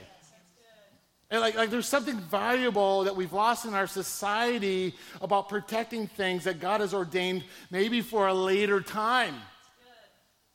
And 1.32 1.42
like, 1.42 1.56
like 1.56 1.70
there's 1.70 1.88
something 1.88 2.20
valuable 2.20 3.04
that 3.04 3.16
we've 3.16 3.34
lost 3.34 3.66
in 3.66 3.74
our 3.74 3.86
society 3.86 4.96
about 5.22 5.48
protecting 5.48 6.08
things 6.08 6.46
that 6.46 6.60
God 6.60 6.82
has 6.82 6.94
ordained 6.94 7.44
maybe 7.70 8.02
for 8.02 8.28
a 8.28 8.34
later 8.34 8.82
time. 8.82 9.36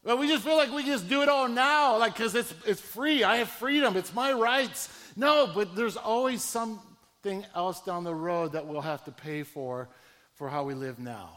But 0.02 0.18
we 0.18 0.28
just 0.28 0.44
feel 0.44 0.56
like 0.56 0.70
we 0.72 0.84
just 0.84 1.08
do 1.08 1.22
it 1.22 1.28
all 1.28 1.48
now, 1.48 1.96
like 1.96 2.14
because 2.14 2.34
it's 2.34 2.52
it's 2.66 2.80
free. 2.80 3.24
I 3.24 3.36
have 3.36 3.48
freedom. 3.48 3.96
It's 3.96 4.12
my 4.12 4.32
rights. 4.32 4.90
No, 5.16 5.50
but 5.54 5.74
there's 5.74 5.96
always 5.96 6.42
something 6.42 7.46
else 7.54 7.80
down 7.80 8.04
the 8.04 8.14
road 8.14 8.52
that 8.52 8.66
we'll 8.66 8.82
have 8.82 9.04
to 9.04 9.12
pay 9.12 9.44
for 9.44 9.88
for 10.34 10.48
how 10.50 10.64
we 10.64 10.74
live 10.74 10.98
now. 10.98 11.30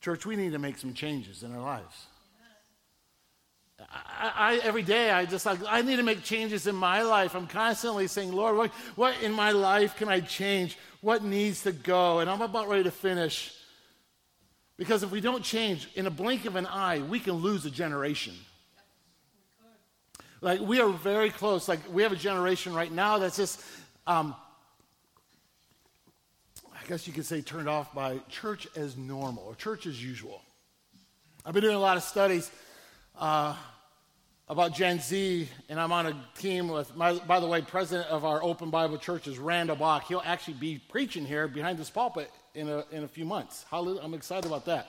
Church, 0.00 0.24
we 0.24 0.36
need 0.36 0.52
to 0.52 0.58
make 0.58 0.78
some 0.78 0.94
changes 0.94 1.42
in 1.42 1.52
our 1.52 1.60
lives. 1.60 2.06
I, 3.80 4.32
I, 4.36 4.60
every 4.64 4.82
day 4.82 5.10
I 5.10 5.24
just 5.24 5.46
like 5.46 5.60
I 5.68 5.82
need 5.82 5.96
to 5.96 6.02
make 6.02 6.22
changes 6.22 6.66
in 6.66 6.74
my 6.74 7.02
life. 7.02 7.34
I'm 7.34 7.46
constantly 7.46 8.08
saying, 8.08 8.32
Lord, 8.32 8.56
what, 8.56 8.70
what 8.96 9.22
in 9.22 9.32
my 9.32 9.52
life 9.52 9.96
can 9.96 10.08
I 10.08 10.20
change? 10.20 10.76
What 11.00 11.22
needs 11.22 11.62
to 11.62 11.72
go? 11.72 12.18
And 12.18 12.28
I'm 12.28 12.42
about 12.42 12.68
ready 12.68 12.82
to 12.84 12.90
finish. 12.90 13.54
Because 14.76 15.02
if 15.02 15.10
we 15.10 15.20
don't 15.20 15.42
change, 15.42 15.88
in 15.96 16.06
a 16.06 16.10
blink 16.10 16.44
of 16.44 16.54
an 16.54 16.66
eye, 16.66 17.00
we 17.00 17.18
can 17.18 17.34
lose 17.34 17.66
a 17.66 17.70
generation. 17.70 18.34
Like 20.40 20.60
we 20.60 20.80
are 20.80 20.90
very 20.90 21.30
close. 21.30 21.68
Like 21.68 21.80
we 21.92 22.02
have 22.02 22.12
a 22.12 22.16
generation 22.16 22.74
right 22.74 22.90
now 22.90 23.18
that's 23.18 23.36
just, 23.36 23.60
um, 24.06 24.34
I 26.72 26.86
guess 26.88 27.06
you 27.06 27.12
could 27.12 27.26
say, 27.26 27.42
turned 27.42 27.68
off 27.68 27.92
by 27.92 28.18
church 28.28 28.68
as 28.76 28.96
normal 28.96 29.44
or 29.44 29.54
church 29.56 29.86
as 29.86 30.02
usual. 30.02 30.42
I've 31.44 31.54
been 31.54 31.62
doing 31.62 31.76
a 31.76 31.80
lot 31.80 31.96
of 31.96 32.02
studies 32.02 32.50
uh, 33.18 33.54
about 34.48 34.74
Gen 34.74 35.00
Z, 35.00 35.48
and 35.68 35.78
I'm 35.78 35.92
on 35.92 36.06
a 36.06 36.24
team 36.38 36.68
with, 36.68 36.96
my, 36.96 37.14
by 37.14 37.40
the 37.40 37.46
way, 37.46 37.60
president 37.60 38.08
of 38.08 38.24
our 38.24 38.42
Open 38.42 38.70
Bible 38.70 38.96
Church 38.96 39.26
is 39.26 39.38
Randall 39.38 39.76
Bach. 39.76 40.06
He'll 40.06 40.22
actually 40.24 40.54
be 40.54 40.80
preaching 40.88 41.26
here 41.26 41.48
behind 41.48 41.78
this 41.78 41.90
pulpit 41.90 42.30
in 42.54 42.68
a, 42.68 42.84
in 42.90 43.04
a 43.04 43.08
few 43.08 43.24
months. 43.24 43.66
I'm 43.72 44.14
excited 44.14 44.46
about 44.46 44.64
that. 44.66 44.88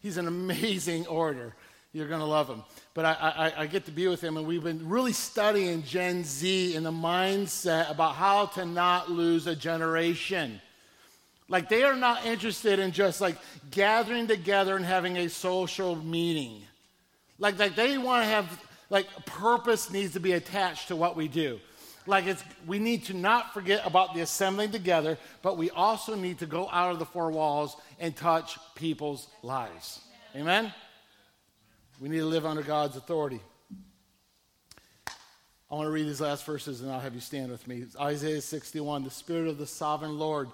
He's 0.00 0.18
an 0.18 0.28
amazing 0.28 1.06
orator. 1.06 1.54
You're 1.92 2.08
going 2.08 2.20
to 2.20 2.26
love 2.26 2.48
him. 2.48 2.62
But 2.92 3.06
I, 3.06 3.12
I, 3.12 3.62
I, 3.62 3.66
get 3.66 3.86
to 3.86 3.90
be 3.90 4.08
with 4.08 4.20
him, 4.20 4.36
and 4.36 4.46
we've 4.46 4.62
been 4.62 4.88
really 4.88 5.14
studying 5.14 5.82
Gen 5.84 6.22
Z 6.22 6.76
and 6.76 6.84
the 6.84 6.92
mindset 6.92 7.90
about 7.90 8.14
how 8.14 8.46
to 8.46 8.66
not 8.66 9.10
lose 9.10 9.46
a 9.46 9.56
generation. 9.56 10.60
Like, 11.48 11.70
they 11.70 11.82
are 11.82 11.96
not 11.96 12.26
interested 12.26 12.78
in 12.78 12.92
just 12.92 13.22
like 13.22 13.38
gathering 13.70 14.26
together 14.26 14.76
and 14.76 14.84
having 14.84 15.16
a 15.16 15.28
social 15.28 15.96
meeting. 15.96 16.62
Like, 17.38 17.58
like 17.58 17.76
they 17.76 17.98
want 17.98 18.24
to 18.24 18.28
have, 18.28 18.64
like, 18.90 19.06
purpose 19.26 19.90
needs 19.90 20.14
to 20.14 20.20
be 20.20 20.32
attached 20.32 20.88
to 20.88 20.96
what 20.96 21.16
we 21.16 21.28
do. 21.28 21.60
Like, 22.06 22.26
it's, 22.26 22.42
we 22.66 22.78
need 22.78 23.04
to 23.06 23.14
not 23.14 23.52
forget 23.52 23.82
about 23.84 24.14
the 24.14 24.20
assembling 24.20 24.70
together, 24.70 25.18
but 25.42 25.58
we 25.58 25.70
also 25.70 26.14
need 26.14 26.38
to 26.38 26.46
go 26.46 26.68
out 26.70 26.90
of 26.92 26.98
the 26.98 27.04
four 27.04 27.30
walls 27.30 27.76
and 28.00 28.16
touch 28.16 28.58
people's 28.74 29.28
lives. 29.42 30.00
Amen? 30.34 30.72
We 32.00 32.08
need 32.08 32.18
to 32.18 32.26
live 32.26 32.46
under 32.46 32.62
God's 32.62 32.96
authority. 32.96 33.40
I 35.70 35.74
want 35.74 35.86
to 35.86 35.90
read 35.90 36.06
these 36.06 36.20
last 36.20 36.46
verses 36.46 36.80
and 36.80 36.90
I'll 36.90 37.00
have 37.00 37.14
you 37.14 37.20
stand 37.20 37.50
with 37.50 37.66
me. 37.68 37.84
Isaiah 38.00 38.40
61, 38.40 39.04
the 39.04 39.10
Spirit 39.10 39.48
of 39.48 39.58
the 39.58 39.66
Sovereign 39.66 40.18
Lord. 40.18 40.48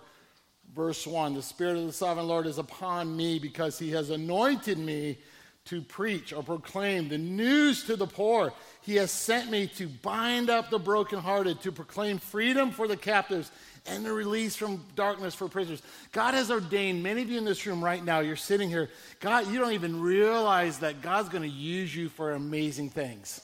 Verse 0.75 1.07
1 1.07 1.35
The 1.35 1.43
Spirit 1.43 1.77
of 1.77 1.87
the 1.87 1.93
Sovereign 1.93 2.27
Lord 2.27 2.47
is 2.47 2.59
upon 2.59 3.17
me 3.17 3.39
because 3.39 3.79
he 3.79 3.93
has 3.93 4.11
anointed 4.11 4.77
me 4.77 5.19
to 5.67 5.81
preach 5.81 6.33
or 6.33 6.43
proclaim 6.43 7.09
the 7.09 7.17
news 7.17 7.85
to 7.85 7.97
the 7.97 8.07
poor. 8.07 8.53
He 8.83 8.97
has 8.97 9.11
sent 9.11 9.51
me 9.51 9.67
to 9.77 9.89
bind 9.89 10.51
up 10.51 10.69
the 10.69 10.79
brokenhearted, 10.79 11.63
to 11.63 11.73
proclaim 11.73 12.19
freedom 12.19 12.71
for 12.71 12.87
the 12.87 12.99
captives, 12.99 13.51
and 13.87 14.05
the 14.05 14.13
release 14.13 14.57
from 14.57 14.85
darkness 14.95 15.35
for 15.35 15.49
prisoners. 15.49 15.83
God 16.13 16.35
has 16.35 16.51
ordained 16.51 17.03
many 17.03 17.23
of 17.23 17.31
you 17.31 17.39
in 17.39 17.45
this 17.45 17.65
room 17.67 17.83
right 17.83 18.05
now, 18.05 18.21
you're 18.21 18.37
sitting 18.37 18.69
here. 18.69 18.91
God, 19.21 19.47
you 19.49 19.59
don't 19.59 19.73
even 19.73 20.01
realize 20.01 20.79
that 20.81 21.01
God's 21.01 21.31
going 21.31 21.43
to 21.43 21.49
use 21.49 21.95
you 21.95 22.09
for 22.11 22.33
amazing 22.33 22.91
things. 22.91 23.41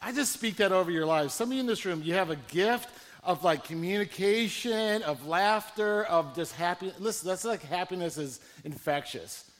I 0.00 0.12
just 0.12 0.32
speak 0.32 0.56
that 0.56 0.72
over 0.72 0.90
your 0.90 1.06
lives. 1.06 1.34
Some 1.34 1.48
of 1.48 1.54
you 1.54 1.60
in 1.60 1.66
this 1.66 1.84
room, 1.84 2.02
you 2.02 2.14
have 2.14 2.30
a 2.30 2.36
gift 2.36 2.88
of 3.22 3.42
like 3.42 3.64
communication, 3.64 5.02
of 5.02 5.26
laughter, 5.26 6.04
of 6.04 6.34
just 6.34 6.54
happiness. 6.54 7.00
Listen, 7.00 7.28
that's 7.28 7.44
like 7.44 7.62
happiness 7.62 8.18
is 8.18 8.40
infectious. 8.64 9.50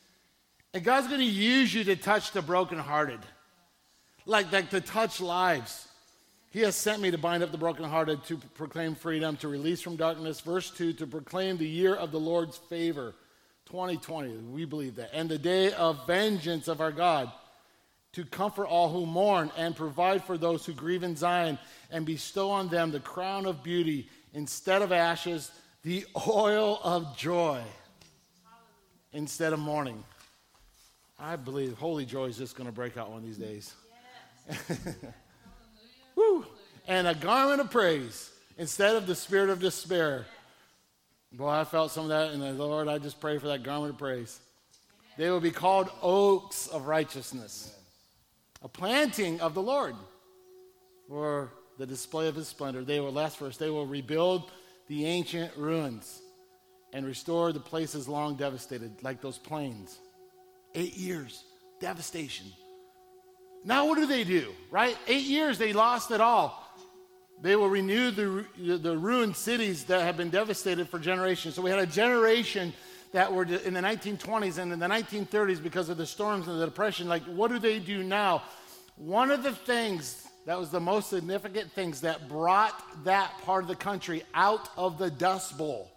And 0.75 0.83
God's 0.83 1.07
going 1.07 1.20
to 1.20 1.25
use 1.25 1.72
you 1.72 1.85
to 1.85 1.95
touch 1.95 2.33
the 2.33 2.43
brokenhearted, 2.43 3.20
like, 4.27 4.51
like 4.51 4.70
to 4.70 4.81
touch 4.81 5.20
lives. 5.20 5.87
He 6.51 6.61
has 6.61 6.75
sent 6.75 7.01
me 7.01 7.12
to 7.12 7.18
bind 7.18 7.45
up 7.45 7.53
the 7.53 7.59
brokenhearted, 7.59 8.25
to 8.25 8.39
proclaim 8.55 8.97
freedom, 8.97 9.37
to 9.37 9.49
release 9.49 9.81
from 9.81 9.95
darkness. 9.95 10.41
Verse 10.41 10.70
2 10.72 10.95
to 10.95 11.07
proclaim 11.07 11.59
the 11.59 11.68
year 11.68 11.95
of 11.95 12.11
the 12.11 12.18
Lord's 12.18 12.57
favor, 12.57 13.14
2020. 13.66 14.37
We 14.51 14.64
believe 14.64 14.97
that. 14.97 15.11
And 15.12 15.29
the 15.29 15.39
day 15.39 15.72
of 15.72 16.09
vengeance 16.09 16.66
of 16.66 16.81
our 16.81 16.93
God, 16.93 17.31
to 18.14 18.25
comfort 18.25 18.66
all 18.66 18.89
who 18.89 19.07
mourn 19.07 19.53
and 19.57 19.77
provide 19.77 20.25
for 20.25 20.37
those 20.37 20.66
who 20.66 20.72
grieve 20.72 21.05
in 21.05 21.14
Zion, 21.14 21.57
and 21.93 22.05
bestow 22.05 22.51
on 22.51 22.68
them 22.68 22.91
the 22.91 22.99
crown 22.99 23.47
of 23.47 23.62
beauty 23.62 24.09
instead 24.33 24.83
of 24.83 24.91
ashes, 24.91 25.53
the 25.85 26.05
oil 26.27 26.81
of 26.83 27.16
joy 27.16 27.62
instead 29.12 29.53
of 29.53 29.61
mourning. 29.61 30.03
I 31.19 31.37
believe 31.37 31.75
holy 31.75 32.05
joy 32.05 32.27
is 32.27 32.37
just 32.37 32.57
going 32.57 32.67
to 32.67 32.73
break 32.73 32.97
out 32.97 33.11
one 33.11 33.19
of 33.19 33.25
these 33.25 33.39
days. 33.39 33.73
Yes. 34.49 34.97
Woo! 36.17 36.47
And 36.87 37.07
a 37.07 37.15
garment 37.15 37.61
of 37.61 37.71
praise 37.71 38.31
instead 38.59 38.97
of 38.97 39.07
the 39.07 39.15
spirit 39.15 39.51
of 39.51 39.61
despair. 39.61 40.27
Boy, 41.33 41.49
I 41.49 41.65
felt 41.65 41.91
some 41.91 42.05
of 42.05 42.09
that, 42.11 42.31
and 42.31 42.43
the 42.43 42.53
Lord, 42.65 42.89
I 42.89 42.99
just 42.99 43.21
pray 43.21 43.39
for 43.39 43.49
that 43.49 43.62
garment 43.62 43.95
of 43.95 43.99
praise. 43.99 44.39
They 45.17 45.31
will 45.31 45.41
be 45.41 45.51
called 45.51 45.91
oaks 46.03 46.67
of 46.69 46.87
righteousness, 46.87 47.75
a 48.62 48.69
planting 48.69 49.41
of 49.41 49.55
the 49.55 49.62
Lord 49.62 49.95
or 51.09 51.51
the 51.79 51.87
display 51.87 52.29
of 52.29 52.35
his 52.35 52.49
splendor. 52.49 52.85
They 52.85 53.01
will, 53.01 53.12
last 53.12 53.39
verse, 53.39 53.57
they 53.57 53.71
will 53.71 53.87
rebuild 53.87 54.51
the 54.89 55.07
ancient 55.07 55.57
ruins 55.57 56.21
and 56.93 57.05
restore 57.05 57.53
the 57.53 57.61
places 57.61 58.09
long 58.09 58.37
devastated, 58.37 58.93
like 59.03 59.21
those 59.21 59.39
plains. 59.39 59.99
Eight 60.75 60.97
years, 60.97 61.45
devastation. 61.81 62.47
Now, 63.64 63.87
what 63.87 63.97
do 63.97 64.07
they 64.07 64.25
do, 64.25 64.53
right? 64.70 64.97
Eight 65.07 65.25
years, 65.25 65.57
they 65.59 65.72
lost 65.72 66.11
it 66.11 66.20
all. 66.20 66.61
They 67.41 67.57
will 67.57 67.68
renew 67.70 68.11
the, 68.11 68.79
the 68.79 68.97
ruined 68.97 69.37
cities 69.37 69.85
that 69.85 70.03
have 70.03 70.16
been 70.16 70.31
devastated 70.31 70.89
for 70.89 70.99
generations. 70.99 71.55
So, 71.55 71.62
we 71.62 71.70
had 71.70 71.79
a 71.79 71.87
generation 71.87 72.72
that 73.12 73.33
were 73.33 73.45
in 73.45 73.75
the 73.75 73.81
1920s 73.81 74.59
and 74.59 74.72
in 74.72 74.79
the 74.79 74.87
1930s 74.87 75.62
because 75.62 75.89
of 75.89 75.97
the 75.97 76.07
storms 76.07 76.49
and 76.49 76.61
the 76.61 76.64
depression. 76.66 77.09
Like, 77.09 77.22
what 77.25 77.51
do 77.51 77.59
they 77.59 77.79
do 77.79 78.03
now? 78.03 78.43
one 78.97 79.31
of 79.31 79.43
the 79.43 79.53
things 79.53 80.27
that 80.47 80.59
was 80.59 80.70
the 80.70 80.81
most 80.81 81.11
significant 81.11 81.70
things 81.72 82.03
that 82.03 82.29
brought 82.29 83.05
that 83.05 83.33
part 83.45 83.64
of 83.64 83.68
the 83.68 83.77
country 83.77 84.22
out 84.35 84.68
of 84.77 84.99
the 84.99 85.11
Dust 85.11 85.57
Bowl 85.59 85.91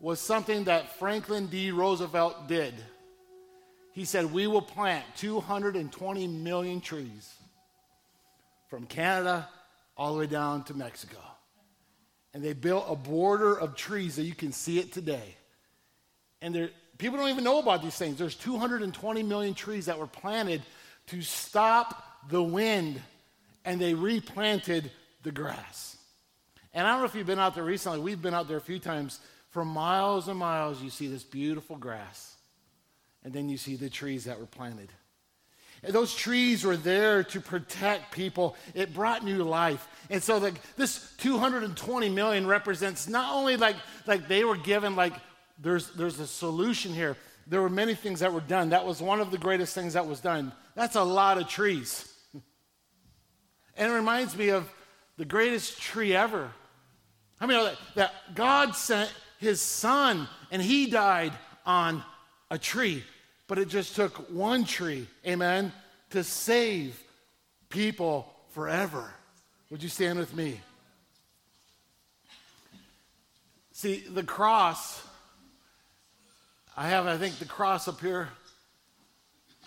was 0.00 0.20
something 0.20 0.64
that 0.64 0.98
Franklin 0.98 1.46
D. 1.46 1.70
Roosevelt 1.70 2.48
did. 2.48 2.74
He 3.94 4.04
said, 4.04 4.32
We 4.32 4.48
will 4.48 4.60
plant 4.60 5.04
220 5.16 6.26
million 6.26 6.80
trees 6.80 7.32
from 8.68 8.86
Canada 8.86 9.48
all 9.96 10.12
the 10.12 10.18
way 10.18 10.26
down 10.26 10.64
to 10.64 10.74
Mexico. 10.74 11.18
And 12.34 12.42
they 12.42 12.54
built 12.54 12.86
a 12.88 12.96
border 12.96 13.56
of 13.56 13.76
trees 13.76 14.16
that 14.16 14.24
you 14.24 14.34
can 14.34 14.50
see 14.50 14.80
it 14.80 14.92
today. 14.92 15.36
And 16.42 16.52
there, 16.52 16.70
people 16.98 17.18
don't 17.18 17.28
even 17.28 17.44
know 17.44 17.60
about 17.60 17.82
these 17.84 17.94
things. 17.94 18.18
There's 18.18 18.34
220 18.34 19.22
million 19.22 19.54
trees 19.54 19.86
that 19.86 20.00
were 20.00 20.08
planted 20.08 20.62
to 21.06 21.22
stop 21.22 22.02
the 22.28 22.42
wind, 22.42 23.00
and 23.64 23.80
they 23.80 23.94
replanted 23.94 24.90
the 25.22 25.30
grass. 25.30 25.96
And 26.72 26.84
I 26.84 26.90
don't 26.90 27.00
know 27.00 27.06
if 27.06 27.14
you've 27.14 27.28
been 27.28 27.38
out 27.38 27.54
there 27.54 27.62
recently. 27.62 28.00
We've 28.00 28.20
been 28.20 28.34
out 28.34 28.48
there 28.48 28.56
a 28.56 28.60
few 28.60 28.80
times. 28.80 29.20
For 29.50 29.64
miles 29.64 30.26
and 30.26 30.36
miles, 30.36 30.82
you 30.82 30.90
see 30.90 31.06
this 31.06 31.22
beautiful 31.22 31.76
grass. 31.76 32.33
And 33.24 33.32
then 33.32 33.48
you 33.48 33.56
see 33.56 33.76
the 33.76 33.88
trees 33.88 34.24
that 34.24 34.38
were 34.38 34.46
planted. 34.46 34.90
And 35.82 35.92
those 35.92 36.14
trees 36.14 36.64
were 36.64 36.76
there 36.76 37.22
to 37.24 37.40
protect 37.40 38.12
people. 38.12 38.56
It 38.74 38.94
brought 38.94 39.24
new 39.24 39.42
life. 39.42 39.86
And 40.08 40.22
so 40.22 40.38
like 40.38 40.54
this 40.76 41.12
220 41.18 42.08
million 42.08 42.46
represents 42.46 43.06
not 43.06 43.34
only 43.34 43.56
like, 43.56 43.76
like 44.06 44.26
they 44.28 44.44
were 44.44 44.56
given 44.56 44.96
like 44.96 45.12
there's, 45.60 45.90
there's 45.90 46.20
a 46.20 46.26
solution 46.26 46.92
here. 46.92 47.16
There 47.46 47.60
were 47.60 47.70
many 47.70 47.94
things 47.94 48.20
that 48.20 48.32
were 48.32 48.40
done. 48.40 48.70
That 48.70 48.86
was 48.86 49.02
one 49.02 49.20
of 49.20 49.30
the 49.30 49.38
greatest 49.38 49.74
things 49.74 49.92
that 49.92 50.06
was 50.06 50.20
done. 50.20 50.52
That's 50.74 50.96
a 50.96 51.02
lot 51.02 51.36
of 51.36 51.48
trees. 51.48 52.10
and 53.76 53.92
it 53.92 53.94
reminds 53.94 54.36
me 54.36 54.48
of 54.48 54.70
the 55.18 55.26
greatest 55.26 55.80
tree 55.80 56.16
ever. 56.16 56.50
I 57.40 57.46
mean, 57.46 57.62
that, 57.62 57.76
that 57.96 58.34
God 58.34 58.74
sent 58.74 59.12
his 59.38 59.60
son 59.60 60.28
and 60.50 60.62
he 60.62 60.86
died 60.86 61.32
on 61.66 62.02
a 62.50 62.56
tree. 62.56 63.04
But 63.54 63.62
it 63.62 63.68
just 63.68 63.94
took 63.94 64.16
one 64.32 64.64
tree, 64.64 65.06
amen, 65.24 65.72
to 66.10 66.24
save 66.24 67.00
people 67.68 68.28
forever. 68.50 69.08
Would 69.70 69.80
you 69.80 69.88
stand 69.88 70.18
with 70.18 70.34
me? 70.34 70.60
See, 73.70 74.02
the 74.12 74.24
cross 74.24 75.06
I 76.76 76.88
have, 76.88 77.06
I 77.06 77.16
think, 77.16 77.38
the 77.38 77.44
cross 77.44 77.86
up 77.86 78.00
here. 78.00 78.28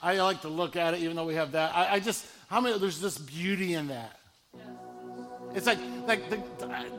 I 0.04 0.20
like 0.20 0.42
to 0.42 0.50
look 0.50 0.76
at 0.76 0.94
it, 0.94 1.00
even 1.00 1.16
though 1.16 1.26
we 1.26 1.36
have 1.36 1.54
that. 1.54 1.74
I, 1.74 1.94
I 1.94 2.00
just, 2.02 2.26
how 2.50 2.60
many, 2.60 2.78
there's 2.80 3.00
this 3.00 3.18
beauty 3.18 3.76
in 3.76 3.88
that. 3.88 4.20
It's 5.56 5.66
like, 5.66 5.80
like 6.06 6.30
the, 6.30 6.44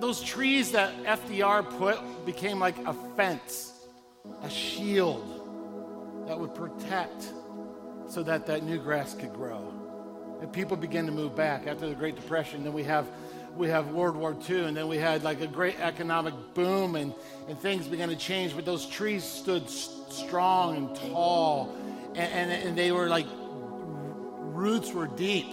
those 0.00 0.22
trees 0.22 0.72
that 0.72 1.04
FDR 1.04 1.68
put 1.76 2.24
became 2.24 2.58
like 2.58 2.78
a 2.86 2.94
fence, 3.14 3.74
a 4.42 4.48
shield 4.48 5.37
that 6.28 6.38
would 6.38 6.54
protect 6.54 7.32
so 8.06 8.22
that 8.22 8.46
that 8.46 8.62
new 8.62 8.78
grass 8.78 9.14
could 9.14 9.32
grow. 9.32 9.72
And 10.42 10.52
people 10.52 10.76
began 10.76 11.06
to 11.06 11.12
move 11.12 11.34
back 11.34 11.66
after 11.66 11.88
the 11.88 11.94
Great 11.94 12.16
Depression. 12.16 12.62
Then 12.62 12.74
we 12.74 12.84
have 12.84 13.08
we 13.56 13.68
have 13.68 13.88
World 13.88 14.14
War 14.14 14.36
II, 14.48 14.64
and 14.64 14.76
then 14.76 14.86
we 14.88 14.98
had 14.98 15.24
like 15.24 15.40
a 15.40 15.46
great 15.46 15.80
economic 15.80 16.34
boom, 16.54 16.94
and, 16.94 17.12
and 17.48 17.58
things 17.58 17.88
began 17.88 18.08
to 18.10 18.14
change. 18.14 18.54
But 18.54 18.66
those 18.66 18.86
trees 18.86 19.24
stood 19.24 19.68
strong 19.68 20.76
and 20.76 20.94
tall, 20.94 21.74
and, 22.14 22.30
and, 22.32 22.52
and 22.52 22.78
they 22.78 22.92
were 22.92 23.08
like, 23.08 23.26
roots 23.34 24.92
were 24.92 25.08
deep. 25.08 25.46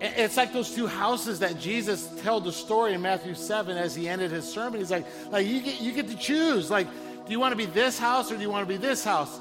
It's 0.00 0.36
like 0.36 0.52
those 0.52 0.74
two 0.74 0.88
houses 0.88 1.38
that 1.38 1.60
Jesus 1.60 2.08
told 2.22 2.44
the 2.44 2.52
story 2.52 2.92
in 2.92 3.00
Matthew 3.00 3.34
7 3.34 3.76
as 3.76 3.94
he 3.94 4.08
ended 4.08 4.32
his 4.32 4.52
sermon. 4.52 4.80
He's 4.80 4.90
like, 4.90 5.06
like 5.30 5.46
you, 5.46 5.60
get, 5.62 5.80
you 5.80 5.92
get 5.92 6.08
to 6.08 6.16
choose. 6.16 6.72
Like, 6.72 6.88
do 7.24 7.30
you 7.30 7.38
want 7.38 7.52
to 7.52 7.56
be 7.56 7.66
this 7.66 8.00
house 8.00 8.32
or 8.32 8.34
do 8.34 8.42
you 8.42 8.50
want 8.50 8.66
to 8.66 8.68
be 8.68 8.78
this 8.78 9.04
house? 9.04 9.38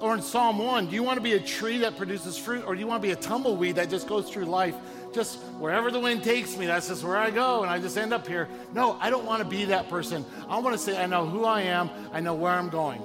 Or 0.00 0.14
in 0.14 0.20
Psalm 0.20 0.58
1, 0.58 0.88
do 0.88 0.94
you 0.94 1.02
want 1.02 1.16
to 1.16 1.22
be 1.22 1.32
a 1.32 1.40
tree 1.40 1.78
that 1.78 1.96
produces 1.96 2.36
fruit 2.36 2.64
or 2.66 2.74
do 2.74 2.80
you 2.80 2.86
want 2.86 3.00
to 3.00 3.06
be 3.06 3.12
a 3.12 3.16
tumbleweed 3.16 3.76
that 3.76 3.88
just 3.88 4.06
goes 4.06 4.28
through 4.28 4.44
life 4.44 4.74
just 5.16 5.38
wherever 5.58 5.90
the 5.90 5.98
wind 5.98 6.22
takes 6.22 6.56
me, 6.56 6.66
that's 6.66 6.88
just 6.88 7.02
where 7.02 7.16
I 7.16 7.30
go, 7.30 7.62
and 7.62 7.70
I 7.70 7.78
just 7.78 7.96
end 7.96 8.12
up 8.12 8.26
here. 8.26 8.48
No, 8.74 8.98
I 9.00 9.08
don't 9.08 9.24
want 9.24 9.42
to 9.42 9.48
be 9.48 9.64
that 9.64 9.88
person. 9.88 10.24
I 10.48 10.58
want 10.58 10.74
to 10.74 10.78
say, 10.78 11.02
I 11.02 11.06
know 11.06 11.26
who 11.26 11.44
I 11.44 11.62
am, 11.62 11.90
I 12.12 12.20
know 12.20 12.34
where 12.34 12.52
I'm 12.52 12.68
going. 12.68 13.02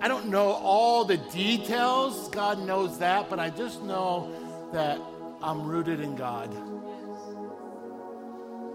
I 0.00 0.08
don't 0.08 0.26
know 0.26 0.48
all 0.48 1.04
the 1.04 1.18
details, 1.18 2.28
God 2.30 2.58
knows 2.58 2.98
that, 2.98 3.30
but 3.30 3.38
I 3.38 3.50
just 3.50 3.82
know 3.82 4.32
that 4.72 5.00
I'm 5.42 5.66
rooted 5.66 6.00
in 6.00 6.16
God. 6.16 6.52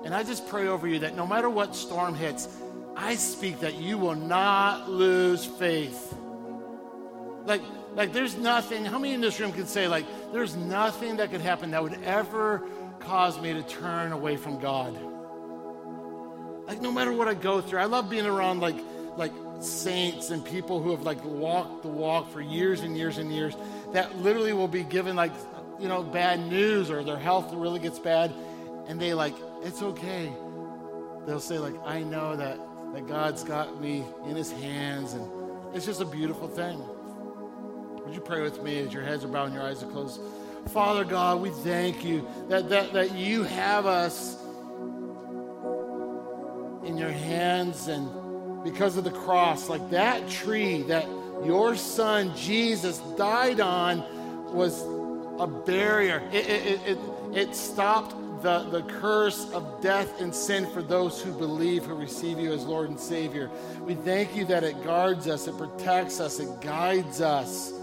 And 0.05 0.13
I 0.13 0.23
just 0.23 0.47
pray 0.47 0.67
over 0.67 0.87
you 0.87 0.99
that 0.99 1.15
no 1.15 1.27
matter 1.27 1.49
what 1.49 1.75
storm 1.75 2.15
hits, 2.15 2.47
I 2.95 3.15
speak 3.15 3.59
that 3.59 3.75
you 3.75 3.97
will 3.97 4.15
not 4.15 4.89
lose 4.89 5.43
faith. 5.43 6.15
Like, 7.45 7.61
like, 7.95 8.11
there's 8.11 8.35
nothing, 8.35 8.83
how 8.83 8.99
many 8.99 9.13
in 9.13 9.21
this 9.21 9.39
room 9.39 9.53
can 9.53 9.65
say, 9.67 9.87
like, 9.87 10.05
there's 10.33 10.55
nothing 10.55 11.17
that 11.17 11.31
could 11.31 11.41
happen 11.41 11.71
that 11.71 11.81
would 11.81 12.01
ever 12.03 12.61
cause 12.99 13.39
me 13.39 13.53
to 13.53 13.63
turn 13.63 14.11
away 14.11 14.35
from 14.35 14.59
God? 14.59 14.93
Like, 16.67 16.81
no 16.81 16.91
matter 16.91 17.13
what 17.13 17.27
I 17.27 17.35
go 17.35 17.61
through, 17.61 17.79
I 17.79 17.85
love 17.85 18.09
being 18.09 18.25
around, 18.25 18.59
like, 18.59 18.75
like 19.15 19.31
saints 19.61 20.31
and 20.31 20.43
people 20.43 20.81
who 20.81 20.91
have, 20.91 21.03
like, 21.03 21.23
walked 21.23 21.83
the 21.83 21.87
walk 21.87 22.31
for 22.31 22.41
years 22.41 22.81
and 22.81 22.97
years 22.97 23.17
and 23.17 23.31
years 23.31 23.55
that 23.93 24.17
literally 24.17 24.51
will 24.51 24.67
be 24.67 24.83
given, 24.83 25.15
like, 25.15 25.31
you 25.79 25.87
know, 25.87 26.03
bad 26.03 26.39
news 26.39 26.89
or 26.89 27.03
their 27.03 27.19
health 27.19 27.53
really 27.53 27.79
gets 27.79 27.99
bad. 27.99 28.33
And 28.87 28.99
they, 28.99 29.13
like, 29.13 29.35
it's 29.63 29.81
okay. 29.81 30.33
They'll 31.25 31.39
say, 31.39 31.59
like, 31.59 31.75
I 31.85 32.01
know 32.01 32.35
that, 32.35 32.59
that 32.93 33.07
God's 33.07 33.43
got 33.43 33.79
me 33.79 34.03
in 34.27 34.35
his 34.35 34.51
hands. 34.51 35.13
And 35.13 35.25
it's 35.73 35.85
just 35.85 36.01
a 36.01 36.05
beautiful 36.05 36.47
thing. 36.47 36.81
Would 38.05 38.13
you 38.13 38.21
pray 38.21 38.43
with 38.43 38.61
me 38.61 38.79
as 38.79 38.93
your 38.93 39.03
heads 39.03 39.23
are 39.23 39.27
bowed 39.27 39.45
and 39.45 39.55
your 39.55 39.63
eyes 39.63 39.81
are 39.81 39.87
closed? 39.87 40.21
Father 40.67 41.03
God, 41.03 41.41
we 41.41 41.49
thank 41.49 42.05
you 42.05 42.27
that, 42.49 42.69
that, 42.69 42.93
that 42.93 43.15
you 43.15 43.43
have 43.43 43.87
us 43.87 44.37
in 46.83 46.97
your 46.97 47.11
hands 47.11 47.87
and 47.87 48.63
because 48.63 48.95
of 48.97 49.03
the 49.03 49.11
cross, 49.11 49.69
like 49.69 49.89
that 49.89 50.27
tree 50.29 50.83
that 50.83 51.07
your 51.43 51.75
son 51.75 52.35
Jesus 52.35 52.99
died 53.17 53.59
on 53.59 54.03
was 54.53 54.83
a 55.39 55.47
barrier. 55.47 56.21
It, 56.31 56.47
it, 56.47 56.81
it, 56.87 56.99
it, 57.33 57.55
stopped 57.55 58.15
the, 58.41 58.63
the 58.69 58.83
curse 58.83 59.51
of 59.51 59.81
death 59.81 60.21
and 60.21 60.33
sin 60.33 60.67
for 60.67 60.81
those 60.81 61.21
who 61.21 61.31
believe, 61.31 61.85
who 61.85 61.95
receive 61.95 62.39
you 62.39 62.53
as 62.53 62.65
Lord 62.65 62.89
and 62.89 62.99
Savior. 62.99 63.49
We 63.81 63.95
thank 63.95 64.35
you 64.35 64.45
that 64.45 64.63
it 64.63 64.83
guards 64.83 65.27
us, 65.27 65.47
it 65.47 65.57
protects 65.57 66.19
us, 66.19 66.39
it 66.39 66.61
guides 66.61 67.21
us 67.21 67.74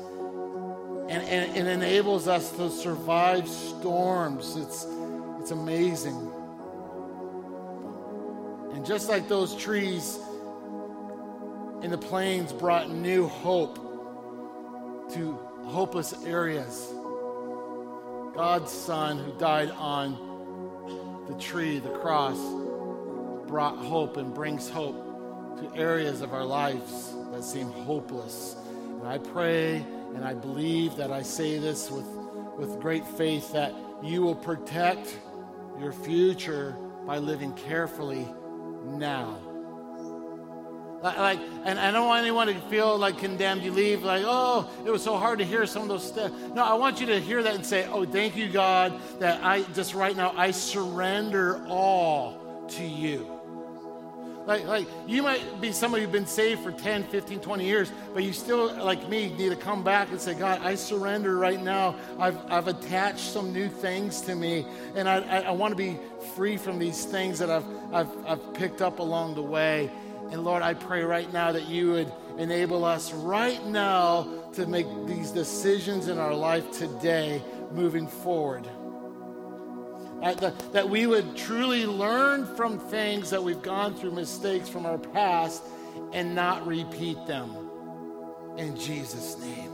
and, 1.13 1.29
and 1.29 1.69
it 1.69 1.71
enables 1.71 2.27
us 2.27 2.51
to 2.53 2.71
survive 2.71 3.47
storms. 3.47 4.57
It's, 4.57 4.87
it's 5.39 5.51
amazing. 5.51 6.17
And 8.73 8.87
just 8.87 9.11
like 9.11 9.29
those 9.29 9.55
trees 9.55 10.19
in 11.83 11.91
the 11.91 11.99
plains 11.99 12.55
brought 12.55 12.91
new 12.91 13.29
hope 13.29 13.77
to 15.13 15.33
hopeless 15.65 16.15
areas, 16.25 16.89
God's 18.35 18.73
Son, 18.73 19.19
who 19.19 19.39
died 19.39 19.71
on 19.73 21.27
the 21.29 21.35
tree, 21.35 21.79
the 21.79 21.91
cross, 21.91 22.39
brought 23.49 23.77
hope 23.77 24.17
and 24.17 24.33
brings 24.33 24.71
hope 24.71 25.59
to 25.59 25.79
areas 25.79 26.23
of 26.23 26.33
our 26.33 26.45
lives 26.45 27.15
that 27.33 27.45
seem 27.45 27.71
hopeless. 27.71 28.57
And 29.01 29.07
I 29.07 29.19
pray 29.19 29.85
and 30.15 30.25
I 30.25 30.35
believe 30.35 30.97
that 30.97 31.11
I 31.11 31.23
say 31.23 31.59
this 31.59 31.91
with, 31.91 32.07
with 32.57 32.81
great 32.81 33.07
faith 33.07 33.53
that 33.53 33.75
you 34.03 34.23
will 34.23 34.35
protect 34.35 35.19
your 35.79 35.93
future 35.93 36.77
by 37.07 37.19
living 37.19 37.53
carefully 37.55 38.27
now. 38.85 39.39
Like, 41.03 41.41
and 41.65 41.81
I 41.81 41.91
don't 41.91 42.07
want 42.07 42.23
anyone 42.23 42.47
to 42.47 42.55
feel 42.69 42.97
like 42.97 43.19
condemned. 43.19 43.63
You 43.63 43.73
leave 43.73 44.05
like, 44.05 44.23
oh, 44.25 44.71
it 44.87 44.91
was 44.91 45.03
so 45.03 45.17
hard 45.17 45.41
to 45.41 45.45
hear 45.45 45.67
some 45.67 45.83
of 45.83 45.89
those 45.89 46.07
stuff. 46.07 46.31
No, 46.55 46.63
I 46.63 46.75
want 46.75 47.01
you 47.01 47.07
to 47.07 47.21
hear 47.21 47.43
that 47.43 47.57
and 47.57 47.67
say, 47.67 47.89
oh, 47.89 48.05
thank 48.05 48.37
you, 48.37 48.49
God, 48.49 49.01
that 49.19 49.43
I 49.43 49.63
just 49.75 49.95
right 49.95 50.17
now 50.17 50.33
I 50.37 50.53
surrender 50.53 51.65
all 51.67 52.67
to 52.69 52.85
you. 52.85 53.42
Like, 54.47 54.67
like 54.67 54.89
you 55.07 55.23
might 55.23 55.61
be 55.61 55.73
somebody 55.73 56.05
who's 56.05 56.13
been 56.13 56.27
saved 56.27 56.63
for 56.63 56.73
10, 56.73 57.05
15, 57.05 57.41
20 57.41 57.65
years, 57.65 57.93
but 58.13 58.25
you 58.25 58.33
still, 58.33 58.75
like 58.85 59.09
me, 59.09 59.33
need 59.35 59.51
to 59.51 59.57
come 59.57 59.85
back 59.85 60.11
and 60.11 60.21
say, 60.21 60.35
God, 60.35 60.61
I 60.63 60.75
surrender 60.75 61.37
right 61.37 61.63
now. 61.63 61.95
I've, 62.19 62.39
I've 62.51 62.69
attached 62.69 63.21
some 63.21 63.53
new 63.53 63.69
things 63.69 64.21
to 64.23 64.35
me, 64.35 64.67
and 64.95 65.09
I, 65.09 65.21
I, 65.21 65.39
I 65.41 65.51
want 65.53 65.73
to 65.73 65.77
be 65.77 65.99
free 66.35 66.57
from 66.57 66.79
these 66.79 67.05
things 67.05 67.39
that 67.39 67.51
I've, 67.51 67.65
I've, 67.93 68.27
I've 68.27 68.55
picked 68.55 68.83
up 68.83 68.99
along 68.99 69.35
the 69.35 69.43
way. 69.43 69.91
And 70.31 70.45
Lord, 70.45 70.63
I 70.63 70.75
pray 70.75 71.03
right 71.03 71.31
now 71.33 71.53
that 71.53 71.69
you 71.69 71.93
would 71.93 72.13
enable 72.39 72.85
us 72.85 73.13
right 73.13 73.65
now 73.67 74.27
to 74.55 74.67
make 74.67 74.87
these 75.07 75.31
decisions 75.31 76.09
in 76.09 76.19
our 76.19 76.35
life 76.35 76.71
today 76.73 77.43
moving 77.73 78.07
forward. 78.07 78.67
That, 80.23 80.73
that, 80.73 80.89
we 80.89 81.09
would 81.09 81.37
truly 81.37 81.85
learn 81.85 82.47
from 82.55 82.79
things 82.79 83.29
that 83.31 83.43
we've 83.43 83.61
gone 83.61 83.95
through, 83.95 84.13
mistakes 84.13 84.69
from 84.69 84.87
our 84.87 84.97
past, 84.97 85.65
and 86.13 86.33
not 86.33 86.65
repeat 86.65 87.27
them. 87.27 87.57
In 88.57 88.77
Jesus' 88.77 89.37
name. 89.41 89.73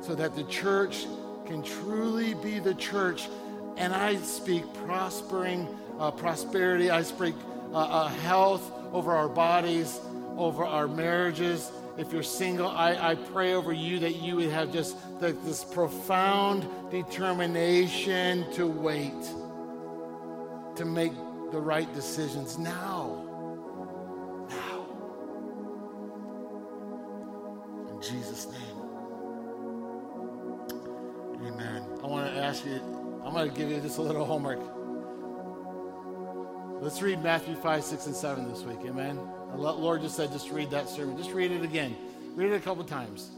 So 0.00 0.16
that 0.16 0.34
the 0.34 0.42
church 0.44 1.06
can 1.46 1.62
truly 1.62 2.34
be 2.34 2.58
the 2.58 2.74
church. 2.74 3.28
And 3.76 3.94
I 3.94 4.16
speak 4.16 4.64
prospering, 4.86 5.68
uh, 5.98 6.10
prosperity, 6.10 6.90
I 6.90 7.02
speak 7.02 7.34
uh, 7.72 7.78
uh, 7.78 8.08
health 8.08 8.72
over 8.92 9.12
our 9.12 9.28
bodies, 9.28 10.00
over 10.36 10.64
our 10.64 10.88
marriages. 10.88 11.70
If 11.96 12.12
you're 12.12 12.22
single, 12.24 12.68
I, 12.68 13.10
I 13.10 13.14
pray 13.14 13.54
over 13.54 13.72
you 13.72 14.00
that 14.00 14.16
you 14.16 14.36
would 14.36 14.50
have 14.50 14.72
just 14.72 14.96
the, 15.20 15.32
this 15.44 15.62
profound 15.62 16.66
determination 16.90 18.50
to 18.54 18.66
wait, 18.66 19.12
to 20.76 20.84
make 20.84 21.12
the 21.52 21.60
right 21.60 21.92
decisions 21.94 22.58
now. 22.58 23.24
Now. 24.48 24.86
In 27.90 28.02
Jesus' 28.02 28.46
name. 28.46 28.76
Amen. 31.46 31.84
I 32.02 32.06
want 32.06 32.32
to 32.32 32.40
ask 32.40 32.64
you, 32.64 32.80
I'm 33.24 33.32
going 33.32 33.50
to 33.50 33.56
give 33.56 33.70
you 33.70 33.80
just 33.80 33.98
a 33.98 34.02
little 34.02 34.24
homework. 34.24 34.60
Let's 36.82 37.00
read 37.00 37.22
Matthew 37.22 37.54
5, 37.54 37.84
6, 37.84 38.06
and 38.06 38.16
7 38.16 38.48
this 38.48 38.62
week. 38.62 38.80
Amen. 38.86 39.20
The 39.52 39.56
Lord 39.56 40.02
just 40.02 40.16
said, 40.16 40.32
just 40.32 40.50
read 40.50 40.70
that 40.70 40.88
sermon. 40.88 41.16
Just 41.16 41.30
read 41.30 41.52
it 41.52 41.62
again. 41.62 41.96
Read 42.34 42.50
it 42.50 42.56
a 42.56 42.60
couple 42.60 42.82
times. 42.84 43.30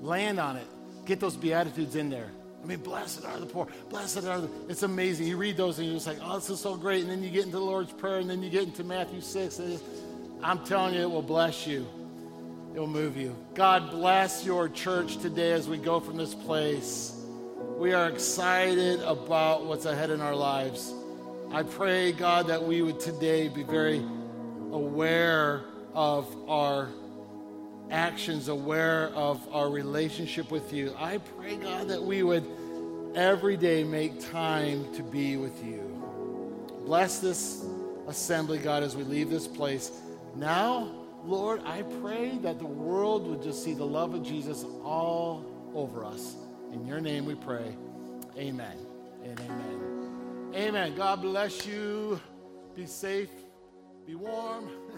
Land 0.00 0.38
on 0.38 0.56
it. 0.56 0.66
Get 1.04 1.18
those 1.18 1.36
Beatitudes 1.36 1.96
in 1.96 2.08
there. 2.08 2.30
I 2.62 2.66
mean, 2.66 2.78
blessed 2.78 3.24
are 3.24 3.38
the 3.38 3.46
poor. 3.46 3.68
Blessed 3.88 4.24
are 4.24 4.40
the. 4.40 4.50
It's 4.68 4.82
amazing. 4.82 5.26
You 5.26 5.36
read 5.36 5.56
those 5.56 5.78
and 5.78 5.86
you're 5.86 5.96
just 5.96 6.06
like, 6.06 6.18
oh, 6.22 6.36
this 6.36 6.50
is 6.50 6.60
so 6.60 6.76
great. 6.76 7.02
And 7.02 7.10
then 7.10 7.22
you 7.22 7.30
get 7.30 7.44
into 7.44 7.58
the 7.58 7.64
Lord's 7.64 7.92
Prayer 7.92 8.18
and 8.18 8.28
then 8.28 8.42
you 8.42 8.50
get 8.50 8.64
into 8.64 8.84
Matthew 8.84 9.20
6. 9.20 9.58
And 9.58 9.80
I'm 10.42 10.64
telling 10.64 10.94
you, 10.94 11.02
it 11.02 11.10
will 11.10 11.22
bless 11.22 11.66
you, 11.66 11.86
it 12.74 12.78
will 12.78 12.86
move 12.86 13.16
you. 13.16 13.34
God 13.54 13.90
bless 13.90 14.44
your 14.44 14.68
church 14.68 15.18
today 15.18 15.52
as 15.52 15.68
we 15.68 15.78
go 15.78 16.00
from 16.00 16.16
this 16.16 16.34
place. 16.34 17.14
We 17.76 17.92
are 17.92 18.08
excited 18.08 19.00
about 19.02 19.66
what's 19.66 19.84
ahead 19.84 20.10
in 20.10 20.20
our 20.20 20.34
lives. 20.34 20.92
I 21.52 21.62
pray, 21.62 22.12
God, 22.12 22.48
that 22.48 22.62
we 22.62 22.82
would 22.82 23.00
today 23.00 23.48
be 23.48 23.62
very 23.62 23.98
aware 24.70 25.62
of 25.94 26.26
our 26.48 26.88
actions, 27.90 28.48
aware 28.48 29.08
of 29.08 29.40
our 29.52 29.70
relationship 29.70 30.50
with 30.50 30.72
you. 30.72 30.94
I 30.98 31.18
pray, 31.18 31.56
God, 31.56 31.88
that 31.88 32.02
we 32.02 32.22
would 32.22 32.46
every 33.14 33.56
day 33.56 33.84
make 33.84 34.30
time 34.30 34.92
to 34.94 35.02
be 35.02 35.36
with 35.36 35.64
you. 35.64 35.84
Bless 36.84 37.18
this 37.18 37.64
assembly, 38.06 38.58
God, 38.58 38.82
as 38.82 38.96
we 38.96 39.04
leave 39.04 39.30
this 39.30 39.46
place. 39.46 39.92
Now, 40.34 40.90
Lord, 41.24 41.62
I 41.64 41.82
pray 42.00 42.38
that 42.38 42.58
the 42.58 42.66
world 42.66 43.26
would 43.26 43.42
just 43.42 43.62
see 43.64 43.74
the 43.74 43.84
love 43.84 44.14
of 44.14 44.22
Jesus 44.22 44.64
all 44.84 45.44
over 45.74 46.04
us. 46.04 46.36
In 46.72 46.86
your 46.86 47.00
name 47.00 47.24
we 47.24 47.34
pray. 47.34 47.76
Amen 48.36 48.76
and 49.24 49.40
amen. 49.40 50.52
Amen. 50.54 50.94
God 50.94 51.22
bless 51.22 51.66
you. 51.66 52.20
Be 52.74 52.86
safe. 52.86 53.30
Be 54.06 54.14
warm. 54.14 54.70